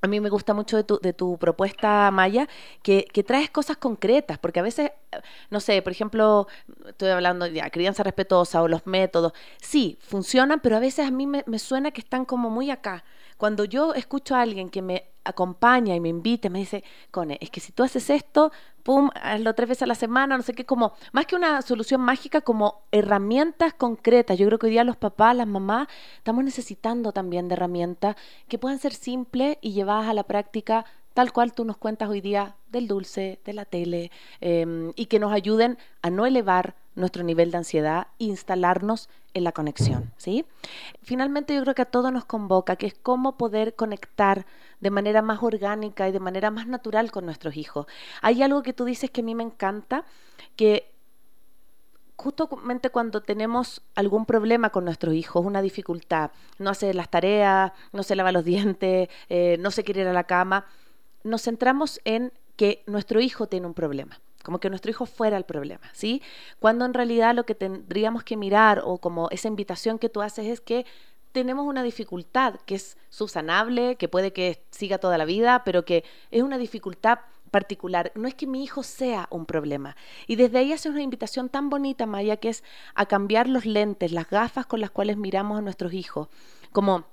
a 0.00 0.06
mí 0.06 0.20
me 0.20 0.28
gusta 0.28 0.54
mucho 0.54 0.76
de 0.76 0.84
tu, 0.84 0.98
de 0.98 1.12
tu 1.12 1.38
propuesta, 1.38 2.10
Maya, 2.10 2.48
que, 2.82 3.06
que, 3.12 3.22
traes 3.22 3.50
cosas 3.50 3.76
concretas, 3.76 4.38
porque 4.38 4.60
a 4.60 4.62
veces, 4.62 4.92
no 5.50 5.60
sé, 5.60 5.82
por 5.82 5.92
ejemplo, 5.92 6.46
estoy 6.86 7.10
hablando 7.10 7.48
de 7.48 7.70
crianza 7.70 8.02
respetuosa 8.02 8.62
o 8.62 8.68
los 8.68 8.86
métodos, 8.86 9.32
sí, 9.60 9.98
funcionan, 10.00 10.60
pero 10.60 10.76
a 10.76 10.80
veces 10.80 11.06
a 11.06 11.10
mí 11.10 11.26
me, 11.26 11.42
me 11.46 11.58
suena 11.58 11.90
que 11.90 12.00
están 12.00 12.24
como 12.24 12.50
muy 12.50 12.70
acá. 12.70 13.04
Cuando 13.36 13.64
yo 13.64 13.94
escucho 13.94 14.34
a 14.34 14.40
alguien 14.40 14.70
que 14.70 14.82
me 14.82 15.10
acompaña 15.24 15.94
y 15.94 16.00
me 16.00 16.08
invita, 16.08 16.48
me 16.48 16.60
dice, 16.60 16.84
Cone, 17.10 17.38
es 17.40 17.50
que 17.50 17.60
si 17.60 17.72
tú 17.72 17.82
haces 17.82 18.08
esto, 18.10 18.52
pum, 18.82 19.10
hazlo 19.14 19.54
tres 19.54 19.68
veces 19.68 19.82
a 19.82 19.86
la 19.86 19.94
semana, 19.94 20.36
no 20.36 20.42
sé 20.42 20.54
qué, 20.54 20.64
como, 20.64 20.92
más 21.12 21.26
que 21.26 21.36
una 21.36 21.60
solución 21.62 22.00
mágica, 22.00 22.40
como 22.40 22.82
herramientas 22.92 23.74
concretas. 23.74 24.38
Yo 24.38 24.46
creo 24.46 24.58
que 24.58 24.66
hoy 24.66 24.72
día 24.72 24.84
los 24.84 24.96
papás, 24.96 25.36
las 25.36 25.46
mamás, 25.46 25.88
estamos 26.16 26.44
necesitando 26.44 27.12
también 27.12 27.48
de 27.48 27.54
herramientas 27.54 28.16
que 28.48 28.58
puedan 28.58 28.78
ser 28.78 28.94
simples 28.94 29.58
y 29.60 29.72
llevadas 29.72 30.08
a 30.08 30.14
la 30.14 30.22
práctica 30.22 30.86
tal 31.16 31.32
cual 31.32 31.54
tú 31.54 31.64
nos 31.64 31.78
cuentas 31.78 32.10
hoy 32.10 32.20
día 32.20 32.56
del 32.68 32.88
dulce, 32.88 33.40
de 33.42 33.54
la 33.54 33.64
tele, 33.64 34.10
em, 34.42 34.92
y 34.96 35.06
que 35.06 35.18
nos 35.18 35.32
ayuden 35.32 35.78
a 36.02 36.10
no 36.10 36.26
elevar 36.26 36.74
nuestro 36.94 37.22
nivel 37.22 37.50
de 37.50 37.56
ansiedad 37.56 38.08
e 38.18 38.24
instalarnos 38.24 39.08
en 39.32 39.44
la 39.44 39.52
conexión, 39.52 40.12
¿sí? 40.18 40.44
Finalmente 41.00 41.54
yo 41.54 41.62
creo 41.62 41.74
que 41.74 41.80
a 41.80 41.86
todo 41.86 42.10
nos 42.10 42.26
convoca, 42.26 42.76
que 42.76 42.86
es 42.86 42.92
cómo 42.92 43.38
poder 43.38 43.74
conectar 43.74 44.44
de 44.80 44.90
manera 44.90 45.22
más 45.22 45.42
orgánica 45.42 46.06
y 46.06 46.12
de 46.12 46.20
manera 46.20 46.50
más 46.50 46.66
natural 46.66 47.10
con 47.10 47.24
nuestros 47.24 47.56
hijos. 47.56 47.86
Hay 48.20 48.42
algo 48.42 48.62
que 48.62 48.74
tú 48.74 48.84
dices 48.84 49.10
que 49.10 49.22
a 49.22 49.24
mí 49.24 49.34
me 49.34 49.42
encanta, 49.42 50.04
que 50.54 50.92
justamente 52.16 52.90
cuando 52.90 53.22
tenemos 53.22 53.80
algún 53.94 54.26
problema 54.26 54.68
con 54.68 54.84
nuestros 54.84 55.14
hijos, 55.14 55.46
una 55.46 55.62
dificultad, 55.62 56.30
no 56.58 56.68
hace 56.68 56.92
las 56.92 57.08
tareas, 57.08 57.72
no 57.94 58.02
se 58.02 58.16
lava 58.16 58.32
los 58.32 58.44
dientes, 58.44 59.08
eh, 59.30 59.56
no 59.60 59.70
se 59.70 59.82
quiere 59.82 60.02
ir 60.02 60.08
a 60.08 60.12
la 60.12 60.24
cama, 60.24 60.66
nos 61.26 61.42
centramos 61.42 62.00
en 62.04 62.32
que 62.56 62.82
nuestro 62.86 63.20
hijo 63.20 63.46
tiene 63.46 63.66
un 63.66 63.74
problema, 63.74 64.20
como 64.42 64.60
que 64.60 64.70
nuestro 64.70 64.90
hijo 64.90 65.06
fuera 65.06 65.36
el 65.36 65.44
problema, 65.44 65.90
¿sí? 65.92 66.22
Cuando 66.58 66.84
en 66.84 66.94
realidad 66.94 67.34
lo 67.34 67.44
que 67.44 67.54
tendríamos 67.54 68.24
que 68.24 68.36
mirar 68.36 68.82
o 68.84 68.98
como 68.98 69.28
esa 69.30 69.48
invitación 69.48 69.98
que 69.98 70.08
tú 70.08 70.22
haces 70.22 70.46
es 70.46 70.60
que 70.60 70.86
tenemos 71.32 71.66
una 71.66 71.82
dificultad 71.82 72.54
que 72.64 72.76
es 72.76 72.96
subsanable, 73.10 73.96
que 73.96 74.08
puede 74.08 74.32
que 74.32 74.64
siga 74.70 74.96
toda 74.96 75.18
la 75.18 75.26
vida, 75.26 75.64
pero 75.64 75.84
que 75.84 76.02
es 76.30 76.42
una 76.42 76.56
dificultad 76.56 77.18
particular. 77.50 78.10
No 78.14 78.26
es 78.26 78.34
que 78.34 78.46
mi 78.46 78.64
hijo 78.64 78.82
sea 78.82 79.28
un 79.30 79.44
problema. 79.44 79.96
Y 80.26 80.36
desde 80.36 80.58
ahí 80.58 80.72
hace 80.72 80.88
una 80.88 81.02
invitación 81.02 81.48
tan 81.48 81.68
bonita, 81.68 82.06
Maya, 82.06 82.38
que 82.38 82.48
es 82.48 82.64
a 82.94 83.06
cambiar 83.06 83.48
los 83.48 83.66
lentes, 83.66 84.12
las 84.12 84.30
gafas 84.30 84.64
con 84.66 84.80
las 84.80 84.90
cuales 84.90 85.16
miramos 85.16 85.58
a 85.58 85.62
nuestros 85.62 85.92
hijos. 85.92 86.28
Como 86.72 87.04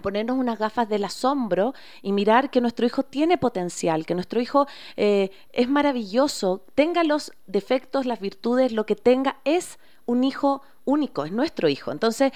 ponernos 0.00 0.36
unas 0.38 0.58
gafas 0.58 0.88
del 0.88 1.04
asombro 1.04 1.74
y 2.02 2.12
mirar 2.12 2.50
que 2.50 2.60
nuestro 2.60 2.86
hijo 2.86 3.02
tiene 3.02 3.38
potencial, 3.38 4.06
que 4.06 4.14
nuestro 4.14 4.40
hijo 4.40 4.66
eh, 4.96 5.30
es 5.52 5.68
maravilloso, 5.68 6.64
tenga 6.74 7.04
los 7.04 7.32
defectos, 7.46 8.06
las 8.06 8.20
virtudes, 8.20 8.72
lo 8.72 8.86
que 8.86 8.96
tenga, 8.96 9.38
es 9.44 9.78
un 10.06 10.24
hijo 10.24 10.62
único, 10.84 11.24
es 11.24 11.32
nuestro 11.32 11.68
hijo. 11.68 11.92
Entonces, 11.92 12.32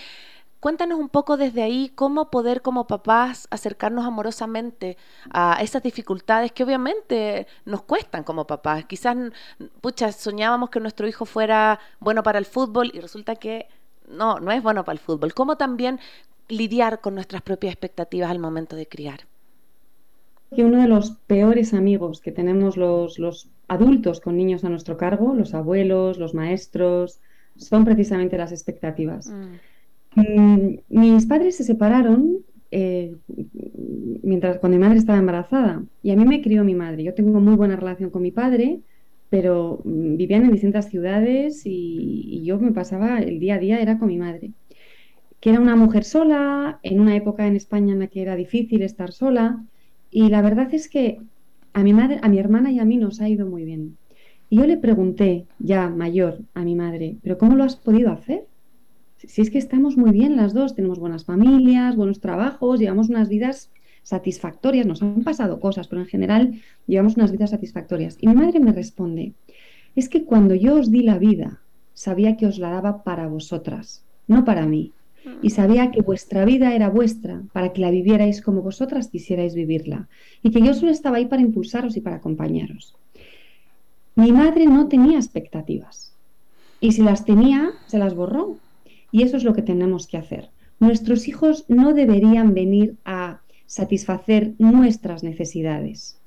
cuéntanos 0.60 0.98
un 0.98 1.10
poco 1.10 1.36
desde 1.36 1.62
ahí 1.62 1.90
cómo 1.94 2.30
poder 2.30 2.62
como 2.62 2.86
papás 2.86 3.46
acercarnos 3.50 4.06
amorosamente 4.06 4.96
a 5.30 5.58
esas 5.60 5.82
dificultades 5.82 6.52
que 6.52 6.64
obviamente 6.64 7.46
nos 7.66 7.82
cuestan 7.82 8.24
como 8.24 8.46
papás. 8.46 8.86
Quizás, 8.86 9.14
pucha, 9.82 10.10
soñábamos 10.12 10.70
que 10.70 10.80
nuestro 10.80 11.06
hijo 11.06 11.26
fuera 11.26 11.80
bueno 12.00 12.22
para 12.22 12.38
el 12.38 12.46
fútbol 12.46 12.90
y 12.94 13.00
resulta 13.00 13.36
que 13.36 13.68
no, 14.08 14.40
no 14.40 14.52
es 14.52 14.62
bueno 14.62 14.84
para 14.84 14.94
el 14.94 15.00
fútbol. 15.00 15.34
¿Cómo 15.34 15.56
también 15.56 16.00
lidiar 16.48 17.00
con 17.00 17.14
nuestras 17.14 17.42
propias 17.42 17.72
expectativas 17.72 18.30
al 18.30 18.38
momento 18.38 18.76
de 18.76 18.86
criar. 18.86 19.20
Que 20.54 20.64
uno 20.64 20.80
de 20.80 20.88
los 20.88 21.12
peores 21.26 21.74
amigos 21.74 22.20
que 22.20 22.32
tenemos 22.32 22.76
los, 22.76 23.18
los 23.18 23.50
adultos 23.68 24.20
con 24.20 24.36
niños 24.36 24.64
a 24.64 24.68
nuestro 24.68 24.96
cargo, 24.96 25.34
los 25.34 25.54
abuelos, 25.54 26.18
los 26.18 26.34
maestros, 26.34 27.20
son 27.56 27.84
precisamente 27.84 28.36
las 28.36 28.52
expectativas. 28.52 29.28
Mm. 29.28 30.20
Mm, 30.20 30.78
mis 30.88 31.26
padres 31.26 31.56
se 31.56 31.64
separaron 31.64 32.38
eh, 32.70 33.16
mientras 34.22 34.58
cuando 34.58 34.78
mi 34.78 34.84
madre 34.84 34.98
estaba 34.98 35.18
embarazada 35.18 35.82
y 36.02 36.10
a 36.10 36.16
mí 36.16 36.24
me 36.24 36.42
crió 36.42 36.62
mi 36.64 36.74
madre. 36.74 37.02
Yo 37.02 37.14
tengo 37.14 37.40
muy 37.40 37.56
buena 37.56 37.76
relación 37.76 38.10
con 38.10 38.22
mi 38.22 38.30
padre, 38.30 38.80
pero 39.30 39.80
mm, 39.84 40.16
vivían 40.16 40.44
en 40.44 40.52
distintas 40.52 40.88
ciudades 40.88 41.62
y 41.64 42.42
yo 42.44 42.60
me 42.60 42.72
pasaba 42.72 43.18
el 43.18 43.40
día 43.40 43.56
a 43.56 43.58
día 43.58 43.80
era 43.80 43.98
con 43.98 44.08
mi 44.08 44.18
madre 44.18 44.52
que 45.44 45.50
era 45.50 45.60
una 45.60 45.76
mujer 45.76 46.04
sola, 46.04 46.78
en 46.82 47.00
una 47.00 47.16
época 47.16 47.46
en 47.46 47.54
España 47.54 47.92
en 47.92 47.98
la 47.98 48.06
que 48.06 48.22
era 48.22 48.34
difícil 48.34 48.80
estar 48.80 49.12
sola, 49.12 49.62
y 50.10 50.30
la 50.30 50.40
verdad 50.40 50.72
es 50.72 50.88
que 50.88 51.20
a 51.74 51.82
mi 51.82 51.92
madre, 51.92 52.18
a 52.22 52.30
mi 52.30 52.38
hermana 52.38 52.72
y 52.72 52.78
a 52.78 52.86
mí 52.86 52.96
nos 52.96 53.20
ha 53.20 53.28
ido 53.28 53.46
muy 53.46 53.66
bien. 53.66 53.98
Y 54.48 54.56
yo 54.56 54.66
le 54.66 54.78
pregunté, 54.78 55.44
ya 55.58 55.90
mayor, 55.90 56.40
a 56.54 56.62
mi 56.64 56.74
madre, 56.74 57.18
¿pero 57.22 57.36
cómo 57.36 57.56
lo 57.56 57.64
has 57.64 57.76
podido 57.76 58.10
hacer? 58.10 58.46
Si 59.18 59.42
es 59.42 59.50
que 59.50 59.58
estamos 59.58 59.98
muy 59.98 60.12
bien 60.12 60.34
las 60.34 60.54
dos, 60.54 60.74
tenemos 60.74 60.98
buenas 60.98 61.26
familias, 61.26 61.94
buenos 61.94 62.20
trabajos, 62.20 62.80
llevamos 62.80 63.10
unas 63.10 63.28
vidas 63.28 63.70
satisfactorias, 64.02 64.86
nos 64.86 65.02
han 65.02 65.24
pasado 65.24 65.60
cosas, 65.60 65.88
pero 65.88 66.00
en 66.00 66.08
general 66.08 66.62
llevamos 66.86 67.16
unas 67.16 67.32
vidas 67.32 67.50
satisfactorias. 67.50 68.16
Y 68.18 68.28
mi 68.28 68.34
madre 68.34 68.60
me 68.60 68.72
responde, 68.72 69.34
es 69.94 70.08
que 70.08 70.24
cuando 70.24 70.54
yo 70.54 70.76
os 70.76 70.90
di 70.90 71.02
la 71.02 71.18
vida, 71.18 71.60
sabía 71.92 72.38
que 72.38 72.46
os 72.46 72.58
la 72.58 72.70
daba 72.70 73.04
para 73.04 73.28
vosotras, 73.28 74.06
no 74.26 74.46
para 74.46 74.64
mí. 74.64 74.94
Y 75.42 75.50
sabía 75.50 75.90
que 75.90 76.02
vuestra 76.02 76.44
vida 76.44 76.74
era 76.74 76.88
vuestra, 76.88 77.42
para 77.52 77.72
que 77.72 77.80
la 77.80 77.90
vivierais 77.90 78.42
como 78.42 78.62
vosotras 78.62 79.08
quisierais 79.08 79.54
vivirla. 79.54 80.08
Y 80.42 80.50
que 80.50 80.60
yo 80.60 80.74
solo 80.74 80.92
estaba 80.92 81.16
ahí 81.16 81.26
para 81.26 81.42
impulsaros 81.42 81.96
y 81.96 82.00
para 82.00 82.16
acompañaros. 82.16 82.94
Mi 84.16 84.32
madre 84.32 84.66
no 84.66 84.88
tenía 84.88 85.18
expectativas. 85.18 86.12
Y 86.80 86.92
si 86.92 87.02
las 87.02 87.24
tenía, 87.24 87.72
se 87.86 87.98
las 87.98 88.14
borró. 88.14 88.58
Y 89.10 89.22
eso 89.22 89.36
es 89.36 89.44
lo 89.44 89.54
que 89.54 89.62
tenemos 89.62 90.06
que 90.06 90.18
hacer. 90.18 90.50
Nuestros 90.80 91.28
hijos 91.28 91.64
no 91.68 91.94
deberían 91.94 92.54
venir 92.54 92.96
a 93.04 93.40
satisfacer 93.66 94.52
nuestras 94.58 95.22
necesidades. 95.22 96.18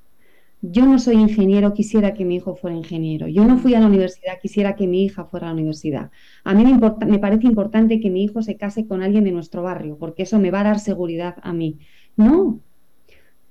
Yo 0.61 0.85
no 0.85 0.97
soy 0.97 1.15
ingeniero, 1.15 1.73
quisiera 1.73 2.13
que 2.13 2.25
mi 2.25 2.35
hijo 2.35 2.55
fuera 2.55 2.75
ingeniero. 2.75 3.27
Yo 3.27 3.45
no 3.45 3.57
fui 3.57 3.75
a 3.75 3.79
la 3.79 3.87
universidad, 3.87 4.39
quisiera 4.41 4.75
que 4.75 4.87
mi 4.87 5.03
hija 5.05 5.25
fuera 5.25 5.47
a 5.47 5.49
la 5.49 5.53
universidad. 5.53 6.09
A 6.43 6.55
mí 6.55 6.63
me, 6.65 6.79
me, 7.05 7.19
parece 7.19 7.45
importante 7.45 7.99
que 7.99 8.09
mi 8.09 8.23
hijo 8.23 8.41
se 8.41 8.57
case 8.57 8.87
con 8.87 9.03
alguien 9.03 9.23
de 9.23 9.31
nuestro 9.31 9.61
barrio, 9.61 9.97
porque 9.99 10.23
eso 10.23 10.39
me 10.39 10.49
va 10.49 10.61
a 10.61 10.65
dar 10.65 10.79
seguridad 10.79 11.35
a 11.43 11.53
mí. 11.53 11.77
No, 12.15 12.59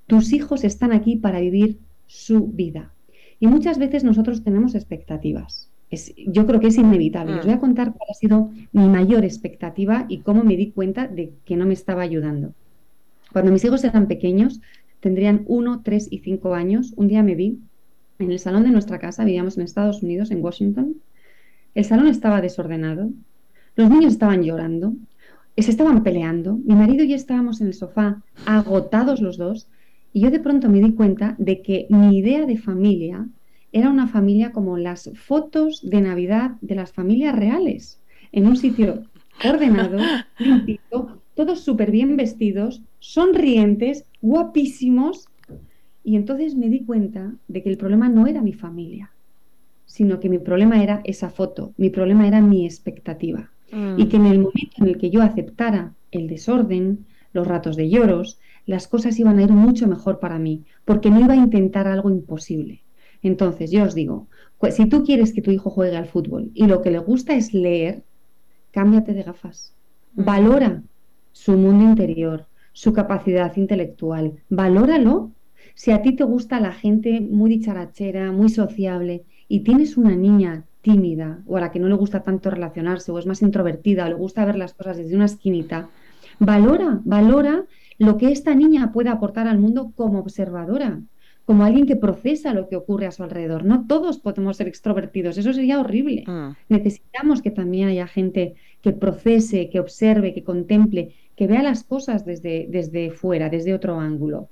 tus 0.06 0.32
hijos 0.32 0.64
están 0.64 0.92
aquí 0.92 1.16
para 1.16 1.40
vivir 1.40 1.78
su 2.06 2.46
vida. 2.48 2.92
Y 3.38 3.46
muchas 3.46 3.78
veces 3.78 4.04
nosotros 4.04 4.42
tenemos 4.42 4.74
expectativas. 4.74 5.70
yo 6.26 6.46
creo 6.46 6.58
que 6.58 6.68
es 6.68 6.78
inevitable. 6.78 7.36
Les 7.36 7.44
voy 7.44 7.54
a 7.54 7.58
mm. 7.58 7.60
contar 7.60 7.92
cuál 7.92 8.10
ha 8.10 8.14
sido 8.14 8.50
mi 8.72 8.88
mayor 8.88 9.24
expectativa 9.24 10.06
y 10.08 10.18
cómo 10.18 10.42
me 10.42 10.56
di 10.56 10.72
cuenta 10.72 11.06
de 11.06 11.32
que 11.44 11.56
no 11.56 11.66
me 11.66 11.74
estaba 11.74 12.02
ayudando. 12.02 12.54
Cuando 13.32 13.52
mis 13.52 13.64
hijos 13.64 13.84
eran 13.84 14.08
pequeños, 14.08 14.60
tendrían 15.00 15.44
uno, 15.46 15.82
tres 15.84 16.08
y 16.10 16.18
cinco 16.18 16.54
años, 16.54 16.92
un 16.96 17.08
día 17.08 17.22
me 17.22 17.34
vi 17.34 17.58
en 18.18 18.30
el 18.30 18.38
salón 18.38 18.64
de 18.64 18.70
nuestra 18.70 18.98
casa, 18.98 19.24
vivíamos 19.24 19.56
en 19.56 19.64
Estados 19.64 20.02
Unidos, 20.02 20.30
en 20.30 20.42
Washington. 20.42 20.96
El 21.74 21.84
salón 21.84 22.08
estaba 22.08 22.40
desordenado, 22.40 23.10
los 23.74 23.90
niños 23.90 24.12
estaban 24.12 24.42
llorando, 24.42 24.94
se 25.56 25.70
estaban 25.70 26.02
peleando, 26.02 26.58
mi 26.64 26.74
marido 26.74 27.04
y 27.04 27.08
yo 27.08 27.16
estábamos 27.16 27.60
en 27.60 27.68
el 27.68 27.74
sofá, 27.74 28.22
agotados 28.44 29.20
los 29.20 29.36
dos, 29.36 29.68
y 30.12 30.20
yo 30.20 30.30
de 30.30 30.40
pronto 30.40 30.68
me 30.68 30.80
di 30.80 30.92
cuenta 30.92 31.34
de 31.38 31.62
que 31.62 31.86
mi 31.90 32.16
idea 32.16 32.46
de 32.46 32.56
familia 32.56 33.26
era 33.72 33.90
una 33.90 34.06
familia 34.06 34.52
como 34.52 34.78
las 34.78 35.10
fotos 35.14 35.80
de 35.82 36.00
Navidad 36.00 36.52
de 36.62 36.74
las 36.74 36.92
familias 36.92 37.36
reales, 37.36 38.00
en 38.32 38.46
un 38.46 38.56
sitio 38.56 39.04
ordenado, 39.44 39.98
limpito, 40.38 41.20
todos 41.34 41.60
súper 41.60 41.90
bien 41.90 42.16
vestidos, 42.16 42.82
sonrientes, 42.98 44.06
guapísimos. 44.26 45.28
Y 46.02 46.16
entonces 46.16 46.54
me 46.54 46.68
di 46.68 46.84
cuenta 46.84 47.32
de 47.48 47.62
que 47.62 47.70
el 47.70 47.78
problema 47.78 48.08
no 48.08 48.26
era 48.26 48.42
mi 48.42 48.52
familia, 48.52 49.10
sino 49.86 50.20
que 50.20 50.28
mi 50.28 50.38
problema 50.38 50.82
era 50.82 51.00
esa 51.04 51.30
foto, 51.30 51.72
mi 51.76 51.90
problema 51.90 52.26
era 52.26 52.40
mi 52.40 52.64
expectativa. 52.64 53.50
Y 53.72 53.76
mm. 53.76 54.08
que 54.08 54.16
en 54.16 54.26
el 54.26 54.38
momento 54.38 54.76
en 54.78 54.86
el 54.86 54.98
que 54.98 55.10
yo 55.10 55.22
aceptara 55.22 55.92
el 56.12 56.28
desorden, 56.28 57.06
los 57.32 57.46
ratos 57.46 57.76
de 57.76 57.88
lloros, 57.88 58.38
las 58.66 58.86
cosas 58.88 59.18
iban 59.18 59.38
a 59.38 59.42
ir 59.42 59.52
mucho 59.52 59.88
mejor 59.88 60.18
para 60.20 60.38
mí, 60.38 60.62
porque 60.84 61.10
no 61.10 61.20
iba 61.20 61.34
a 61.34 61.44
intentar 61.48 61.86
algo 61.88 62.10
imposible. 62.10 62.82
Entonces, 63.22 63.70
yo 63.70 63.84
os 63.84 63.94
digo, 63.94 64.28
pues, 64.58 64.76
si 64.76 64.86
tú 64.86 65.04
quieres 65.04 65.32
que 65.32 65.42
tu 65.42 65.50
hijo 65.50 65.70
juegue 65.70 65.96
al 65.96 66.06
fútbol 66.06 66.50
y 66.54 66.66
lo 66.66 66.82
que 66.82 66.90
le 66.90 66.98
gusta 66.98 67.34
es 67.34 67.52
leer, 67.52 68.02
cámbiate 68.70 69.12
de 69.12 69.22
gafas. 69.24 69.74
Mm. 70.14 70.24
Valora 70.24 70.82
su 71.32 71.52
mundo 71.52 71.84
interior, 71.84 72.46
su 72.76 72.92
capacidad 72.92 73.56
intelectual. 73.56 74.34
Valóralo. 74.50 75.30
Si 75.74 75.92
a 75.92 76.02
ti 76.02 76.14
te 76.14 76.24
gusta 76.24 76.60
la 76.60 76.72
gente 76.72 77.22
muy 77.22 77.48
dicharachera, 77.48 78.32
muy 78.32 78.50
sociable, 78.50 79.24
y 79.48 79.60
tienes 79.60 79.96
una 79.96 80.14
niña 80.14 80.64
tímida 80.82 81.40
o 81.46 81.56
a 81.56 81.60
la 81.62 81.70
que 81.70 81.78
no 81.78 81.88
le 81.88 81.94
gusta 81.94 82.22
tanto 82.22 82.50
relacionarse 82.50 83.10
o 83.10 83.18
es 83.18 83.24
más 83.24 83.40
introvertida 83.40 84.04
o 84.04 84.08
le 84.10 84.14
gusta 84.14 84.44
ver 84.44 84.56
las 84.56 84.74
cosas 84.74 84.98
desde 84.98 85.16
una 85.16 85.24
esquinita, 85.24 85.88
valora, 86.38 87.00
valora 87.04 87.64
lo 87.98 88.18
que 88.18 88.30
esta 88.30 88.54
niña 88.54 88.92
puede 88.92 89.08
aportar 89.08 89.48
al 89.48 89.58
mundo 89.58 89.92
como 89.96 90.18
observadora, 90.18 91.00
como 91.46 91.64
alguien 91.64 91.86
que 91.86 91.96
procesa 91.96 92.52
lo 92.52 92.68
que 92.68 92.76
ocurre 92.76 93.06
a 93.06 93.12
su 93.12 93.22
alrededor. 93.22 93.64
No 93.64 93.86
todos 93.86 94.18
podemos 94.18 94.58
ser 94.58 94.68
extrovertidos, 94.68 95.38
eso 95.38 95.52
sería 95.52 95.80
horrible. 95.80 96.24
Mm. 96.26 96.50
Necesitamos 96.68 97.40
que 97.40 97.50
también 97.50 97.88
haya 97.88 98.06
gente 98.06 98.56
que 98.82 98.92
procese, 98.92 99.70
que 99.70 99.80
observe, 99.80 100.34
que 100.34 100.44
contemple, 100.44 101.14
que 101.36 101.46
vea 101.46 101.62
las 101.62 101.84
cosas 101.84 102.24
desde, 102.24 102.66
desde 102.68 103.10
fuera, 103.10 103.48
desde 103.48 103.74
otro 103.74 103.98
ángulo. 103.98 104.48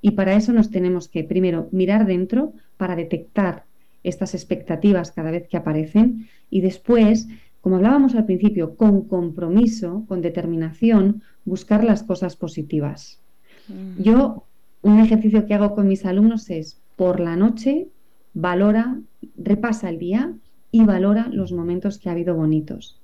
Y 0.00 0.12
para 0.12 0.34
eso 0.34 0.52
nos 0.52 0.70
tenemos 0.70 1.08
que, 1.08 1.24
primero, 1.24 1.68
mirar 1.72 2.06
dentro 2.06 2.52
para 2.76 2.94
detectar 2.94 3.64
estas 4.02 4.32
expectativas 4.32 5.10
cada 5.10 5.32
vez 5.32 5.48
que 5.48 5.56
aparecen 5.56 6.28
y 6.50 6.60
después 6.60 7.26
como 7.60 7.76
hablábamos 7.76 8.14
al 8.14 8.24
principio, 8.24 8.76
con 8.76 9.08
compromiso, 9.08 10.04
con 10.08 10.22
determinación, 10.22 11.22
buscar 11.44 11.84
las 11.84 12.02
cosas 12.02 12.36
positivas. 12.36 13.20
Mm. 13.68 14.02
Yo, 14.02 14.44
un 14.82 15.00
ejercicio 15.00 15.46
que 15.46 15.54
hago 15.54 15.74
con 15.74 15.88
mis 15.88 16.04
alumnos 16.04 16.50
es, 16.50 16.80
por 16.96 17.20
la 17.20 17.36
noche, 17.36 17.88
valora, 18.34 19.00
repasa 19.36 19.88
el 19.88 19.98
día 19.98 20.34
y 20.70 20.84
valora 20.84 21.28
los 21.30 21.52
momentos 21.52 21.98
que 21.98 22.08
ha 22.08 22.12
habido 22.12 22.34
bonitos. 22.34 23.00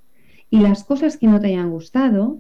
Y 0.51 0.61
las 0.61 0.85
cosas 0.85 1.17
que 1.17 1.27
no 1.27 1.41
te 1.41 1.49
hayan 1.49 1.71
gustado, 1.71 2.39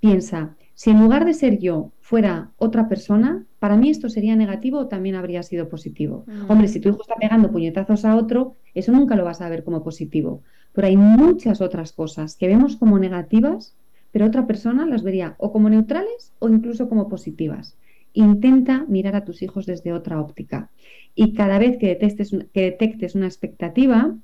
piensa, 0.00 0.56
si 0.74 0.90
en 0.90 1.00
lugar 1.00 1.26
de 1.26 1.34
ser 1.34 1.58
yo 1.58 1.92
fuera 2.00 2.52
otra 2.56 2.88
persona, 2.88 3.44
para 3.58 3.76
mí 3.76 3.90
esto 3.90 4.08
sería 4.08 4.34
negativo 4.34 4.78
o 4.78 4.88
también 4.88 5.14
habría 5.14 5.42
sido 5.42 5.68
positivo. 5.68 6.24
Mm. 6.26 6.50
Hombre, 6.50 6.68
si 6.68 6.80
tu 6.80 6.88
hijo 6.88 7.02
está 7.02 7.16
pegando 7.16 7.52
puñetazos 7.52 8.04
a 8.06 8.16
otro, 8.16 8.56
eso 8.74 8.90
nunca 8.92 9.16
lo 9.16 9.24
vas 9.24 9.42
a 9.42 9.48
ver 9.50 9.62
como 9.62 9.82
positivo. 9.82 10.42
Pero 10.72 10.86
hay 10.86 10.96
muchas 10.96 11.60
otras 11.60 11.92
cosas 11.92 12.36
que 12.36 12.48
vemos 12.48 12.76
como 12.76 12.98
negativas, 12.98 13.76
pero 14.10 14.26
otra 14.26 14.46
persona 14.46 14.86
las 14.86 15.02
vería 15.02 15.34
o 15.38 15.52
como 15.52 15.68
neutrales 15.68 16.32
o 16.38 16.48
incluso 16.48 16.88
como 16.88 17.08
positivas. 17.08 17.76
Intenta 18.12 18.84
mirar 18.88 19.16
a 19.16 19.24
tus 19.24 19.42
hijos 19.42 19.66
desde 19.66 19.92
otra 19.92 20.20
óptica. 20.20 20.70
Y 21.14 21.34
cada 21.34 21.58
vez 21.58 21.78
que 21.78 21.88
detectes, 21.88 22.30
que 22.52 22.62
detectes 22.62 23.14
una 23.14 23.26
expectativa, 23.26 24.14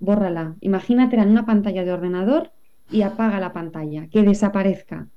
bórrala. 0.00 0.56
Imagínatela 0.60 1.22
en 1.22 1.30
una 1.30 1.46
pantalla 1.46 1.84
de 1.84 1.92
ordenador 1.92 2.50
y 2.90 3.02
apaga 3.02 3.40
la 3.40 3.52
pantalla, 3.52 4.08
que 4.08 4.22
desaparezca. 4.22 5.08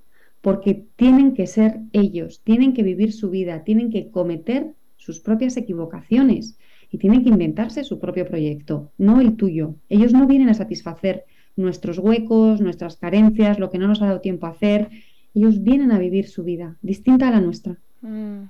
Porque 0.42 0.86
tienen 0.96 1.34
que 1.34 1.48
ser 1.48 1.80
ellos, 1.92 2.42
tienen 2.44 2.74
que 2.74 2.84
vivir 2.84 3.12
su 3.12 3.30
vida, 3.30 3.64
tienen 3.64 3.92
que 3.92 4.10
cometer 4.10 4.74
sus 4.96 5.20
propias 5.20 5.58
equivocaciones 5.58 6.58
y 6.92 6.98
tienen 6.98 7.24
que 7.24 7.30
inventarse 7.30 7.84
su 7.84 8.00
propio 8.00 8.26
proyecto, 8.28 8.92
no 8.98 9.20
el 9.20 9.36
tuyo. 9.36 9.76
Ellos 9.90 10.14
no 10.14 10.26
vienen 10.28 10.50
a 10.50 10.54
satisfacer 10.54 11.26
nuestros 11.56 11.98
huecos, 11.98 12.62
nuestras 12.62 12.98
carencias, 12.98 13.60
lo 13.60 13.70
que 13.70 13.78
no 13.78 13.88
nos 13.88 14.02
ha 14.02 14.08
dado 14.08 14.22
tiempo 14.22 14.46
a 14.46 14.52
hacer. 14.52 14.90
Ellos 15.34 15.64
vienen 15.64 15.92
a 15.92 16.00
vivir 16.00 16.28
su 16.28 16.44
vida, 16.44 16.78
distinta 16.82 17.28
a 17.28 17.32
la 17.32 17.42
nuestra. 17.42 17.78
Mm. 18.02 18.44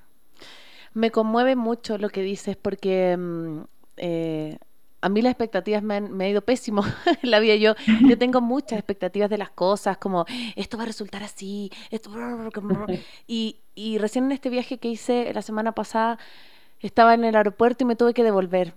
Me 0.93 1.12
conmueve 1.12 1.56
mucho 1.56 1.98
lo 1.98 2.10
que 2.10 2.22
dices 2.22 2.58
porque 2.58 3.16
mm, 3.18 3.62
eh, 3.98 4.58
a 5.02 5.10
mí 5.10 5.22
las 5.22 5.32
expectativas 5.32 5.84
me 5.84 5.95
han, 5.95 6.22
ido 6.22 6.41
pésimo 6.41 6.84
en 7.24 7.32
la 7.32 7.39
vida. 7.39 7.56
Yo, 7.56 7.76
yo 8.08 8.18
tengo 8.20 8.41
muchas 8.41 8.80
expectativas 8.80 9.30
de 9.30 9.38
las 9.38 9.50
cosas, 9.52 9.98
como 9.98 10.26
esto 10.56 10.78
va 10.78 10.84
a 10.84 10.88
resultar 10.88 11.24
así, 11.24 11.72
esto... 11.91 12.12
Y, 13.28 13.60
y 13.76 13.98
recién 13.98 14.26
en 14.26 14.32
este 14.32 14.50
viaje 14.50 14.80
que 14.80 14.88
hice 14.88 15.32
la 15.34 15.41
semana 15.41 15.74
pasada, 15.74 16.18
estaba 16.80 17.14
en 17.14 17.24
el 17.24 17.36
aeropuerto 17.36 17.84
y 17.84 17.88
me 17.88 17.95
tuve 17.95 18.14
que 18.14 18.24
devolver 18.24 18.74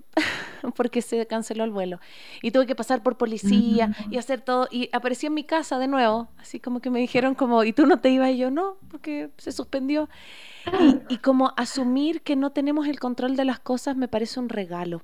porque 0.75 1.03
se 1.03 1.27
canceló 1.27 1.65
el 1.65 1.71
vuelo. 1.71 2.01
Y 2.43 2.51
tuve 2.51 2.67
que 2.67 2.75
pasar 2.75 3.03
por 3.03 3.17
policía 3.17 3.95
y 4.11 4.19
hacer 4.19 4.41
todo. 4.41 4.69
Y 4.71 4.89
aparecí 4.93 5.27
en 5.27 5.35
mi 5.35 5.45
casa 5.45 5.79
de 5.79 5.89
nuevo, 5.89 6.29
así 6.39 6.61
como 6.61 6.81
que 6.81 6.91
me 6.91 7.01
dijeron 7.01 7.35
como, 7.35 7.65
¿y 7.65 7.73
tú 7.73 7.87
no 7.87 7.99
te 7.99 8.11
ibas? 8.11 8.31
Y 8.31 8.39
yo, 8.39 8.51
no, 8.51 8.77
porque 8.91 9.31
se 9.39 9.53
suspendió. 9.53 10.09
Y, 11.09 11.19
como 11.19 11.53
asumir 11.57 12.23
que 12.23 12.37
no 12.37 12.51
tenemos 12.51 12.87
el 12.87 13.01
control 13.01 13.35
de 13.35 13.45
las 13.45 13.61
cosas 13.61 13.97
me 13.97 14.09
parece 14.09 14.41
un 14.41 14.49
regalo. 14.49 15.03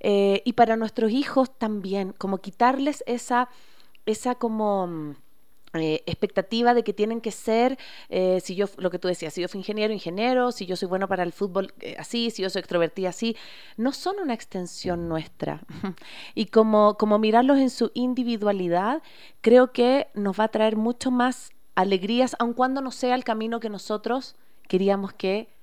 Eh, 0.00 0.42
y 0.44 0.54
para 0.54 0.76
nuestros 0.76 1.10
hijos 1.12 1.56
también, 1.56 2.12
como 2.18 2.38
quitarles 2.38 3.04
esa, 3.06 3.48
esa 4.04 4.34
como 4.34 4.88
mm, 4.88 5.14
eh, 5.74 6.02
expectativa 6.06 6.74
de 6.74 6.82
que 6.82 6.92
tienen 6.92 7.20
que 7.20 7.30
ser, 7.30 7.78
eh, 8.08 8.40
si 8.42 8.56
yo, 8.56 8.66
lo 8.78 8.90
que 8.90 8.98
tú 8.98 9.06
decías, 9.06 9.32
si 9.32 9.40
yo 9.40 9.48
fui 9.48 9.58
ingeniero, 9.58 9.92
ingeniero, 9.92 10.50
si 10.50 10.66
yo 10.66 10.74
soy 10.74 10.88
bueno 10.88 11.06
para 11.06 11.22
el 11.22 11.32
fútbol, 11.32 11.72
eh, 11.80 11.94
así, 11.96 12.30
si 12.30 12.42
yo 12.42 12.50
soy 12.50 12.60
extrovertida, 12.60 13.10
así, 13.10 13.36
no 13.76 13.92
son 13.92 14.16
una 14.20 14.34
extensión 14.34 15.08
nuestra. 15.08 15.62
y 16.34 16.46
como, 16.46 16.96
como 16.98 17.20
mirarlos 17.20 17.58
en 17.58 17.70
su 17.70 17.92
individualidad, 17.94 19.00
creo 19.42 19.72
que 19.72 20.08
nos 20.14 20.40
va 20.40 20.44
a 20.44 20.48
traer 20.48 20.76
mucho 20.76 21.12
más 21.12 21.52
alegrías, 21.76 22.34
aun 22.40 22.52
cuando 22.52 22.80
no 22.80 22.90
sea 22.90 23.14
el 23.14 23.22
camino 23.22 23.60
que 23.60 23.68
nosotros 23.68 24.34
queríamos 24.66 25.12
que, 25.12 25.54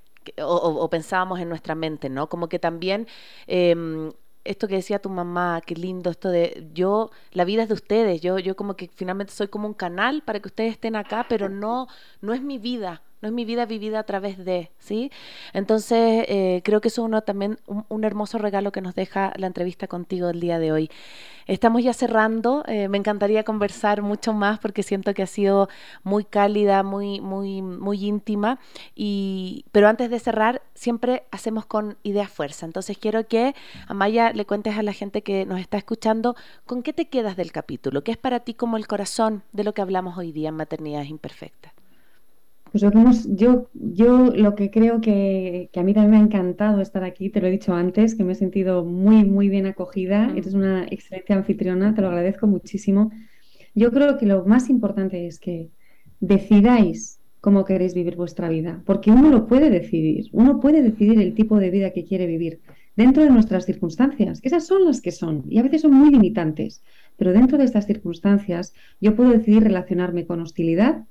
o, 0.41 0.55
o, 0.55 0.89
pensábamos 0.89 1.41
en 1.41 1.49
nuestra 1.49 1.75
mente, 1.75 2.09
¿no? 2.09 2.29
Como 2.29 2.47
que 2.47 2.59
también 2.59 3.07
em, 3.47 4.11
esto 4.47 4.67
que 4.67 4.75
decía 4.75 4.99
tu 4.99 5.09
mamá, 5.09 5.61
qué 5.65 5.75
lindo 5.75 6.09
esto 6.09 6.29
de 6.29 6.67
yo, 6.73 7.11
la 7.31 7.45
vida 7.45 7.63
es 7.63 7.67
de 7.69 7.73
ustedes, 7.75 8.21
yo, 8.21 8.39
yo 8.39 8.55
como 8.55 8.75
que 8.75 8.89
finalmente 8.95 9.33
soy 9.33 9.47
como 9.47 9.67
un 9.67 9.73
canal 9.73 10.23
para 10.23 10.39
que 10.39 10.47
ustedes 10.47 10.71
estén 10.73 10.95
acá, 10.95 11.25
pero 11.29 11.49
no, 11.49 11.87
no 12.21 12.33
es 12.33 12.41
mi 12.41 12.57
vida, 12.57 13.01
no 13.21 13.29
es 13.29 13.33
mi 13.33 13.45
vida 13.45 13.65
vivida 13.65 13.99
a 13.99 14.03
través 14.03 14.37
de, 14.37 14.71
¿sí? 14.79 15.11
Entonces, 15.53 16.25
eh, 16.27 16.61
creo 16.63 16.81
que 16.81 16.89
eso 16.89 17.01
es 17.01 17.05
uno, 17.05 17.21
también 17.21 17.57
un, 17.67 18.03
hermoso 18.03 18.37
regalo 18.37 18.71
que 18.71 18.81
nos 18.81 18.95
deja 18.95 19.33
la 19.37 19.47
entrevista 19.47 19.87
contigo 19.87 20.29
el 20.29 20.39
día 20.39 20.59
de 20.59 20.71
hoy. 20.71 20.91
Estamos 21.47 21.81
ya 21.83 21.93
cerrando, 21.93 22.63
eh, 22.67 22.89
me 22.89 22.97
encantaría 22.97 23.43
conversar 23.43 24.01
mucho 24.01 24.33
más 24.33 24.59
porque 24.59 24.83
siento 24.83 25.13
que 25.13 25.23
ha 25.23 25.27
sido 25.27 25.69
muy 26.03 26.25
cálida, 26.25 26.83
muy, 26.83 27.21
muy, 27.21 27.61
muy 27.61 28.05
íntima, 28.05 28.59
y, 28.95 29.65
pero 29.71 29.87
antes 29.87 30.09
de 30.09 30.19
cerrar, 30.19 30.61
siempre 30.73 31.23
hacemos 31.31 31.65
con 31.65 31.97
idea 32.03 32.27
fuerza. 32.27 32.65
Entonces, 32.65 32.97
quiero 32.97 33.27
que, 33.27 33.55
Amaya, 33.87 34.31
le 34.33 34.45
cuentes 34.45 34.77
a 34.77 34.83
la 34.83 34.93
gente 34.93 35.23
que 35.23 35.45
nos 35.45 35.59
está 35.59 35.77
escuchando, 35.77 36.35
¿con 36.65 36.83
qué 36.83 36.93
te 36.93 37.07
quedas 37.07 37.37
del 37.37 37.51
capítulo? 37.51 38.03
¿Qué 38.03 38.11
es 38.11 38.17
para 38.17 38.41
ti 38.41 38.53
como 38.53 38.77
el 38.77 38.85
corazón 38.85 39.43
de 39.53 39.63
lo 39.63 39.73
que 39.73 39.81
hablamos 39.81 40.17
hoy 40.17 40.31
día 40.31 40.49
en 40.49 40.55
Maternidades 40.55 41.09
Imperfectas? 41.09 41.76
Pues 42.71 42.83
yo, 43.27 43.69
yo 43.73 44.31
lo 44.35 44.55
que 44.55 44.69
creo 44.71 45.01
que, 45.01 45.69
a 45.75 45.83
mí 45.83 45.93
también 45.93 46.11
me 46.11 46.17
ha 46.17 46.21
encantado 46.21 46.81
estar 46.81 47.03
aquí, 47.03 47.29
te 47.29 47.41
lo 47.41 47.47
he 47.47 47.51
dicho 47.51 47.73
antes, 47.73 48.15
que 48.15 48.23
me 48.23 48.33
he 48.33 48.35
sentido 48.35 48.83
muy, 48.83 49.23
muy 49.23 49.49
bien 49.49 49.65
acogida. 49.65 50.27
Mm. 50.27 50.37
Eres 50.37 50.53
una 50.53 50.85
excelente 50.89 51.33
anfitriona, 51.33 51.93
te 51.93 52.01
lo 52.01 52.07
agradezco 52.07 52.47
muchísimo. 52.47 53.11
Yo 53.73 53.91
creo 53.91 54.17
que 54.17 54.25
lo 54.25 54.45
más 54.45 54.69
importante 54.69 55.27
es 55.27 55.39
que 55.39 55.69
decidáis 56.19 57.19
cómo 57.39 57.63
queréis 57.63 57.93
vivir 57.93 58.15
vuestra 58.15 58.49
vida, 58.49 58.81
porque 58.85 59.11
uno 59.11 59.29
lo 59.29 59.47
puede 59.47 59.69
decidir, 59.69 60.25
uno 60.31 60.59
puede 60.59 60.81
decidir 60.81 61.21
el 61.21 61.33
tipo 61.33 61.59
de 61.59 61.69
vida 61.69 61.91
que 61.91 62.03
quiere 62.03 62.25
vivir 62.25 62.59
dentro 62.95 63.23
de 63.23 63.29
nuestras 63.29 63.65
circunstancias, 63.65 64.41
que 64.41 64.47
esas 64.47 64.65
son 64.65 64.83
las 64.85 65.01
que 65.01 65.11
son, 65.11 65.43
y 65.47 65.59
a 65.59 65.63
veces 65.63 65.81
son 65.81 65.93
muy 65.93 66.09
limitantes, 66.09 66.83
pero 67.15 67.31
dentro 67.31 67.59
de 67.59 67.65
estas 67.65 67.85
circunstancias 67.85 68.73
yo 68.99 69.15
puedo 69.15 69.29
decidir 69.29 69.63
relacionarme 69.63 70.25
con 70.25 70.41
hostilidad 70.41 71.05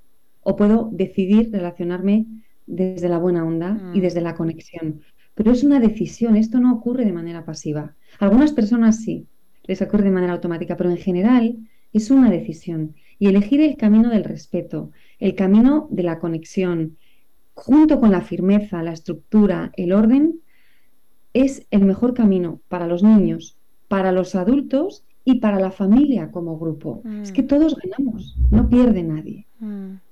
o 0.49 0.55
puedo 0.55 0.88
decidir 0.92 1.51
relacionarme 1.51 2.24
desde 2.66 3.09
la 3.09 3.18
buena 3.18 3.44
onda 3.44 3.80
y 3.92 3.99
mm. 3.99 4.01
desde 4.01 4.20
la 4.20 4.36
conexión. 4.36 5.01
Pero 5.34 5.51
es 5.51 5.64
una 5.64 5.80
decisión, 5.80 6.36
esto 6.36 6.61
no 6.61 6.72
ocurre 6.72 7.05
de 7.05 7.12
manera 7.12 7.44
pasiva. 7.44 7.97
Algunas 8.20 8.53
personas 8.53 9.03
sí, 9.03 9.26
les 9.64 9.82
ocurre 9.82 10.05
de 10.05 10.12
manera 10.12 10.34
automática, 10.34 10.76
pero 10.76 10.88
en 10.90 10.99
general 10.99 11.57
es 11.92 12.12
una 12.12 12.30
decisión. 12.30 12.94
Y 13.18 13.26
elegir 13.26 13.61
el 13.61 13.76
camino 13.76 14.09
del 14.09 14.22
respeto, 14.22 14.92
el 15.18 15.34
camino 15.34 15.88
de 15.90 16.05
la 16.05 16.20
conexión, 16.20 16.97
junto 17.55 17.99
con 17.99 18.12
la 18.12 18.20
firmeza, 18.20 18.84
la 18.84 18.92
estructura, 18.92 19.72
el 19.76 19.92
orden, 19.92 20.42
es 21.32 21.66
el 21.72 21.84
mejor 21.84 22.14
camino 22.14 22.61
para 22.68 22.86
los 22.86 23.03
niños, 23.03 23.59
para 23.88 24.12
los 24.12 24.36
adultos 24.36 25.05
y 25.24 25.40
para 25.40 25.59
la 25.59 25.72
familia 25.72 26.30
como 26.30 26.57
grupo. 26.57 27.03
Es 27.20 27.32
que 27.32 27.42
mm. 27.42 27.49
todos 27.49 27.76
ganamos, 27.76 28.36
no 28.53 28.68
pierde 28.68 29.03
nadie. 29.03 29.49
Mm. 29.59 30.05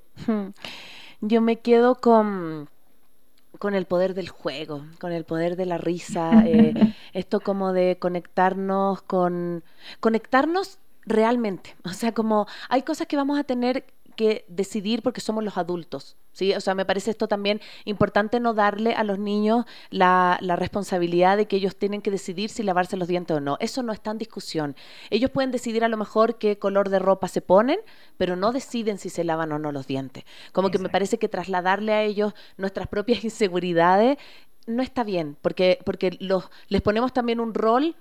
Yo 1.21 1.41
me 1.41 1.61
quedo 1.61 1.97
con, 1.97 2.69
con 3.59 3.75
el 3.75 3.87
poder 3.87 4.15
del 4.15 4.29
juego, 4.29 4.85
con 5.01 5.12
el 5.12 5.25
poder 5.25 5.57
de 5.57 5.67
la 5.67 5.79
risa, 5.79 6.45
eh, 6.47 6.75
esto 7.12 7.41
como 7.41 7.73
de 7.73 7.99
conectarnos 7.99 9.03
con, 9.03 9.65
conectarnos 10.01 10.79
realmente, 11.07 11.77
o 11.85 11.91
sea, 11.91 12.12
como 12.12 12.47
hay 12.69 12.83
cosas 12.83 13.07
que 13.07 13.17
vamos 13.17 13.39
a 13.39 13.45
tener 13.45 13.85
que 14.17 14.45
decidir 14.49 15.03
porque 15.03 15.21
somos 15.21 15.45
los 15.45 15.57
adultos. 15.57 16.17
¿Sí? 16.35 16.53
O 16.53 16.61
sea, 16.61 16.74
me 16.74 16.85
parece 16.85 17.11
esto 17.11 17.26
también 17.26 17.62
importante 17.87 18.39
no 18.41 18.53
darle 18.53 18.93
a 18.93 19.03
los 19.05 19.18
niños 19.18 19.64
la, 19.89 20.39
la, 20.43 20.57
responsabilidad 20.57 21.39
de 21.39 21.47
que 21.47 21.57
ellos 21.57 21.76
tienen 21.76 22.03
que 22.03 22.11
decidir 22.11 22.51
si 22.51 22.62
lavarse 22.62 22.99
los 22.99 23.09
dientes 23.09 23.35
o 23.35 23.41
no. 23.41 23.57
Eso 23.61 23.82
no 23.82 23.95
está 23.95 24.11
en 24.11 24.18
discusión. 24.18 24.76
Ellos 25.09 25.30
pueden 25.30 25.51
decidir 25.51 25.82
a 25.85 25.89
lo 25.89 25.97
mejor 25.97 26.37
qué 26.37 26.59
color 26.59 26.91
de 26.91 26.99
ropa 26.99 27.28
se 27.28 27.41
ponen, 27.41 27.78
pero 28.18 28.37
no 28.37 28.53
deciden 28.53 28.99
si 28.99 29.09
se 29.09 29.24
lavan 29.24 29.53
o 29.53 29.59
no 29.59 29.72
los 29.72 29.87
dientes. 29.87 30.24
Como 30.53 30.70
que 30.70 30.78
me 30.78 30.91
parece 30.91 31.18
que 31.18 31.28
trasladarle 31.28 31.93
a 31.93 32.03
ellos 32.03 32.35
nuestras 32.59 32.89
propias 32.89 33.24
inseguridades 33.24 34.18
no 34.66 34.82
está 34.82 35.05
bien, 35.05 35.37
porque, 35.43 35.78
porque 35.85 36.16
los, 36.20 36.51
les 36.68 36.82
ponemos 36.82 37.12
también 37.12 37.41
un 37.41 37.55
rol 37.55 37.97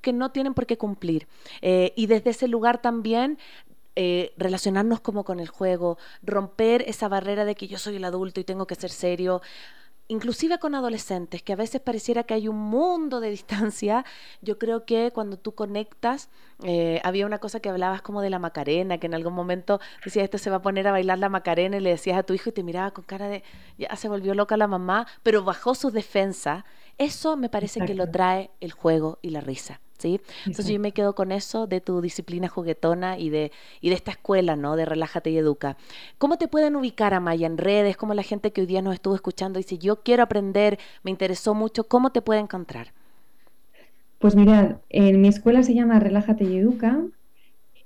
que 0.00 0.12
no 0.12 0.30
tienen 0.30 0.54
por 0.54 0.66
qué 0.66 0.78
cumplir. 0.78 1.26
Eh, 1.60 1.92
y 1.96 2.06
desde 2.06 2.30
ese 2.30 2.48
lugar 2.48 2.80
también 2.80 3.38
eh, 4.00 4.32
relacionarnos 4.36 5.00
como 5.00 5.24
con 5.24 5.40
el 5.40 5.48
juego, 5.48 5.98
romper 6.22 6.82
esa 6.82 7.08
barrera 7.08 7.44
de 7.44 7.56
que 7.56 7.66
yo 7.66 7.78
soy 7.78 7.96
el 7.96 8.04
adulto 8.04 8.38
y 8.38 8.44
tengo 8.44 8.64
que 8.64 8.76
ser 8.76 8.90
serio, 8.90 9.42
inclusive 10.06 10.60
con 10.60 10.76
adolescentes, 10.76 11.42
que 11.42 11.52
a 11.52 11.56
veces 11.56 11.80
pareciera 11.80 12.22
que 12.22 12.34
hay 12.34 12.46
un 12.46 12.58
mundo 12.58 13.18
de 13.18 13.30
distancia, 13.38 14.04
yo 14.40 14.56
creo 14.56 14.84
que 14.84 15.10
cuando 15.12 15.36
tú 15.36 15.56
conectas, 15.56 16.30
eh, 16.62 17.00
había 17.02 17.26
una 17.26 17.38
cosa 17.40 17.58
que 17.58 17.70
hablabas 17.70 18.00
como 18.00 18.22
de 18.22 18.30
la 18.30 18.38
Macarena, 18.38 18.98
que 18.98 19.08
en 19.08 19.14
algún 19.14 19.34
momento 19.34 19.80
decías, 20.04 20.22
esto 20.22 20.38
se 20.38 20.48
va 20.48 20.58
a 20.58 20.62
poner 20.62 20.86
a 20.86 20.92
bailar 20.92 21.18
la 21.18 21.28
Macarena 21.28 21.78
y 21.78 21.80
le 21.80 21.90
decías 21.90 22.18
a 22.18 22.22
tu 22.22 22.34
hijo 22.34 22.50
y 22.50 22.52
te 22.52 22.62
miraba 22.62 22.92
con 22.92 23.02
cara 23.02 23.26
de, 23.26 23.42
ya 23.78 23.96
se 23.96 24.08
volvió 24.08 24.32
loca 24.32 24.56
la 24.56 24.68
mamá, 24.68 25.08
pero 25.24 25.42
bajó 25.42 25.74
su 25.74 25.90
defensa. 25.90 26.64
Eso 26.98 27.36
me 27.36 27.48
parece 27.48 27.84
que 27.84 27.94
lo 27.94 28.08
trae 28.08 28.52
el 28.60 28.70
juego 28.70 29.18
y 29.22 29.30
la 29.30 29.40
risa. 29.40 29.80
¿Sí? 29.98 30.20
Entonces 30.46 30.68
yo 30.68 30.80
me 30.80 30.92
quedo 30.92 31.14
con 31.14 31.32
eso 31.32 31.66
de 31.66 31.80
tu 31.80 32.00
disciplina 32.00 32.48
juguetona 32.48 33.18
y 33.18 33.30
de, 33.30 33.52
y 33.80 33.90
de 33.90 33.94
esta 33.94 34.12
escuela, 34.12 34.56
¿no? 34.56 34.76
De 34.76 34.84
Relájate 34.84 35.30
y 35.30 35.38
Educa. 35.38 35.76
¿Cómo 36.18 36.38
te 36.38 36.48
pueden 36.48 36.76
ubicar, 36.76 37.14
Amaya, 37.14 37.46
en 37.46 37.58
redes? 37.58 37.96
¿Cómo 37.96 38.14
la 38.14 38.22
gente 38.22 38.52
que 38.52 38.62
hoy 38.62 38.66
día 38.66 38.82
nos 38.82 38.94
estuvo 38.94 39.14
escuchando 39.14 39.58
dice, 39.58 39.78
yo 39.78 40.02
quiero 40.02 40.22
aprender, 40.22 40.78
me 41.02 41.10
interesó 41.10 41.54
mucho, 41.54 41.84
¿cómo 41.84 42.10
te 42.10 42.22
puede 42.22 42.40
encontrar? 42.40 42.92
Pues 44.18 44.34
mirad, 44.34 44.78
en 44.88 45.20
mi 45.20 45.28
escuela 45.28 45.62
se 45.62 45.74
llama 45.74 46.00
Relájate 46.00 46.44
y 46.44 46.56
Educa, 46.56 47.04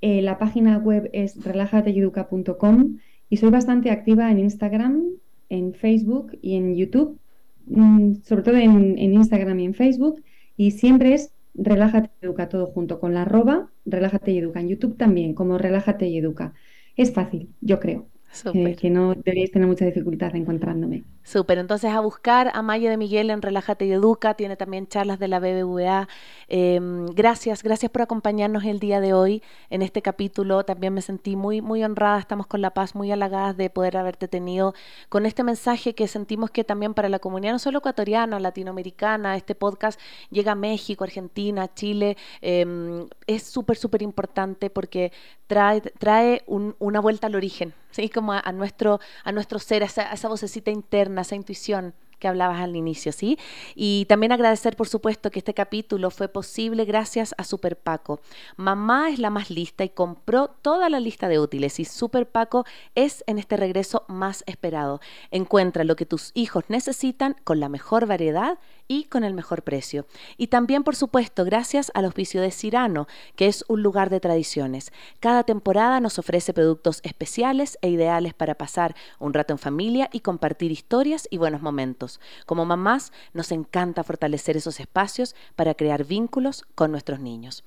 eh, 0.01 0.21
la 0.21 0.37
página 0.37 0.77
web 0.79 1.09
es 1.13 1.41
relájateyeduca.com 1.43 2.97
y 3.29 3.37
soy 3.37 3.49
bastante 3.51 3.91
activa 3.91 4.31
en 4.31 4.39
Instagram, 4.39 5.03
en 5.49 5.73
Facebook 5.73 6.37
y 6.41 6.55
en 6.55 6.75
YouTube, 6.75 7.19
mm, 7.67 8.15
sobre 8.23 8.41
todo 8.41 8.55
en, 8.57 8.97
en 8.97 9.13
Instagram 9.13 9.59
y 9.59 9.65
en 9.65 9.73
Facebook, 9.73 10.23
y 10.57 10.71
siempre 10.71 11.13
es 11.13 11.31
Relájate 11.53 12.11
y 12.21 12.25
Educa 12.25 12.49
todo 12.49 12.67
junto 12.67 12.99
con 12.99 13.13
la 13.13 13.23
arroba, 13.23 13.71
Relájate 13.85 14.31
y 14.31 14.39
Educa. 14.39 14.59
En 14.61 14.69
YouTube 14.69 14.97
también, 14.97 15.33
como 15.35 15.57
Relájate 15.57 16.07
y 16.07 16.17
Educa. 16.17 16.53
Es 16.95 17.13
fácil, 17.13 17.55
yo 17.61 17.79
creo. 17.79 18.09
Eh, 18.51 18.75
que 18.75 18.89
no 18.89 19.13
deberíais 19.15 19.51
tener 19.51 19.67
mucha 19.67 19.85
dificultad 19.85 20.35
encontrándome. 20.35 21.05
Súper, 21.25 21.57
entonces 21.57 21.89
a 21.91 22.01
buscar 22.01 22.51
a 22.53 22.61
Maya 22.61 22.89
de 22.89 22.97
Miguel 22.97 23.29
en 23.29 23.41
Relájate 23.41 23.85
y 23.85 23.93
Educa, 23.93 24.33
tiene 24.33 24.57
también 24.57 24.87
charlas 24.87 25.19
de 25.19 25.29
la 25.29 25.39
BBVA. 25.39 26.09
Em, 26.49 27.05
gracias, 27.05 27.63
gracias 27.63 27.89
por 27.91 28.01
acompañarnos 28.01 28.65
el 28.65 28.79
día 28.79 28.99
de 28.99 29.13
hoy 29.13 29.41
en 29.69 29.81
este 29.81 30.01
capítulo. 30.01 30.65
También 30.65 30.93
me 30.93 31.01
sentí 31.01 31.37
muy, 31.37 31.61
muy 31.61 31.81
honrada, 31.81 32.19
estamos 32.19 32.45
con 32.45 32.61
La 32.61 32.71
Paz, 32.71 32.93
muy 32.93 33.09
halagadas 33.09 33.55
de 33.55 33.69
poder 33.69 33.95
haberte 33.95 34.27
tenido 34.27 34.73
con 35.07 35.25
este 35.25 35.45
mensaje 35.45 35.95
que 35.95 36.09
sentimos 36.09 36.51
que 36.51 36.65
también 36.65 36.93
para 36.93 37.07
la 37.07 37.19
comunidad, 37.19 37.53
no 37.53 37.59
solo 37.59 37.79
ecuatoriana, 37.79 38.37
latinoamericana, 38.41 39.37
este 39.37 39.55
podcast 39.55 39.99
llega 40.29 40.51
a 40.51 40.55
México, 40.55 41.05
Argentina, 41.05 41.73
Chile. 41.73 42.17
Em, 42.41 43.07
es 43.27 43.43
súper, 43.43 43.77
súper 43.77 44.01
importante 44.01 44.69
porque 44.69 45.13
trae, 45.47 45.79
trae 45.79 46.43
una 46.47 46.99
vuelta 46.99 47.27
al 47.27 47.35
origen, 47.35 47.73
¿sí? 47.91 48.09
como 48.09 48.33
a, 48.33 48.51
nuestro, 48.51 48.99
a 49.23 49.31
nuestro 49.31 49.59
ser, 49.59 49.83
a 49.83 49.85
esa 49.85 50.27
vocecita 50.27 50.71
interna 50.71 51.12
esa 51.21 51.35
intuición 51.35 51.93
que 52.23 52.29
hablabas 52.29 52.61
al 52.61 52.77
inicio, 52.77 53.11
¿sí? 53.11 53.37
Y 53.75 54.05
también 54.05 54.31
agradecer, 54.31 54.77
por 54.77 54.87
supuesto, 54.87 55.29
que 55.29 55.39
este 55.39 55.53
capítulo 55.53 56.09
fue 56.09 56.29
posible 56.29 56.85
gracias 56.85 57.35
a 57.37 57.43
Super 57.43 57.75
Paco. 57.75 58.21
Mamá 58.55 59.09
es 59.09 59.19
la 59.19 59.29
más 59.29 59.49
lista 59.49 59.83
y 59.83 59.89
compró 59.89 60.47
toda 60.47 60.87
la 60.87 61.01
lista 61.01 61.27
de 61.27 61.37
útiles 61.37 61.81
y 61.81 61.83
Super 61.83 62.25
Paco 62.25 62.63
es 62.95 63.25
en 63.27 63.39
este 63.39 63.57
regreso 63.57 64.05
más 64.07 64.45
esperado. 64.47 65.01
Encuentra 65.31 65.83
lo 65.83 65.97
que 65.97 66.05
tus 66.05 66.31
hijos 66.33 66.63
necesitan 66.69 67.35
con 67.43 67.59
la 67.59 67.67
mejor 67.67 68.05
variedad 68.05 68.57
y 68.87 69.03
con 69.05 69.25
el 69.25 69.33
mejor 69.33 69.63
precio. 69.63 70.05
Y 70.37 70.47
también, 70.47 70.85
por 70.85 70.95
supuesto, 70.95 71.43
gracias 71.43 71.91
al 71.93 72.05
auspicio 72.05 72.41
de 72.41 72.51
Cirano, 72.51 73.07
que 73.35 73.47
es 73.47 73.65
un 73.67 73.83
lugar 73.83 74.09
de 74.09 74.21
tradiciones. 74.21 74.93
Cada 75.19 75.43
temporada 75.43 75.99
nos 75.99 76.19
ofrece 76.19 76.53
productos 76.53 77.01
especiales 77.03 77.77
e 77.81 77.89
ideales 77.89 78.33
para 78.33 78.55
pasar 78.55 78.95
un 79.19 79.33
rato 79.33 79.51
en 79.51 79.59
familia 79.59 80.09
y 80.13 80.21
compartir 80.21 80.71
historias 80.71 81.27
y 81.29 81.37
buenos 81.37 81.61
momentos. 81.61 82.12
Como 82.45 82.65
mamás, 82.65 83.11
nos 83.33 83.51
encanta 83.51 84.03
fortalecer 84.03 84.57
esos 84.57 84.79
espacios 84.79 85.35
para 85.55 85.73
crear 85.73 86.03
vínculos 86.03 86.65
con 86.75 86.91
nuestros 86.91 87.19
niños. 87.19 87.63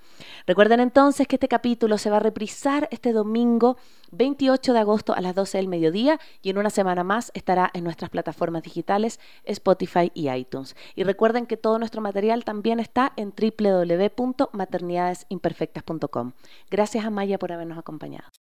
Recuerden 0.47 0.81
entonces 0.81 1.27
que 1.27 1.37
este 1.37 1.49
capítulo 1.49 1.99
se 1.99 2.11
va 2.11 2.17
a 2.17 2.21
reprisar 2.21 2.89
este 2.91 3.13
domingo 3.13 3.77
28 4.13 4.73
de 4.73 4.79
agosto 4.79 5.15
a 5.15 5.21
las 5.21 5.35
12 5.35 5.59
del 5.59 5.69
mediodía 5.69 6.19
y 6.43 6.51
en 6.51 6.59
una 6.59 6.71
semana 6.71 7.03
más 7.05 7.31
estará 7.35 7.71
en 7.75 7.85
nuestras 7.85 8.11
plataformas 8.11 8.63
digitales 8.63 9.21
Spotify 9.45 10.11
y 10.15 10.31
iTunes. 10.31 10.75
Y 10.95 11.05
recuerden 11.05 11.47
que 11.47 11.57
todo 11.57 11.79
nuestro 11.79 12.01
material 12.01 12.45
también 12.45 12.81
está 12.81 13.13
en 13.17 13.33
www.maternidadesimperfectas.com. 13.37 16.33
Gracias 16.71 17.05
a 17.05 17.11
Maya 17.11 17.39
por 17.39 17.53
habernos 17.53 17.79
acompañado. 17.79 18.27